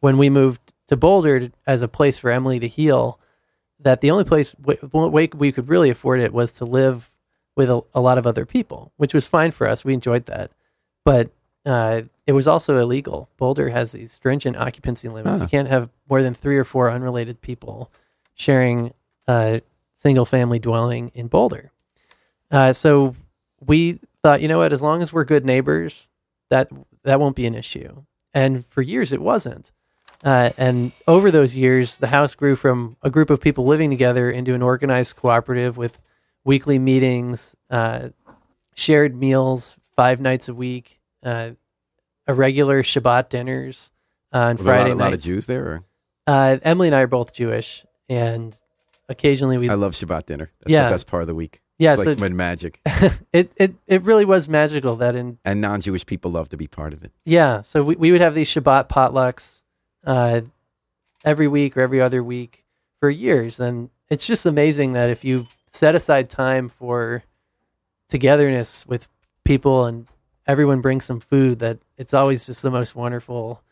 when 0.00 0.18
we 0.18 0.28
moved 0.30 0.60
to 0.88 0.96
Boulder 0.96 1.50
as 1.66 1.80
a 1.82 1.88
place 1.88 2.18
for 2.18 2.30
Emily 2.30 2.60
to 2.60 2.68
heal, 2.68 3.18
that 3.80 4.02
the 4.02 4.10
only 4.10 4.24
place 4.24 4.52
w- 4.52 5.08
way 5.08 5.28
we 5.34 5.50
could 5.52 5.68
really 5.68 5.88
afford 5.90 6.20
it 6.20 6.32
was 6.34 6.52
to 6.52 6.64
live 6.66 7.10
with 7.56 7.70
a, 7.70 7.80
a 7.94 8.00
lot 8.02 8.18
of 8.18 8.26
other 8.26 8.44
people, 8.44 8.92
which 8.98 9.14
was 9.14 9.26
fine 9.26 9.50
for 9.50 9.66
us. 9.66 9.82
We 9.82 9.94
enjoyed 9.94 10.26
that, 10.26 10.50
but 11.02 11.30
uh, 11.64 12.02
it 12.26 12.32
was 12.32 12.46
also 12.46 12.76
illegal. 12.76 13.30
Boulder 13.38 13.70
has 13.70 13.92
these 13.92 14.12
stringent 14.12 14.56
occupancy 14.58 15.08
limits. 15.08 15.40
You 15.40 15.48
can't 15.48 15.68
have 15.68 15.88
more 16.10 16.22
than 16.22 16.34
three 16.34 16.58
or 16.58 16.64
four 16.64 16.90
unrelated 16.90 17.40
people 17.40 17.90
sharing 18.34 18.92
a 19.26 19.62
single 19.94 20.26
family 20.26 20.58
dwelling 20.58 21.10
in 21.14 21.26
Boulder. 21.28 21.72
Uh, 22.50 22.72
so 22.72 23.14
we 23.64 23.98
thought, 24.22 24.40
you 24.40 24.48
know 24.48 24.58
what, 24.58 24.72
as 24.72 24.82
long 24.82 25.02
as 25.02 25.12
we're 25.12 25.24
good 25.24 25.44
neighbors, 25.44 26.08
that 26.50 26.68
that 27.04 27.20
won't 27.20 27.36
be 27.36 27.46
an 27.46 27.54
issue. 27.54 28.02
And 28.34 28.64
for 28.66 28.82
years, 28.82 29.12
it 29.12 29.20
wasn't. 29.20 29.72
Uh, 30.24 30.50
and 30.56 30.92
over 31.06 31.30
those 31.30 31.54
years, 31.56 31.98
the 31.98 32.06
house 32.06 32.34
grew 32.34 32.56
from 32.56 32.96
a 33.02 33.10
group 33.10 33.30
of 33.30 33.40
people 33.40 33.66
living 33.66 33.90
together 33.90 34.30
into 34.30 34.54
an 34.54 34.62
organized 34.62 35.16
cooperative 35.16 35.76
with 35.76 36.00
weekly 36.44 36.78
meetings, 36.78 37.54
uh, 37.70 38.08
shared 38.74 39.14
meals 39.14 39.76
five 39.94 40.20
nights 40.20 40.48
a 40.48 40.54
week, 40.54 41.00
uh, 41.22 41.50
a 42.26 42.34
regular 42.34 42.82
Shabbat 42.82 43.28
dinners 43.28 43.90
uh, 44.32 44.38
on 44.38 44.56
Were 44.56 44.64
Friday 44.64 44.90
lot, 44.92 45.00
a 45.00 45.04
lot 45.04 45.12
of. 45.12 45.20
Jews 45.22 45.46
there. 45.46 45.82
Uh, 46.26 46.58
Emily 46.62 46.88
and 46.88 46.94
I 46.96 47.02
are 47.02 47.06
both 47.06 47.32
Jewish, 47.32 47.84
and 48.08 48.58
occasionally 49.08 49.58
we 49.58 49.68
I 49.68 49.74
love 49.74 49.92
Shabbat 49.92 50.26
dinner. 50.26 50.50
That's 50.60 50.72
Yeah. 50.72 50.88
the 50.88 50.94
best 50.94 51.06
part 51.06 51.22
of 51.22 51.26
the 51.28 51.34
week. 51.34 51.60
Yeah. 51.78 51.94
it's 51.94 52.02
So 52.02 52.10
like 52.10 52.18
when 52.18 52.36
magic 52.36 52.80
it, 53.32 53.52
it 53.56 53.74
it 53.86 54.02
really 54.02 54.24
was 54.24 54.48
magical 54.48 54.96
that 54.96 55.14
in 55.14 55.38
and 55.44 55.60
non-Jewish 55.60 56.06
people 56.06 56.30
love 56.30 56.48
to 56.50 56.56
be 56.56 56.66
part 56.66 56.92
of 56.92 57.02
it. 57.02 57.12
Yeah, 57.24 57.62
so 57.62 57.82
we, 57.82 57.96
we 57.96 58.12
would 58.12 58.20
have 58.20 58.34
these 58.34 58.48
Shabbat 58.48 58.88
potlucks 58.88 59.62
uh, 60.04 60.42
every 61.24 61.48
week 61.48 61.76
or 61.76 61.80
every 61.80 62.00
other 62.00 62.22
week 62.22 62.64
for 63.00 63.10
years, 63.10 63.60
and 63.60 63.90
it's 64.08 64.26
just 64.26 64.46
amazing 64.46 64.92
that 64.94 65.10
if 65.10 65.24
you 65.24 65.46
set 65.68 65.94
aside 65.94 66.30
time 66.30 66.68
for 66.68 67.22
togetherness 68.08 68.86
with 68.86 69.08
people 69.44 69.84
and 69.84 70.06
everyone 70.46 70.80
brings 70.80 71.04
some 71.04 71.20
food, 71.20 71.58
that 71.58 71.78
it's 71.98 72.14
always 72.14 72.46
just 72.46 72.62
the 72.62 72.70
most 72.70 72.94
wonderful 72.94 73.62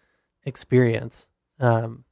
experience. 0.44 1.28
Um, 1.60 2.03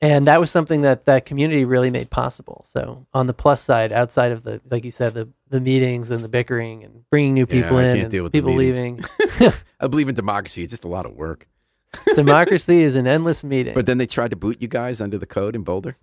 and 0.00 0.26
that 0.26 0.40
was 0.40 0.50
something 0.50 0.82
that 0.82 1.06
that 1.06 1.24
community 1.24 1.64
really 1.64 1.90
made 1.90 2.10
possible. 2.10 2.64
So 2.68 3.06
on 3.14 3.26
the 3.26 3.32
plus 3.32 3.62
side, 3.62 3.92
outside 3.92 4.32
of 4.32 4.42
the 4.42 4.60
like 4.70 4.84
you 4.84 4.90
said, 4.90 5.14
the 5.14 5.28
the 5.48 5.60
meetings 5.60 6.10
and 6.10 6.22
the 6.22 6.28
bickering 6.28 6.84
and 6.84 7.04
bringing 7.10 7.34
new 7.34 7.46
people 7.46 7.78
I 7.78 7.84
in 7.84 8.00
and 8.00 8.10
deal 8.10 8.22
with 8.22 8.32
the 8.32 8.40
people 8.40 8.54
leaving, 8.54 9.04
I 9.80 9.86
believe 9.86 10.08
in 10.08 10.14
democracy. 10.14 10.62
It's 10.62 10.70
just 10.70 10.84
a 10.84 10.88
lot 10.88 11.06
of 11.06 11.14
work. 11.14 11.46
democracy 12.14 12.82
is 12.82 12.96
an 12.96 13.06
endless 13.06 13.42
meeting. 13.42 13.74
But 13.74 13.86
then 13.86 13.98
they 13.98 14.06
tried 14.06 14.30
to 14.30 14.36
boot 14.36 14.60
you 14.60 14.68
guys 14.68 15.00
under 15.00 15.18
the 15.18 15.26
code 15.26 15.54
in 15.54 15.62
Boulder. 15.62 15.94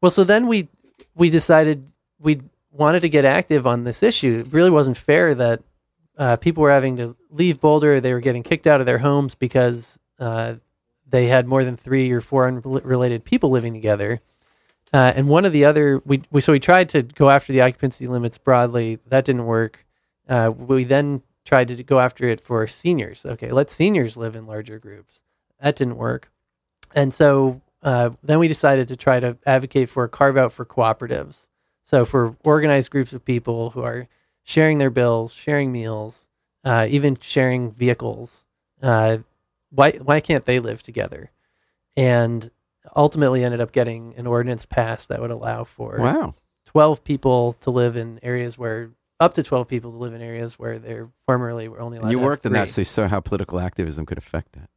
Well, 0.00 0.10
so 0.10 0.22
then 0.24 0.46
we 0.46 0.68
we 1.14 1.30
decided 1.30 1.90
we 2.20 2.42
wanted 2.70 3.00
to 3.00 3.08
get 3.08 3.24
active 3.24 3.66
on 3.66 3.84
this 3.84 4.02
issue. 4.02 4.44
It 4.46 4.52
really 4.52 4.70
wasn't 4.70 4.96
fair 4.96 5.34
that 5.34 5.62
uh, 6.16 6.36
people 6.36 6.62
were 6.62 6.70
having 6.70 6.98
to 6.98 7.16
leave 7.30 7.60
Boulder. 7.60 8.00
They 8.00 8.12
were 8.12 8.20
getting 8.20 8.42
kicked 8.42 8.66
out 8.66 8.80
of 8.80 8.86
their 8.86 8.98
homes 8.98 9.34
because 9.34 9.98
uh, 10.20 10.54
they 11.10 11.26
had 11.26 11.46
more 11.46 11.64
than 11.64 11.76
three 11.76 12.10
or 12.10 12.20
four 12.20 12.46
unrelated 12.46 13.24
people 13.24 13.50
living 13.50 13.72
together. 13.72 14.20
Uh, 14.92 15.12
and 15.14 15.28
one 15.28 15.44
of 15.44 15.52
the 15.52 15.64
other, 15.64 16.02
we, 16.04 16.22
we 16.30 16.40
so 16.40 16.52
we 16.52 16.60
tried 16.60 16.88
to 16.88 17.02
go 17.02 17.30
after 17.30 17.52
the 17.52 17.60
occupancy 17.60 18.06
limits 18.06 18.38
broadly. 18.38 18.98
That 19.06 19.24
didn't 19.24 19.46
work. 19.46 19.86
Uh, 20.28 20.52
we 20.56 20.84
then 20.84 21.22
tried 21.44 21.68
to 21.68 21.82
go 21.82 22.00
after 22.00 22.26
it 22.28 22.40
for 22.40 22.66
seniors. 22.66 23.24
Okay, 23.24 23.52
let 23.52 23.70
seniors 23.70 24.16
live 24.16 24.34
in 24.34 24.46
larger 24.46 24.78
groups. 24.78 25.22
That 25.60 25.76
didn't 25.76 25.96
work. 25.96 26.30
And 26.94 27.14
so 27.14 27.60
uh, 27.82 28.10
then 28.22 28.38
we 28.38 28.48
decided 28.48 28.88
to 28.88 28.96
try 28.96 29.20
to 29.20 29.36
advocate 29.46 29.88
for 29.88 30.04
a 30.04 30.08
carve 30.08 30.36
out 30.36 30.52
for 30.52 30.64
cooperatives. 30.64 31.48
So 31.84 32.04
for 32.04 32.36
organized 32.44 32.90
groups 32.90 33.12
of 33.12 33.24
people 33.24 33.70
who 33.70 33.82
are 33.82 34.08
sharing 34.44 34.78
their 34.78 34.90
bills, 34.90 35.34
sharing 35.34 35.72
meals, 35.72 36.28
uh, 36.64 36.86
even 36.90 37.16
sharing 37.20 37.70
vehicles. 37.72 38.44
Why 39.70 39.92
why 39.92 40.20
can't 40.20 40.44
they 40.44 40.60
live 40.60 40.82
together? 40.82 41.30
And 41.96 42.50
ultimately 42.96 43.44
ended 43.44 43.60
up 43.60 43.72
getting 43.72 44.14
an 44.16 44.26
ordinance 44.26 44.66
passed 44.66 45.08
that 45.08 45.20
would 45.20 45.30
allow 45.30 45.64
for 45.64 45.98
Wow. 45.98 46.34
12 46.66 47.04
people 47.04 47.52
to 47.54 47.70
live 47.70 47.96
in 47.96 48.18
areas 48.22 48.56
where 48.56 48.90
up 49.18 49.34
to 49.34 49.42
12 49.42 49.68
people 49.68 49.90
to 49.92 49.98
live 49.98 50.14
in 50.14 50.22
areas 50.22 50.58
where 50.58 50.78
they're 50.78 51.10
formerly 51.26 51.68
were 51.68 51.80
only 51.80 51.98
allowed 51.98 52.06
And 52.08 52.12
you 52.12 52.20
worked 52.20 52.46
on 52.46 52.52
that, 52.52 52.68
so 52.68 52.80
you 52.80 52.84
saw 52.86 53.06
how 53.08 53.20
political 53.20 53.60
activism 53.60 54.06
could 54.06 54.18
affect 54.18 54.52
that. 54.52 54.70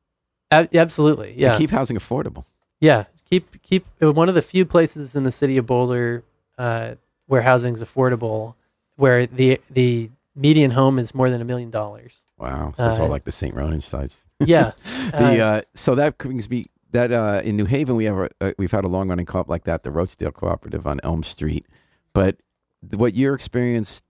A- 0.52 0.78
absolutely 0.78 1.34
yeah 1.38 1.52
And 1.52 1.58
keep 1.60 1.70
housing 1.70 1.98
affordable. 1.98 2.46
Yeah, 2.82 3.06
keep 3.30 3.62
keep 3.62 3.86
uh, 4.02 4.12
one 4.12 4.28
of 4.28 4.36
the 4.36 4.42
few 4.42 4.66
places 4.66 5.16
in 5.16 5.24
the 5.24 5.32
city 5.32 5.58
of 5.58 5.66
Boulder 5.66 6.24
uh, 6.58 6.96
where 7.28 7.42
housing's 7.42 7.82
affordable, 7.82 8.56
where 8.98 9.26
the 9.26 9.62
the 9.70 10.10
median 10.36 10.72
home 10.72 11.00
is 11.00 11.16
more 11.16 11.30
than 11.30 11.40
a 11.42 11.46
million 11.46 11.72
dollars. 11.72 12.20
Wow. 12.44 12.74
So 12.76 12.90
it's 12.90 13.00
all 13.00 13.06
Uh, 13.06 13.10
like 13.10 13.24
the 13.24 13.32
St. 13.32 13.56
Ronan 13.56 13.82
sites. 13.82 14.26
Yeah, 14.46 14.72
the 15.12 15.40
uh, 15.42 15.46
uh, 15.46 15.62
so 15.74 15.96
that 15.96 16.18
brings 16.18 16.50
me 16.50 16.66
that 16.92 17.12
uh, 17.14 17.42
in 17.46 17.56
New 17.56 17.66
Haven 17.66 17.96
we 17.96 18.04
have 18.06 18.18
a, 18.18 18.30
uh, 18.42 18.52
we've 18.58 18.72
had 18.72 18.84
a 18.84 18.90
long 18.90 19.08
running 19.10 19.26
co-op 19.26 19.48
like 19.48 19.64
that, 19.64 19.84
the 19.84 19.92
Rochdale 19.92 20.32
Cooperative 20.32 20.86
on 20.86 21.00
Elm 21.04 21.24
Street. 21.24 21.66
But 22.14 22.38
th- 22.82 23.00
what 23.00 23.14
your 23.16 23.34
experience 23.36 24.04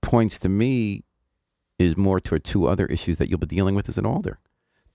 points 0.00 0.38
to 0.40 0.48
me 0.48 1.04
is 1.78 1.96
more 1.96 2.20
toward 2.20 2.42
two 2.44 2.66
other 2.66 2.86
issues 2.86 3.18
that 3.18 3.28
you'll 3.28 3.38
be 3.38 3.46
dealing 3.46 3.74
with 3.76 3.88
as 3.88 3.96
an 3.98 4.04
alder. 4.06 4.38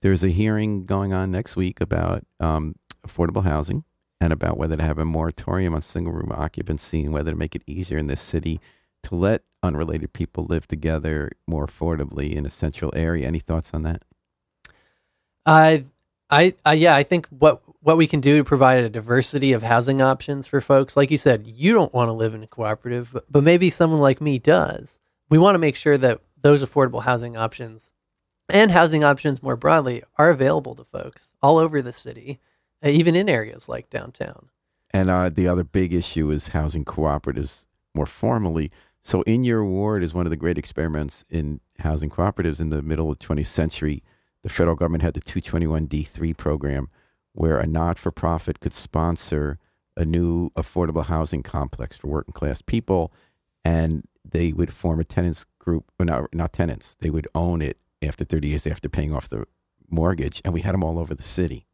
There's 0.02 0.22
a 0.22 0.28
hearing 0.28 0.84
going 0.84 1.12
on 1.14 1.30
next 1.30 1.56
week 1.56 1.80
about 1.80 2.24
um, 2.38 2.74
affordable 3.06 3.44
housing 3.44 3.84
and 4.20 4.32
about 4.32 4.58
whether 4.58 4.76
to 4.76 4.82
have 4.82 4.98
a 4.98 5.04
moratorium 5.04 5.74
on 5.74 5.80
single 5.82 6.12
room 6.12 6.30
occupancy 6.32 7.04
and 7.04 7.12
whether 7.14 7.30
to 7.30 7.36
make 7.38 7.54
it 7.56 7.62
easier 7.66 7.96
in 7.98 8.06
this 8.06 8.20
city 8.20 8.60
to 9.04 9.14
let 9.14 9.42
unrelated 9.62 10.12
people 10.12 10.44
live 10.44 10.66
together 10.66 11.32
more 11.46 11.66
affordably 11.66 12.32
in 12.32 12.46
a 12.46 12.50
central 12.50 12.92
area. 12.94 13.26
Any 13.26 13.40
thoughts 13.40 13.72
on 13.74 13.82
that? 13.82 14.02
I, 15.44 15.84
I, 16.30 16.54
I, 16.64 16.74
yeah, 16.74 16.94
I 16.94 17.02
think 17.02 17.26
what 17.28 17.62
what 17.80 17.96
we 17.96 18.06
can 18.06 18.20
do 18.20 18.38
to 18.38 18.44
provide 18.44 18.82
a 18.82 18.88
diversity 18.90 19.52
of 19.52 19.62
housing 19.62 20.02
options 20.02 20.46
for 20.46 20.60
folks, 20.60 20.96
like 20.96 21.10
you 21.10 21.16
said, 21.16 21.46
you 21.46 21.72
don't 21.72 21.94
want 21.94 22.08
to 22.08 22.12
live 22.12 22.34
in 22.34 22.42
a 22.42 22.46
cooperative, 22.46 23.10
but, 23.12 23.30
but 23.30 23.44
maybe 23.44 23.70
someone 23.70 24.00
like 24.00 24.20
me 24.20 24.38
does. 24.38 25.00
We 25.30 25.38
want 25.38 25.54
to 25.54 25.60
make 25.60 25.76
sure 25.76 25.96
that 25.96 26.20
those 26.42 26.62
affordable 26.62 27.02
housing 27.02 27.36
options 27.36 27.94
and 28.48 28.70
housing 28.70 29.04
options 29.04 29.42
more 29.42 29.56
broadly 29.56 30.02
are 30.16 30.30
available 30.30 30.74
to 30.74 30.84
folks 30.84 31.32
all 31.40 31.56
over 31.56 31.80
the 31.80 31.92
city, 31.92 32.40
uh, 32.84 32.88
even 32.88 33.14
in 33.14 33.28
areas 33.28 33.68
like 33.68 33.90
downtown. 33.90 34.48
And 34.90 35.08
uh, 35.08 35.28
the 35.28 35.48
other 35.48 35.64
big 35.64 35.92
issue 35.92 36.30
is 36.30 36.48
housing 36.48 36.84
cooperatives 36.84 37.66
more 37.94 38.06
formally. 38.06 38.70
So, 39.02 39.22
in 39.22 39.44
your 39.44 39.64
ward 39.64 40.02
is 40.02 40.12
one 40.12 40.26
of 40.26 40.30
the 40.30 40.36
great 40.36 40.58
experiments 40.58 41.24
in 41.30 41.60
housing 41.78 42.10
cooperatives 42.10 42.60
in 42.60 42.70
the 42.70 42.82
middle 42.82 43.10
of 43.10 43.18
the 43.18 43.24
20th 43.24 43.46
century. 43.46 44.02
The 44.42 44.48
federal 44.48 44.76
government 44.76 45.02
had 45.02 45.14
the 45.14 45.20
221D3 45.20 46.36
program, 46.36 46.90
where 47.32 47.58
a 47.58 47.66
not 47.66 47.98
for 47.98 48.10
profit 48.10 48.60
could 48.60 48.72
sponsor 48.74 49.58
a 49.96 50.04
new 50.04 50.50
affordable 50.50 51.04
housing 51.06 51.42
complex 51.42 51.96
for 51.96 52.06
working 52.08 52.32
class 52.32 52.62
people. 52.62 53.12
And 53.64 54.06
they 54.24 54.52
would 54.52 54.72
form 54.72 55.00
a 55.00 55.04
tenants 55.04 55.44
group, 55.58 55.90
or 55.98 56.06
not, 56.06 56.34
not 56.34 56.52
tenants, 56.52 56.96
they 57.00 57.10
would 57.10 57.28
own 57.34 57.60
it 57.60 57.78
after 58.00 58.24
30 58.24 58.48
years 58.48 58.66
after 58.66 58.88
paying 58.88 59.12
off 59.12 59.28
the 59.28 59.44
mortgage. 59.90 60.40
And 60.44 60.54
we 60.54 60.60
had 60.60 60.74
them 60.74 60.84
all 60.84 60.98
over 60.98 61.14
the 61.14 61.22
city. 61.22 61.66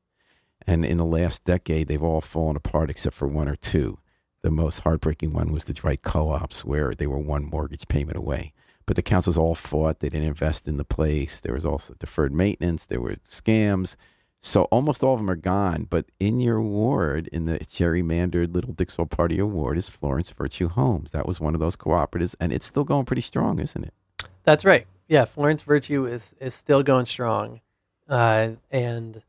And 0.67 0.85
in 0.85 0.97
the 0.97 1.05
last 1.05 1.45
decade, 1.45 1.89
they've 1.89 2.03
all 2.03 2.21
fallen 2.21 2.57
apart 2.57 2.91
except 2.91 3.15
for 3.15 3.29
one 3.29 3.49
or 3.49 3.57
two. 3.57 3.99
The 4.45 4.51
most 4.51 4.81
heartbreaking 4.81 5.33
one 5.33 5.53
was 5.53 5.65
the 5.65 5.73
Dwight 5.73 6.03
co-ops, 6.03 6.67
where 6.67 6.93
they 6.93 7.07
were 7.07 7.19
one 7.19 7.47
mortgage 7.47 7.89
payment 7.89 8.19
away. 8.19 8.53
But 8.85 8.95
the 8.95 9.01
councils 9.01 9.39
all 9.39 9.55
fought. 9.55 10.01
They 10.01 10.11
didn't 10.11 10.29
invest 10.29 10.69
in 10.69 10.77
the 10.77 10.85
place. 10.85 11.41
There 11.41 11.55
was 11.55 11.65
also 11.65 11.95
deferred 11.99 12.31
maintenance. 12.31 12.85
There 12.85 13.01
were 13.01 13.15
scams. 13.27 13.97
So 14.41 14.65
almost 14.65 15.03
all 15.03 15.15
of 15.15 15.21
them 15.21 15.31
are 15.31 15.35
gone. 15.35 15.87
But 15.89 16.11
in 16.21 16.41
your 16.41 16.61
ward, 16.61 17.27
in 17.29 17.47
the 17.47 17.59
gerrymandered 17.61 18.53
Little 18.53 18.75
Dixwell 18.75 19.07
Party 19.07 19.37
of 19.37 19.39
your 19.39 19.47
ward, 19.47 19.79
is 19.79 19.89
Florence 19.89 20.29
Virtue 20.29 20.69
Homes. 20.69 21.13
That 21.13 21.27
was 21.27 21.41
one 21.41 21.55
of 21.55 21.61
those 21.61 21.75
cooperatives, 21.75 22.35
and 22.39 22.53
it's 22.53 22.67
still 22.67 22.85
going 22.85 23.07
pretty 23.07 23.23
strong, 23.23 23.59
isn't 23.59 23.83
it? 23.83 23.95
That's 24.43 24.67
right. 24.67 24.87
Yeah, 25.09 25.25
Florence 25.25 25.63
Virtue 25.63 26.05
is 26.05 26.37
is 26.39 26.53
still 26.53 26.83
going 26.83 27.07
strong, 27.07 27.63
uh, 28.11 28.51
and 28.71 29.23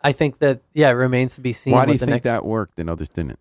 I 0.00 0.10
think 0.10 0.38
that 0.38 0.60
yeah, 0.72 0.88
it 0.88 0.94
remains 0.94 1.36
to 1.36 1.40
be 1.40 1.52
seen. 1.52 1.72
Why 1.72 1.86
do 1.86 1.92
you 1.92 1.98
think 1.98 2.10
next, 2.10 2.24
that 2.24 2.44
worked 2.44 2.80
and 2.80 2.90
others 2.90 3.08
didn't? 3.08 3.38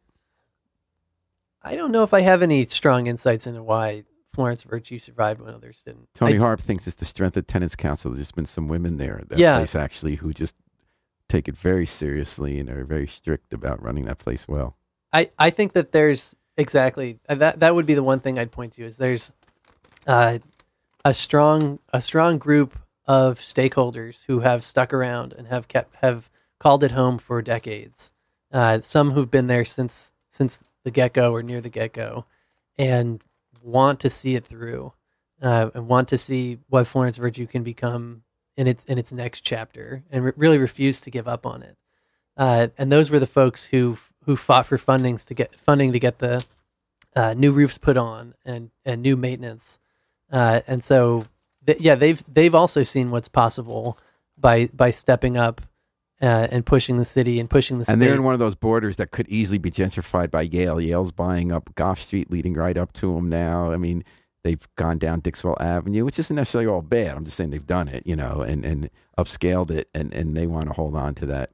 I 1.64 1.76
don't 1.76 1.92
know 1.92 2.04
if 2.04 2.14
I 2.14 2.22
have 2.22 2.42
any 2.42 2.66
strong 2.66 3.08
insights 3.08 3.48
into 3.48 3.64
why 3.64 4.04
Florence 4.34 4.64
Virtue 4.64 5.00
survived 5.00 5.42
when 5.42 5.54
others 5.54 5.82
didn't. 5.86 6.10
Toni 6.14 6.36
I, 6.36 6.40
Harp 6.40 6.60
thinks 6.60 6.88
it's 6.88 6.96
the 6.96 7.06
strength 7.06 7.38
of 7.38 7.48
tenants 7.48 7.76
council. 7.76 8.12
There's 8.12 8.32
been 8.32 8.46
some 8.46 8.68
women 8.68 8.98
there 8.98 9.20
at 9.20 9.30
that 9.30 9.40
Yeah. 9.40 9.58
place 9.58 9.76
actually 9.76 10.16
who 10.16 10.34
just 10.34 10.56
take 11.30 11.48
it 11.48 11.56
very 11.56 11.86
seriously 11.86 12.60
and 12.60 12.70
are 12.70 12.84
very 12.84 13.08
strict 13.08 13.54
about 13.54 13.82
running 13.82 14.06
that 14.06 14.18
place 14.18 14.48
well. 14.48 14.76
I, 15.14 15.30
I 15.40 15.52
think 15.52 15.74
that 15.74 15.92
there's 15.92 16.36
exactly 16.58 17.20
uh, 17.30 17.36
that 17.36 17.60
that 17.62 17.76
would 17.76 17.86
be 17.86 17.94
the 17.94 18.04
one 18.04 18.20
thing 18.20 18.38
I'd 18.38 18.52
point 18.52 18.74
to 18.74 18.84
is 18.86 18.98
there's 18.98 19.32
uh, 20.08 20.40
a 21.06 21.14
strong 21.14 21.80
a 21.94 22.02
strong 22.02 22.38
group 22.40 22.78
of 23.06 23.40
stakeholders 23.40 24.24
who 24.26 24.40
have 24.42 24.64
stuck 24.64 24.94
around 24.94 25.34
and 25.34 25.48
have 25.48 25.68
kept 25.68 25.96
have 25.98 26.30
called 26.60 26.84
it 26.84 26.92
home 26.92 27.18
for 27.20 27.42
decades. 27.42 28.12
Uh, 28.52 28.80
some 28.82 29.12
who've 29.12 29.32
been 29.32 29.48
there 29.48 29.66
since 29.66 30.14
since 30.30 30.60
the 30.84 30.92
get 30.92 31.14
go 31.14 31.34
or 31.34 31.44
near 31.44 31.62
the 31.62 31.70
get 31.70 31.94
go, 31.94 32.26
and 32.78 33.22
want 33.62 34.02
to 34.02 34.10
see 34.10 34.36
it 34.36 34.46
through, 34.46 34.94
uh, 35.42 35.70
and 35.74 35.88
want 35.88 36.10
to 36.10 36.18
see 36.18 36.60
what 36.70 36.88
Florence 36.88 37.18
Virtue 37.18 37.48
can 37.48 37.64
become 37.64 38.24
in 38.58 38.68
its 38.68 38.86
in 38.86 38.98
its 38.98 39.12
next 39.12 39.42
chapter, 39.42 40.04
and 40.12 40.26
re- 40.26 40.34
really 40.36 40.58
refuse 40.58 41.02
to 41.02 41.12
give 41.12 41.28
up 41.28 41.46
on 41.46 41.64
it. 41.64 41.78
Uh, 42.36 42.68
and 42.78 42.92
those 42.92 43.12
were 43.12 43.20
the 43.20 43.28
folks 43.28 43.66
who 43.66 43.98
who 44.26 44.36
fought 44.36 44.66
for 44.66 44.78
fundings 44.78 45.26
to 45.28 45.34
get 45.34 45.56
funding 45.56 45.94
to 45.94 46.00
get 46.00 46.20
the 46.20 46.44
uh, 47.16 47.34
new 47.34 47.52
roofs 47.52 47.78
put 47.78 47.98
on 47.98 48.34
and 48.46 48.72
and 48.86 49.02
new 49.02 49.16
maintenance. 49.16 49.80
Uh, 50.32 50.62
and 50.68 50.84
so, 50.84 51.26
th- 51.66 51.80
yeah, 51.80 51.96
they've 51.96 52.24
they've 52.32 52.56
also 52.56 52.84
seen 52.84 53.12
what's 53.12 53.28
possible 53.28 53.98
by 54.38 54.68
by 54.74 54.90
stepping 54.90 55.38
up 55.38 55.62
uh, 56.24 56.48
and 56.52 56.66
pushing 56.66 56.98
the 56.98 57.06
city 57.06 57.40
and 57.40 57.50
pushing 57.50 57.80
the 57.80 57.86
city. 57.86 57.94
And 57.94 58.02
state. 58.02 58.08
they're 58.08 58.16
in 58.16 58.24
one 58.24 58.34
of 58.34 58.40
those 58.40 58.56
borders 58.56 58.96
that 58.96 59.12
could 59.12 59.28
easily 59.28 59.58
be 59.58 59.70
gentrified 59.70 60.32
by 60.32 60.44
Yale. 60.44 60.80
Yale's 60.80 61.12
buying 61.12 61.52
up 61.52 61.76
Goffe 61.76 62.00
Street, 62.00 62.32
leading 62.32 62.54
right 62.54 62.78
up 62.78 62.94
to 62.94 63.14
them 63.14 63.28
now. 63.28 63.72
I 63.72 63.78
mean, 63.78 64.06
they've 64.44 64.66
gone 64.78 64.98
down 64.98 65.20
Dixwell 65.20 65.58
Avenue, 65.60 66.06
which 66.06 66.18
isn't 66.18 66.36
necessarily 66.36 66.70
all 66.70 66.82
bad. 66.82 67.18
I'm 67.18 67.26
just 67.26 67.36
saying 67.36 67.50
they've 67.50 67.68
done 67.68 67.90
it, 67.90 68.08
you 68.08 68.16
know, 68.16 68.40
and, 68.40 68.64
and 68.64 68.90
upscaled 69.18 69.70
it, 69.70 69.90
and, 69.94 70.14
and 70.14 70.36
they 70.38 70.48
want 70.48 70.68
to 70.68 70.74
hold 70.74 70.96
on 70.96 71.14
to 71.16 71.26
that 71.26 71.50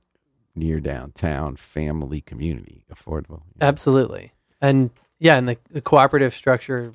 near 0.56 0.80
downtown 0.80 1.56
family 1.56 2.22
community, 2.22 2.84
affordable. 2.94 3.42
Absolutely, 3.60 4.34
and 4.62 4.92
yeah, 5.18 5.38
and 5.38 5.50
the, 5.50 5.58
the 5.72 5.82
cooperative 5.82 6.36
structure, 6.36 6.94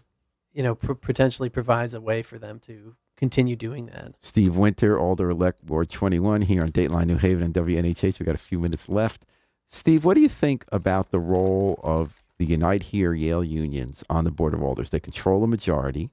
you 0.52 0.62
know, 0.62 0.76
pr- 0.76 0.92
potentially 0.92 1.48
provides 1.48 1.92
a 1.92 2.00
way 2.00 2.22
for 2.22 2.38
them 2.38 2.60
to 2.60 2.94
continue 3.16 3.56
doing 3.56 3.86
that. 3.86 4.14
Steve 4.20 4.56
Winter, 4.56 4.98
Alder 4.98 5.30
Elect 5.30 5.64
Ward 5.64 5.90
21 5.90 6.42
here 6.42 6.62
on 6.62 6.68
Dateline 6.70 7.06
New 7.06 7.18
Haven 7.18 7.42
and 7.42 7.54
WNHH. 7.54 8.18
We 8.18 8.26
got 8.26 8.34
a 8.34 8.38
few 8.38 8.58
minutes 8.58 8.88
left. 8.88 9.24
Steve, 9.66 10.04
what 10.04 10.14
do 10.14 10.20
you 10.20 10.28
think 10.28 10.64
about 10.70 11.10
the 11.10 11.18
role 11.18 11.80
of 11.82 12.22
the 12.38 12.46
Unite 12.46 12.84
Here 12.84 13.14
Yale 13.14 13.44
unions 13.44 14.04
on 14.10 14.24
the 14.24 14.30
Board 14.30 14.54
of 14.54 14.62
Alders? 14.62 14.90
They 14.90 15.00
control 15.00 15.42
a 15.42 15.48
majority. 15.48 16.10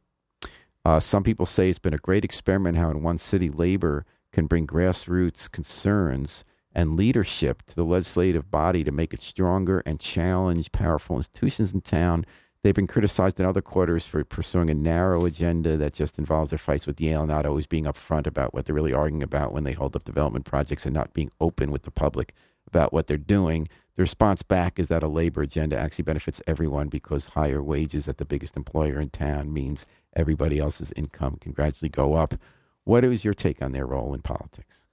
Uh, 0.83 0.99
some 0.99 1.23
people 1.23 1.45
say 1.45 1.69
it's 1.69 1.79
been 1.79 1.93
a 1.93 1.97
great 1.97 2.25
experiment 2.25 2.77
how 2.77 2.89
in 2.89 3.03
one 3.03 3.17
city 3.17 3.49
labor 3.49 4.05
can 4.31 4.47
bring 4.47 4.65
grassroots 4.65 5.51
concerns 5.51 6.43
and 6.73 6.95
leadership 6.95 7.63
to 7.67 7.75
the 7.75 7.83
legislative 7.83 8.49
body 8.49 8.83
to 8.83 8.91
make 8.91 9.13
it 9.13 9.21
stronger 9.21 9.83
and 9.85 9.99
challenge 9.99 10.71
powerful 10.71 11.17
institutions 11.17 11.73
in 11.73 11.81
town. 11.81 12.25
They've 12.63 12.75
been 12.75 12.87
criticized 12.87 13.39
in 13.39 13.45
other 13.45 13.61
quarters 13.61 14.05
for 14.05 14.23
pursuing 14.23 14.69
a 14.69 14.75
narrow 14.75 15.25
agenda 15.25 15.77
that 15.77 15.93
just 15.93 16.19
involves 16.19 16.51
their 16.51 16.59
fights 16.59 16.85
with 16.85 17.01
Yale, 17.01 17.25
not 17.25 17.45
always 17.45 17.65
being 17.65 17.85
upfront 17.85 18.27
about 18.27 18.53
what 18.53 18.65
they're 18.65 18.75
really 18.75 18.93
arguing 18.93 19.23
about 19.23 19.51
when 19.51 19.63
they 19.63 19.73
hold 19.73 19.95
up 19.95 20.03
development 20.03 20.45
projects 20.45 20.85
and 20.85 20.93
not 20.93 21.13
being 21.13 21.31
open 21.41 21.71
with 21.71 21.83
the 21.83 21.91
public 21.91 22.33
about 22.67 22.93
what 22.93 23.07
they're 23.07 23.17
doing. 23.17 23.67
The 23.95 24.03
response 24.03 24.43
back 24.43 24.77
is 24.77 24.89
that 24.89 25.01
a 25.01 25.07
labor 25.07 25.41
agenda 25.41 25.75
actually 25.75 26.03
benefits 26.03 26.39
everyone 26.45 26.87
because 26.87 27.27
higher 27.27 27.63
wages 27.63 28.07
at 28.07 28.17
the 28.17 28.25
biggest 28.25 28.55
employer 28.55 28.99
in 28.99 29.09
town 29.09 29.51
means 29.51 29.87
everybody 30.15 30.59
else's 30.59 30.93
income 30.95 31.37
can 31.41 31.53
gradually 31.53 31.89
go 31.89 32.13
up. 32.13 32.35
What 32.83 33.03
is 33.03 33.25
your 33.25 33.33
take 33.33 33.63
on 33.63 33.71
their 33.71 33.87
role 33.87 34.13
in 34.13 34.21
politics? 34.21 34.85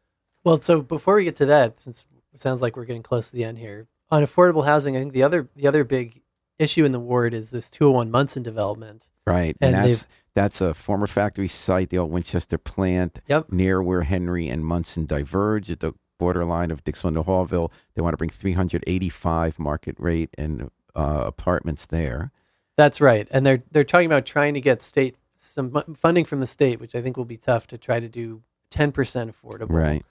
Well, 0.42 0.58
so 0.58 0.80
before 0.80 1.16
we 1.16 1.24
get 1.24 1.36
to 1.36 1.46
that, 1.46 1.78
since 1.78 2.06
it 2.32 2.40
sounds 2.40 2.62
like 2.62 2.76
we're 2.76 2.86
getting 2.86 3.02
close 3.02 3.28
to 3.28 3.36
the 3.36 3.44
end 3.44 3.58
here, 3.58 3.88
on 4.10 4.24
affordable 4.24 4.64
housing, 4.64 4.96
I 4.96 5.00
think 5.00 5.12
the 5.12 5.22
other 5.22 5.50
the 5.54 5.66
other 5.66 5.84
big 5.84 6.22
issue 6.58 6.84
in 6.84 6.92
the 6.92 7.00
ward 7.00 7.34
is 7.34 7.50
this 7.50 7.70
201 7.70 8.10
Munson 8.10 8.42
development. 8.42 9.06
Right, 9.26 9.56
and, 9.60 9.74
And 9.74 9.84
that's 9.84 10.06
that's 10.34 10.60
a 10.60 10.72
former 10.72 11.06
factory 11.06 11.48
site, 11.48 11.90
the 11.90 11.98
old 11.98 12.10
Winchester 12.10 12.58
plant, 12.58 13.20
Yep. 13.28 13.50
near 13.52 13.82
where 13.82 14.02
Henry 14.02 14.48
and 14.48 14.64
Munson 14.64 15.04
diverge 15.06 15.70
at 15.70 15.80
the 15.80 15.92
borderline 16.18 16.70
of 16.70 16.84
Dixon 16.84 17.14
to 17.14 17.22
Hallville. 17.22 17.70
They 17.94 18.02
want 18.02 18.12
to 18.12 18.16
bring 18.16 18.30
385 18.30 19.58
market 19.58 19.96
rate 19.98 20.30
and 20.38 20.70
uh, 20.94 21.22
apartments 21.26 21.86
there. 21.86 22.32
That's 22.76 23.00
right, 23.00 23.26
and 23.30 23.44
they're 23.44 23.62
they're 23.70 23.84
talking 23.84 24.06
about 24.06 24.24
trying 24.26 24.54
to 24.54 24.60
get 24.60 24.82
state 24.82 25.16
some 25.36 25.70
funding 25.94 26.24
from 26.24 26.40
the 26.40 26.46
state, 26.46 26.80
which 26.80 26.94
I 26.94 27.02
think 27.02 27.16
will 27.16 27.24
be 27.24 27.36
tough 27.36 27.66
to 27.68 27.78
try 27.78 28.00
to 28.00 28.08
do 28.08 28.42
10% 28.70 28.92
affordable. 29.32 29.66
Right. 29.70 30.04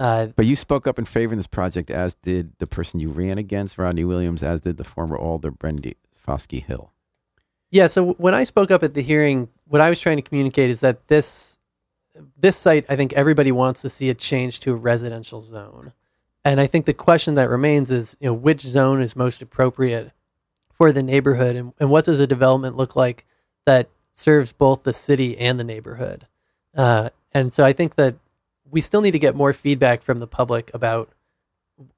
Uh, 0.00 0.28
But 0.34 0.46
you 0.46 0.56
spoke 0.56 0.86
up 0.86 0.98
in 0.98 1.04
favor 1.04 1.34
of 1.34 1.38
this 1.38 1.46
project, 1.46 1.90
as 1.90 2.14
did 2.14 2.52
the 2.58 2.66
person 2.66 3.00
you 3.00 3.10
ran 3.10 3.36
against, 3.36 3.76
Rodney 3.76 4.04
Williams, 4.04 4.42
as 4.42 4.62
did 4.62 4.78
the 4.78 4.84
former 4.84 5.16
alder, 5.16 5.50
Brenda 5.50 5.92
Foskey 6.26 6.64
Hill. 6.64 6.90
Yeah, 7.70 7.86
so 7.86 8.12
when 8.14 8.34
I 8.34 8.44
spoke 8.44 8.70
up 8.70 8.82
at 8.82 8.94
the 8.94 9.02
hearing, 9.02 9.48
what 9.68 9.82
I 9.82 9.90
was 9.90 10.00
trying 10.00 10.16
to 10.16 10.22
communicate 10.22 10.70
is 10.70 10.80
that 10.80 11.06
this 11.08 11.58
this 12.36 12.56
site, 12.56 12.84
I 12.88 12.96
think 12.96 13.12
everybody 13.12 13.52
wants 13.52 13.82
to 13.82 13.90
see 13.90 14.08
it 14.08 14.18
change 14.18 14.60
to 14.60 14.72
a 14.72 14.74
residential 14.74 15.42
zone. 15.42 15.92
And 16.44 16.60
I 16.60 16.66
think 16.66 16.86
the 16.86 16.94
question 16.94 17.34
that 17.36 17.48
remains 17.48 17.90
is, 17.90 18.16
you 18.20 18.26
know, 18.26 18.34
which 18.34 18.62
zone 18.62 19.00
is 19.00 19.14
most 19.14 19.40
appropriate 19.42 20.10
for 20.72 20.92
the 20.92 21.02
neighborhood 21.02 21.56
and, 21.56 21.72
and 21.78 21.90
what 21.90 22.06
does 22.06 22.20
a 22.20 22.26
development 22.26 22.76
look 22.76 22.96
like 22.96 23.26
that 23.64 23.88
serves 24.12 24.52
both 24.52 24.82
the 24.82 24.92
city 24.92 25.38
and 25.38 25.60
the 25.60 25.64
neighborhood? 25.64 26.26
Uh, 26.74 27.10
and 27.32 27.54
so 27.54 27.64
I 27.64 27.72
think 27.72 27.94
that 27.94 28.16
we 28.70 28.80
still 28.80 29.00
need 29.00 29.12
to 29.12 29.18
get 29.18 29.34
more 29.34 29.52
feedback 29.52 30.02
from 30.02 30.18
the 30.18 30.26
public 30.26 30.70
about 30.74 31.10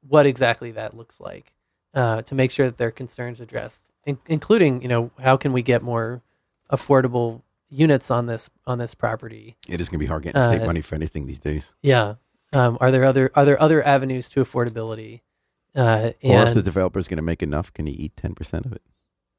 what 0.08 0.26
exactly 0.26 0.70
that 0.72 0.94
looks 0.96 1.20
like 1.20 1.52
uh, 1.94 2.22
to 2.22 2.34
make 2.34 2.50
sure 2.50 2.66
that 2.66 2.76
their 2.78 2.90
concerns 2.90 3.40
addressed, 3.40 3.84
in- 4.06 4.18
including 4.26 4.82
you 4.82 4.88
know 4.88 5.10
how 5.20 5.36
can 5.36 5.52
we 5.52 5.62
get 5.62 5.82
more 5.82 6.22
affordable 6.70 7.42
units 7.68 8.10
on 8.10 8.26
this 8.26 8.50
on 8.66 8.78
this 8.78 8.94
property? 8.94 9.56
It 9.68 9.80
is 9.80 9.88
going 9.88 9.98
to 9.98 10.04
be 10.04 10.06
hard 10.08 10.22
getting 10.22 10.40
state 10.42 10.62
Uh, 10.62 10.66
money 10.66 10.80
for 10.80 10.94
anything 10.94 11.26
these 11.26 11.40
days. 11.40 11.74
Yeah, 11.82 12.14
um, 12.52 12.78
are 12.80 12.90
there 12.90 13.04
other 13.04 13.30
are 13.34 13.44
there 13.44 13.60
other 13.60 13.84
avenues 13.86 14.28
to 14.30 14.44
affordability? 14.44 15.20
Uh, 15.74 16.12
Or 16.22 16.42
if 16.42 16.48
and 16.48 16.54
the 16.54 16.62
developer's 16.62 17.08
going 17.08 17.16
to 17.16 17.22
make 17.22 17.42
enough, 17.42 17.72
can 17.72 17.86
he 17.86 17.94
eat 17.94 18.12
10% 18.16 18.66
of 18.66 18.72
it? 18.74 18.82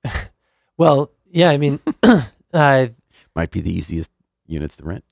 well, 0.78 1.12
yeah, 1.30 1.52
I 1.52 1.58
mean, 1.58 1.80
uh, 2.54 2.88
Might 3.36 3.52
be 3.52 3.62
the 3.62 3.72
easiest 3.72 4.10
units 4.48 4.76
to 4.78 4.84
rent. 4.84 5.04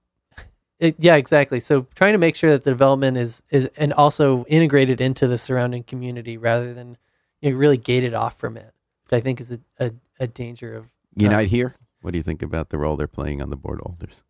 It, 0.82 0.95
yeah, 0.99 1.15
exactly. 1.15 1.59
So 1.61 1.88
trying 1.95 2.13
to 2.13 2.17
make 2.17 2.36
sure 2.36 2.49
that 2.49 2.63
the 2.65 2.71
development 2.71 3.15
is 3.15 3.43
is 3.49 3.67
and 3.77 3.93
also 3.93 4.43
integrated 4.45 4.99
into 4.99 5.27
the 5.27 5.38
surrounding 5.38 5.84
community 5.84 6.38
rather 6.38 6.73
than 6.73 6.97
you 7.39 7.51
know, 7.51 7.57
really 7.57 7.77
gated 7.77 8.13
off 8.13 8.38
from 8.38 8.57
it, 8.57 8.73
which 9.05 9.17
I 9.17 9.21
think 9.21 9.39
is 9.39 9.51
a, 9.51 9.59
a, 9.79 9.91
a 10.19 10.27
danger 10.27 10.75
of 10.75 10.88
Unite 11.15 11.49
here. 11.49 11.75
What 12.01 12.11
do 12.11 12.17
you 12.17 12.23
think 12.23 12.41
about 12.41 12.69
the 12.69 12.77
role 12.77 12.97
they're 12.97 13.07
playing 13.07 13.41
on 13.41 13.49
the 13.49 13.55
board 13.55 13.79
holders? 13.82 14.23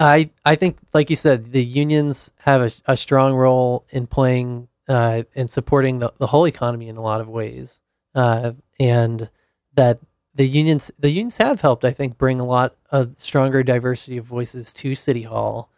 I 0.00 0.30
I 0.44 0.56
think, 0.56 0.78
like 0.92 1.10
you 1.10 1.16
said, 1.16 1.46
the 1.46 1.64
unions 1.64 2.32
have 2.40 2.60
a, 2.60 2.92
a 2.92 2.96
strong 2.96 3.34
role 3.34 3.86
in 3.90 4.06
playing 4.06 4.68
uh, 4.88 5.22
in 5.34 5.48
supporting 5.48 6.00
the, 6.00 6.12
the 6.18 6.26
whole 6.26 6.46
economy 6.46 6.88
in 6.88 6.96
a 6.96 7.02
lot 7.02 7.20
of 7.20 7.28
ways, 7.28 7.80
uh, 8.14 8.52
and 8.80 9.30
that 9.74 10.00
the 10.34 10.46
unions 10.46 10.90
the 10.98 11.10
unions 11.10 11.36
have 11.36 11.60
helped. 11.60 11.84
I 11.84 11.92
think 11.92 12.18
bring 12.18 12.40
a 12.40 12.46
lot 12.46 12.74
of 12.90 13.18
stronger 13.18 13.62
diversity 13.62 14.16
of 14.16 14.24
voices 14.24 14.72
to 14.74 14.94
City 14.94 15.22
Hall, 15.22 15.70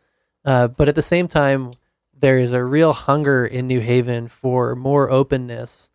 uh, 0.44 0.68
but 0.68 0.88
at 0.88 0.94
the 0.94 1.02
same 1.02 1.28
time, 1.28 1.72
there 2.18 2.38
is 2.38 2.52
a 2.52 2.64
real 2.64 2.92
hunger 2.92 3.44
in 3.46 3.66
New 3.66 3.80
Haven 3.80 4.28
for 4.28 4.74
more 4.74 5.10
openness 5.10 5.90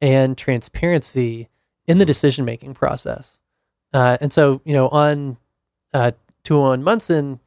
and 0.00 0.36
transparency 0.36 1.48
in 1.86 1.98
the 1.98 2.06
decision 2.06 2.44
making 2.44 2.74
process. 2.74 3.40
Uh, 3.92 4.16
and 4.20 4.32
so, 4.32 4.60
you 4.64 4.72
know, 4.72 4.88
on 4.88 5.36
uh, 5.92 6.12
201 6.44 6.82
Munson, 6.82 7.40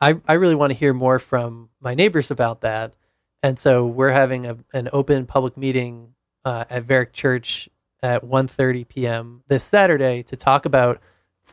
I, 0.00 0.20
I 0.26 0.34
really 0.34 0.54
want 0.54 0.70
to 0.70 0.78
hear 0.78 0.92
more 0.92 1.18
from 1.18 1.70
my 1.80 1.94
neighbors 1.94 2.30
about 2.30 2.62
that. 2.62 2.94
And 3.42 3.58
so 3.58 3.86
we're 3.86 4.10
having 4.10 4.46
a, 4.46 4.56
an 4.72 4.88
open 4.92 5.26
public 5.26 5.56
meeting 5.56 6.14
uh, 6.44 6.64
at 6.68 6.84
Varick 6.84 7.12
Church 7.12 7.68
at 8.02 8.24
1.30 8.24 8.88
p.m. 8.88 9.42
this 9.48 9.64
Saturday 9.64 10.22
to 10.24 10.36
talk 10.36 10.66
about, 10.66 11.00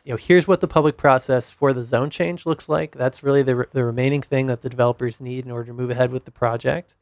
you 0.04 0.12
know, 0.12 0.16
here's 0.16 0.48
what 0.48 0.60
the 0.60 0.68
public 0.68 0.96
process 0.96 1.50
for 1.50 1.72
the 1.72 1.84
zone 1.84 2.10
change 2.10 2.44
looks 2.44 2.68
like. 2.68 2.92
That's 2.92 3.22
really 3.22 3.42
the, 3.42 3.56
re- 3.56 3.66
the 3.72 3.84
remaining 3.84 4.22
thing 4.22 4.46
that 4.46 4.62
the 4.62 4.68
developers 4.68 5.20
need 5.20 5.44
in 5.44 5.50
order 5.50 5.66
to 5.66 5.72
move 5.72 5.90
ahead 5.90 6.10
with 6.10 6.24
the 6.24 6.32
project. 6.32 6.94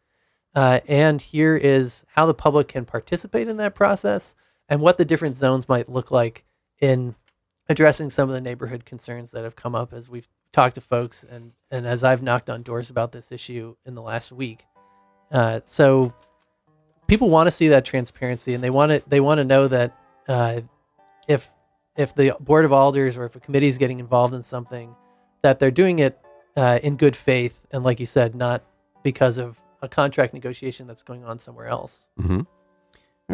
Uh, 0.54 0.80
and 0.88 1.22
here 1.22 1.56
is 1.56 2.04
how 2.14 2.26
the 2.26 2.34
public 2.34 2.68
can 2.68 2.84
participate 2.84 3.48
in 3.48 3.56
that 3.58 3.74
process 3.74 4.34
and 4.68 4.80
what 4.80 4.98
the 4.98 5.04
different 5.04 5.36
zones 5.36 5.68
might 5.68 5.88
look 5.88 6.10
like 6.10 6.44
in 6.80 7.14
addressing 7.68 8.10
some 8.10 8.28
of 8.28 8.34
the 8.34 8.40
neighborhood 8.40 8.84
concerns 8.84 9.30
that 9.30 9.44
have 9.44 9.56
come 9.56 9.74
up 9.74 9.92
as 9.92 10.08
we've 10.08 10.28
talked 10.52 10.74
to 10.74 10.80
folks 10.80 11.24
and, 11.24 11.52
and 11.70 11.86
as 11.86 12.02
I've 12.02 12.22
knocked 12.22 12.50
on 12.50 12.62
doors 12.62 12.90
about 12.90 13.12
this 13.12 13.30
issue 13.30 13.76
in 13.86 13.94
the 13.94 14.02
last 14.02 14.32
week. 14.32 14.66
Uh, 15.30 15.60
so 15.66 16.12
people 17.06 17.30
want 17.30 17.46
to 17.46 17.52
see 17.52 17.68
that 17.68 17.84
transparency 17.84 18.54
and 18.54 18.62
they 18.62 18.70
want 18.70 18.90
to 18.90 19.02
they 19.08 19.20
want 19.20 19.38
to 19.38 19.44
know 19.44 19.68
that 19.68 19.96
uh, 20.28 20.60
if 21.28 21.48
if 21.96 22.14
the 22.14 22.34
board 22.40 22.64
of 22.64 22.72
alders 22.72 23.16
or 23.16 23.24
if 23.24 23.36
a 23.36 23.40
committee 23.40 23.66
is 23.66 23.78
getting 23.78 23.98
involved 23.98 24.34
in 24.34 24.42
something 24.42 24.94
that 25.42 25.58
they're 25.58 25.70
doing 25.70 25.98
it 25.98 26.18
uh, 26.56 26.78
in 26.82 26.96
good 26.96 27.16
faith 27.16 27.66
and 27.72 27.84
like 27.84 28.00
you 28.00 28.06
said 28.06 28.34
not 28.34 28.62
because 29.02 29.38
of 29.38 29.60
a 29.82 29.88
contract 29.88 30.34
negotiation 30.34 30.86
that's 30.86 31.02
going 31.02 31.24
on 31.24 31.38
somewhere 31.38 31.66
else 31.66 32.08
Mm-hmm. 32.20 32.42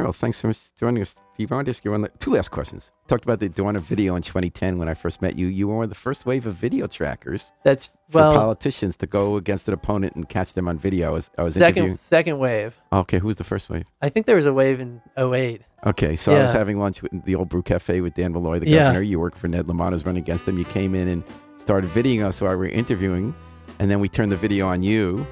Well, 0.02 0.12
thanks 0.12 0.40
for 0.42 0.52
joining 0.78 1.00
us, 1.00 1.16
Steve. 1.32 1.50
I 1.50 1.54
want 1.54 1.66
to 1.66 1.70
ask 1.70 1.84
you 1.84 1.90
one, 1.90 2.06
two 2.18 2.32
last 2.32 2.50
questions. 2.50 2.92
Talked 3.08 3.24
about 3.24 3.40
the 3.40 3.46
a 3.46 3.78
video 3.78 4.14
in 4.14 4.22
2010 4.22 4.78
when 4.78 4.88
I 4.90 4.94
first 4.94 5.22
met 5.22 5.38
you. 5.38 5.46
You 5.46 5.68
were 5.68 5.76
one 5.76 5.84
of 5.84 5.88
the 5.88 5.94
first 5.94 6.26
wave 6.26 6.44
of 6.46 6.54
video 6.54 6.86
trackers 6.86 7.50
that's 7.64 7.96
for 8.10 8.20
well 8.20 8.32
politicians 8.32 8.96
to 8.98 9.06
go 9.06 9.36
against 9.36 9.68
an 9.68 9.74
opponent 9.74 10.14
and 10.14 10.28
catch 10.28 10.52
them 10.52 10.68
on 10.68 10.78
video. 10.78 11.08
I 11.08 11.10
was, 11.12 11.30
I 11.38 11.42
was 11.44 11.54
second 11.54 11.78
interviewing. 11.78 11.96
second 11.96 12.38
wave 12.38 12.78
Okay, 12.92 13.18
who 13.18 13.26
was 13.26 13.36
the 13.36 13.44
first 13.44 13.70
wave? 13.70 13.84
i 14.02 14.08
think 14.10 14.26
there 14.26 14.36
was 14.36 14.44
a 14.46 14.52
wave 14.52 14.80
in 14.80 15.00
08 15.16 15.62
Okay, 15.86 16.16
so 16.16 16.34
I 16.34 16.42
was 16.42 16.52
having 16.52 16.78
lunch 16.78 17.00
with 17.00 17.24
the 17.24 17.36
old 17.36 17.48
Brew 17.48 17.62
Cafe 17.62 18.00
with 18.00 18.14
Dan 18.14 18.32
Malloy, 18.32 18.58
the 18.58 18.68
Yeah. 18.68 18.86
governor. 18.86 19.02
You 19.02 19.20
work 19.20 19.36
for 19.36 19.46
Ned 19.46 19.68
Lamont, 19.68 19.92
was 19.92 20.04
running 20.04 20.22
against 20.22 20.46
him. 20.48 20.58
You 20.58 20.64
came 20.64 20.96
in 20.96 21.06
and 21.06 21.22
started 21.58 21.88
videoing 21.90 22.24
us 22.24 22.40
while 22.40 22.50
we 22.50 22.56
were 22.56 22.66
interviewing, 22.66 23.34
and 23.78 23.88
then 23.88 24.00
we 24.00 24.08
turned 24.08 24.32
the 24.32 24.36
video 24.36 24.66
on 24.66 24.82
you 24.82 25.24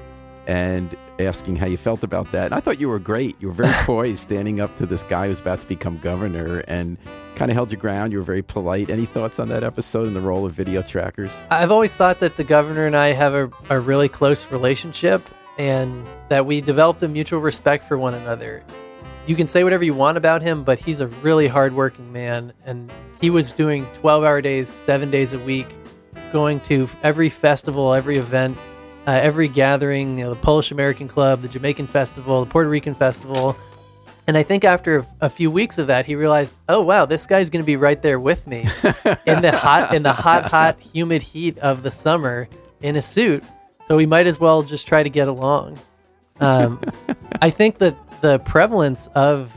and 0.47 0.95
asking 1.19 1.57
how 1.57 1.65
you 1.67 1.75
felt 1.75 2.03
about 2.03 2.31
that. 2.31 2.45
And 2.45 2.53
I 2.53 2.61
thought 2.61 2.79
you 2.79 2.87
were 2.87 2.99
great. 2.99 3.35
You 3.41 3.49
were 3.49 3.53
very 3.53 3.73
poised, 3.85 4.19
standing 4.19 4.61
up 4.61 4.73
to 4.77 4.85
this 4.85 5.03
guy 5.03 5.27
who's 5.27 5.41
about 5.41 5.59
to 5.59 5.67
become 5.67 5.97
governor, 5.97 6.59
and 6.69 6.97
kind 7.35 7.51
of 7.51 7.55
held 7.55 7.69
your 7.73 7.81
ground. 7.81 8.13
You 8.13 8.19
were 8.19 8.23
very 8.23 8.41
polite. 8.41 8.89
Any 8.89 9.05
thoughts 9.05 9.39
on 9.39 9.49
that 9.49 9.63
episode 9.63 10.07
and 10.07 10.15
the 10.15 10.21
role 10.21 10.45
of 10.45 10.53
video 10.53 10.81
trackers? 10.81 11.35
I've 11.49 11.71
always 11.71 11.97
thought 11.97 12.21
that 12.21 12.37
the 12.37 12.45
governor 12.45 12.85
and 12.85 12.95
I 12.95 13.09
have 13.09 13.33
a, 13.33 13.51
a 13.69 13.77
really 13.79 14.07
close 14.07 14.49
relationship 14.51 15.21
and 15.57 16.05
that 16.29 16.45
we 16.45 16.61
developed 16.61 17.03
a 17.03 17.09
mutual 17.09 17.41
respect 17.41 17.83
for 17.85 17.97
one 17.97 18.13
another. 18.13 18.63
You 19.27 19.35
can 19.35 19.47
say 19.47 19.63
whatever 19.63 19.83
you 19.83 19.93
want 19.93 20.17
about 20.17 20.41
him, 20.41 20.63
but 20.63 20.77
he's 20.77 20.99
a 20.99 21.07
really 21.07 21.47
hardworking 21.47 22.13
man. 22.13 22.53
And 22.65 22.91
he 23.19 23.29
was 23.29 23.51
doing 23.51 23.87
12 23.95 24.23
hour 24.23 24.41
days, 24.41 24.69
seven 24.69 25.09
days 25.09 25.33
a 25.33 25.39
week, 25.39 25.67
going 26.31 26.59
to 26.61 26.87
every 27.01 27.29
festival, 27.29 27.93
every 27.93 28.17
event, 28.17 28.57
uh, 29.07 29.11
every 29.11 29.47
gathering, 29.47 30.19
you 30.19 30.25
know, 30.25 30.29
the 30.29 30.39
Polish 30.39 30.71
American 30.71 31.07
Club, 31.07 31.41
the 31.41 31.47
Jamaican 31.47 31.87
Festival, 31.87 32.45
the 32.45 32.51
Puerto 32.51 32.69
Rican 32.69 32.93
Festival. 32.93 33.57
And 34.27 34.37
I 34.37 34.43
think 34.43 34.63
after 34.63 35.05
a, 35.21 35.29
few 35.29 35.49
weeks 35.51 35.77
of 35.77 35.87
that, 35.87 36.05
he 36.05 36.15
realized, 36.15 36.53
oh 36.67 36.81
wow, 36.81 37.05
this 37.05 37.27
guy's 37.27 37.49
going 37.49 37.63
to 37.63 37.65
be 37.65 37.77
right 37.77 38.01
there 38.01 38.19
with 38.19 38.45
me 38.47 38.61
in 39.25 39.41
the 39.41 39.51
hot, 39.51 39.93
in 39.93 40.03
the 40.03 40.13
hot, 40.13 40.45
hot, 40.45 40.79
humid 40.79 41.21
heat 41.21 41.57
of 41.59 41.83
the 41.83 41.91
summer 41.91 42.47
in 42.81 42.95
a 42.95 43.01
suit. 43.01 43.43
So 43.87 43.97
we 43.97 44.07
might 44.07 44.25
as 44.25 44.39
well 44.39 44.63
just 44.63 44.87
try 44.87 45.03
to 45.03 45.09
get 45.09 45.27
along. 45.27 45.79
Um, 46.39 46.81
I 47.41 47.49
think 47.51 47.77
that 47.79 47.95
the 48.21 48.39
prevalence 48.39 49.07
of 49.15 49.51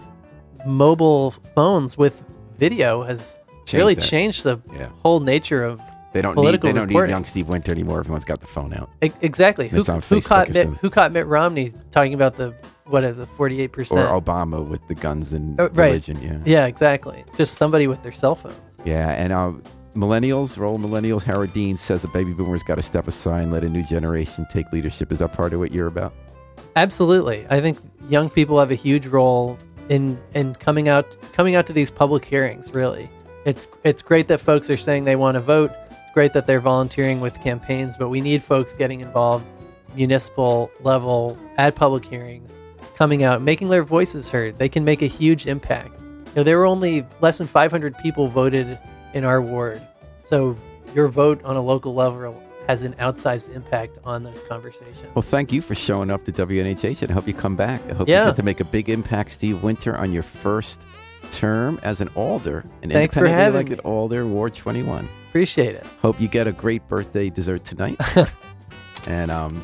mobile 0.67 1.31
phones 1.55 1.97
with 1.97 2.23
video 2.59 3.03
has 3.05 3.39
Change 3.67 3.81
really 3.81 3.95
that. 3.95 4.01
changed 4.03 4.45
the 4.45 4.61
Yeah. 4.77 4.89
whole 5.03 5.21
nature 5.21 5.65
of 5.65 5.81
They 6.13 6.23
don't 6.23 6.33
need 6.33 6.41
Political 6.43 6.69
they 6.69 6.73
don't 6.79 6.89
need 6.89 6.95
reporting. 6.95 7.11
young 7.15 7.25
Steve 7.25 7.49
Winter 7.49 7.71
anymore. 7.71 8.01
Everyone's 8.01 8.25
got 8.25 8.41
the 8.41 8.47
phone 8.47 8.73
out. 8.73 8.89
E- 9.03 9.11
exactly. 9.21 9.69
Who, 9.69 9.81
It's 9.81 9.89
on 9.91 10.01
who 10.01 10.17
Facebook 10.21 10.25
caught 10.27 10.53
Mitt, 10.55 10.69
who 10.81 10.91
caught 10.91 11.13
Mitt 11.13 11.27
Romney 11.27 11.73
talking 11.91 12.15
about 12.15 12.37
the 12.37 12.55
what 12.87 13.05
is 13.05 13.19
it, 13.19 13.29
48%? 13.37 13.93
Or 13.93 14.19
Obama 14.19 14.67
with 14.67 14.81
the 14.89 14.95
guns 14.95 15.35
and 15.35 15.61
Oh, 15.61 15.65
right. 15.65 15.89
religion. 15.89 16.19
Yeah. 16.23 16.39
yeah, 16.47 16.67
exactly. 16.67 17.23
Just 17.37 17.59
somebody 17.59 17.87
with 17.87 18.03
their 18.03 18.13
cell 18.13 18.35
phones. 18.35 18.59
Yeah. 18.87 19.11
And 19.11 19.31
uh, 19.35 19.53
millennials, 19.95 20.57
role 20.57 20.79
millennials, 20.79 21.23
Howard 21.25 21.53
Dean 21.53 21.77
says 21.77 22.01
the 22.01 22.09
baby 22.09 22.33
boomers 22.33 22.63
got 22.63 22.77
to 22.77 22.83
step 22.83 23.07
aside 23.07 23.43
and 23.43 23.53
let 23.53 23.63
a 23.63 23.69
new 23.69 23.83
generation 23.85 24.47
take 24.51 24.73
leadership. 24.73 25.13
Is 25.13 25.19
that 25.19 25.35
part 25.35 25.53
of 25.53 25.61
what 25.61 25.73
you're 25.73 25.87
about? 25.87 26.15
Absolutely. 26.77 27.47
I 27.51 27.61
think 27.61 27.79
young 28.09 28.31
people 28.31 28.59
have 28.59 28.71
a 28.71 28.77
huge 28.77 29.07
role 29.07 29.59
in 29.89 30.19
in 30.35 30.55
coming 30.55 30.89
out 30.89 31.17
coming 31.33 31.55
out 31.55 31.67
to 31.67 31.73
these 31.73 31.91
public 31.91 32.25
hearings, 32.25 32.73
really. 32.75 33.11
It's 33.45 33.69
it's 33.85 34.03
great 34.03 34.29
that 34.29 34.39
folks 34.39 34.69
are 34.71 34.77
saying 34.77 35.05
they 35.05 35.17
want 35.17 35.35
to 35.37 35.41
vote. 35.41 35.73
It's 35.91 36.13
great 36.13 36.33
that 36.35 36.47
they're 36.47 36.61
volunteering 36.61 37.21
with 37.21 37.41
campaigns, 37.43 37.97
but 37.97 38.09
we 38.09 38.21
need 38.21 38.43
folks 38.43 38.73
getting 38.73 39.01
involved 39.01 39.47
municipal 39.95 40.71
level 40.83 41.39
at 41.57 41.75
public 41.75 42.05
hearings, 42.05 42.59
coming 42.97 43.25
out, 43.25 43.43
making 43.43 43.69
their 43.69 43.83
voices 43.83 44.31
heard. 44.31 44.57
They 44.59 44.69
can 44.69 44.85
make 44.85 45.03
a 45.03 45.07
huge 45.07 45.47
impact. 45.47 45.99
You 46.01 46.33
know, 46.37 46.43
there 46.43 46.59
were 46.59 46.67
only 46.67 47.07
less 47.21 47.39
than 47.39 47.47
500 47.47 47.97
people 47.99 48.29
voted 48.29 48.79
in 49.15 49.25
our 49.25 49.41
ward. 49.41 49.81
So 50.25 50.57
your 50.95 51.09
vote 51.09 51.43
on 51.45 51.57
a 51.57 51.63
local 51.63 51.95
level 51.95 52.41
has 52.69 52.83
an 52.83 52.93
outsized 52.95 53.53
impact 53.57 53.99
on 54.05 54.23
those 54.23 54.41
conversations. 54.49 55.03
Well, 55.15 55.23
thank 55.23 55.53
you 55.53 55.63
for 55.63 55.75
showing 55.75 56.11
up 56.11 56.25
to 56.27 56.33
WNHH 56.33 57.01
and 57.03 57.11
I 57.11 57.15
hope 57.15 57.27
you 57.27 57.33
come 57.35 57.57
back. 57.57 57.81
I 57.91 57.95
hope 57.95 58.09
Yeah. 58.09 58.25
you 58.25 58.31
get 58.31 58.37
to 58.37 58.43
make 58.43 58.61
a 58.61 58.65
big 58.65 58.89
impact, 58.91 59.33
Steve 59.33 59.63
Winter, 59.63 59.97
on 59.97 60.13
your 60.13 60.23
first 60.23 60.83
term 61.31 61.81
as 61.83 62.01
an 62.03 62.09
alder, 62.15 62.59
an 62.83 62.91
Thanks 62.91 63.15
for 63.15 63.21
independently 63.21 63.31
having 63.33 63.55
elected 63.69 63.79
me. 63.85 63.91
alder, 63.91 64.27
Ward 64.27 64.55
21. 64.55 65.09
Appreciate 65.29 65.75
it. 65.75 65.87
Hope 66.03 66.21
you 66.21 66.29
get 66.29 66.47
a 66.47 66.53
great 66.53 66.87
birthday 66.89 67.31
dessert 67.31 67.65
tonight. 67.65 67.99
and 69.07 69.31
um, 69.31 69.63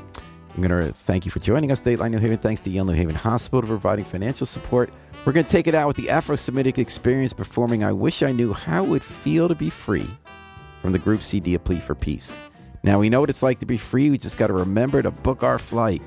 I'm 0.57 0.63
going 0.63 0.87
to 0.87 0.93
thank 0.95 1.25
you 1.27 1.31
for 1.31 1.41
joining 1.41 1.71
us, 1.73 1.81
Dateline 1.81 2.11
New 2.13 2.19
Haven. 2.19 2.39
Thanks 2.39 2.61
to 2.63 2.71
Yale 2.71 2.85
New 2.87 2.93
Haven 2.95 3.15
Hospital 3.15 3.63
for 3.63 3.67
providing 3.69 4.05
financial 4.07 4.47
support. 4.47 4.91
We're 5.27 5.33
going 5.33 5.45
to 5.47 5.51
take 5.53 5.67
it 5.67 5.75
out 5.75 5.89
with 5.89 5.97
the 5.97 6.09
Afro 6.11 6.37
Semitic 6.37 6.79
Experience 6.79 7.33
performing 7.35 7.83
I 7.85 7.93
Wish 7.93 8.23
I 8.23 8.33
Knew 8.33 8.53
How 8.55 8.85
It 8.85 8.89
Would 8.89 9.03
Feel 9.03 9.49
to 9.49 9.55
Be 9.55 9.69
Free 9.71 10.09
from 10.83 10.93
the 10.93 10.99
group 10.99 11.23
CD 11.23 11.55
A 11.55 11.59
Plea 11.59 11.81
for 11.81 11.95
Peace. 11.95 12.39
Now, 12.85 12.99
we 12.99 13.09
know 13.09 13.21
what 13.21 13.31
it's 13.31 13.43
like 13.43 13.61
to 13.61 13.67
be 13.67 13.79
free. 13.79 14.11
We 14.11 14.19
just 14.19 14.37
got 14.37 14.49
to 14.49 14.53
remember 14.53 15.03
to 15.03 15.11
book 15.11 15.43
our 15.43 15.59
flight. 15.59 16.03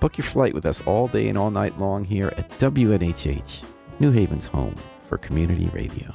Book 0.00 0.18
your 0.18 0.26
flight 0.26 0.52
with 0.52 0.66
us 0.66 0.82
all 0.82 1.08
day 1.08 1.28
and 1.28 1.38
all 1.38 1.50
night 1.50 1.78
long 1.78 2.04
here 2.04 2.28
at 2.36 2.50
WNHH, 2.58 3.64
New 4.00 4.12
Haven's 4.12 4.44
home 4.44 4.76
for 5.08 5.16
community 5.16 5.68
radio. 5.68 6.14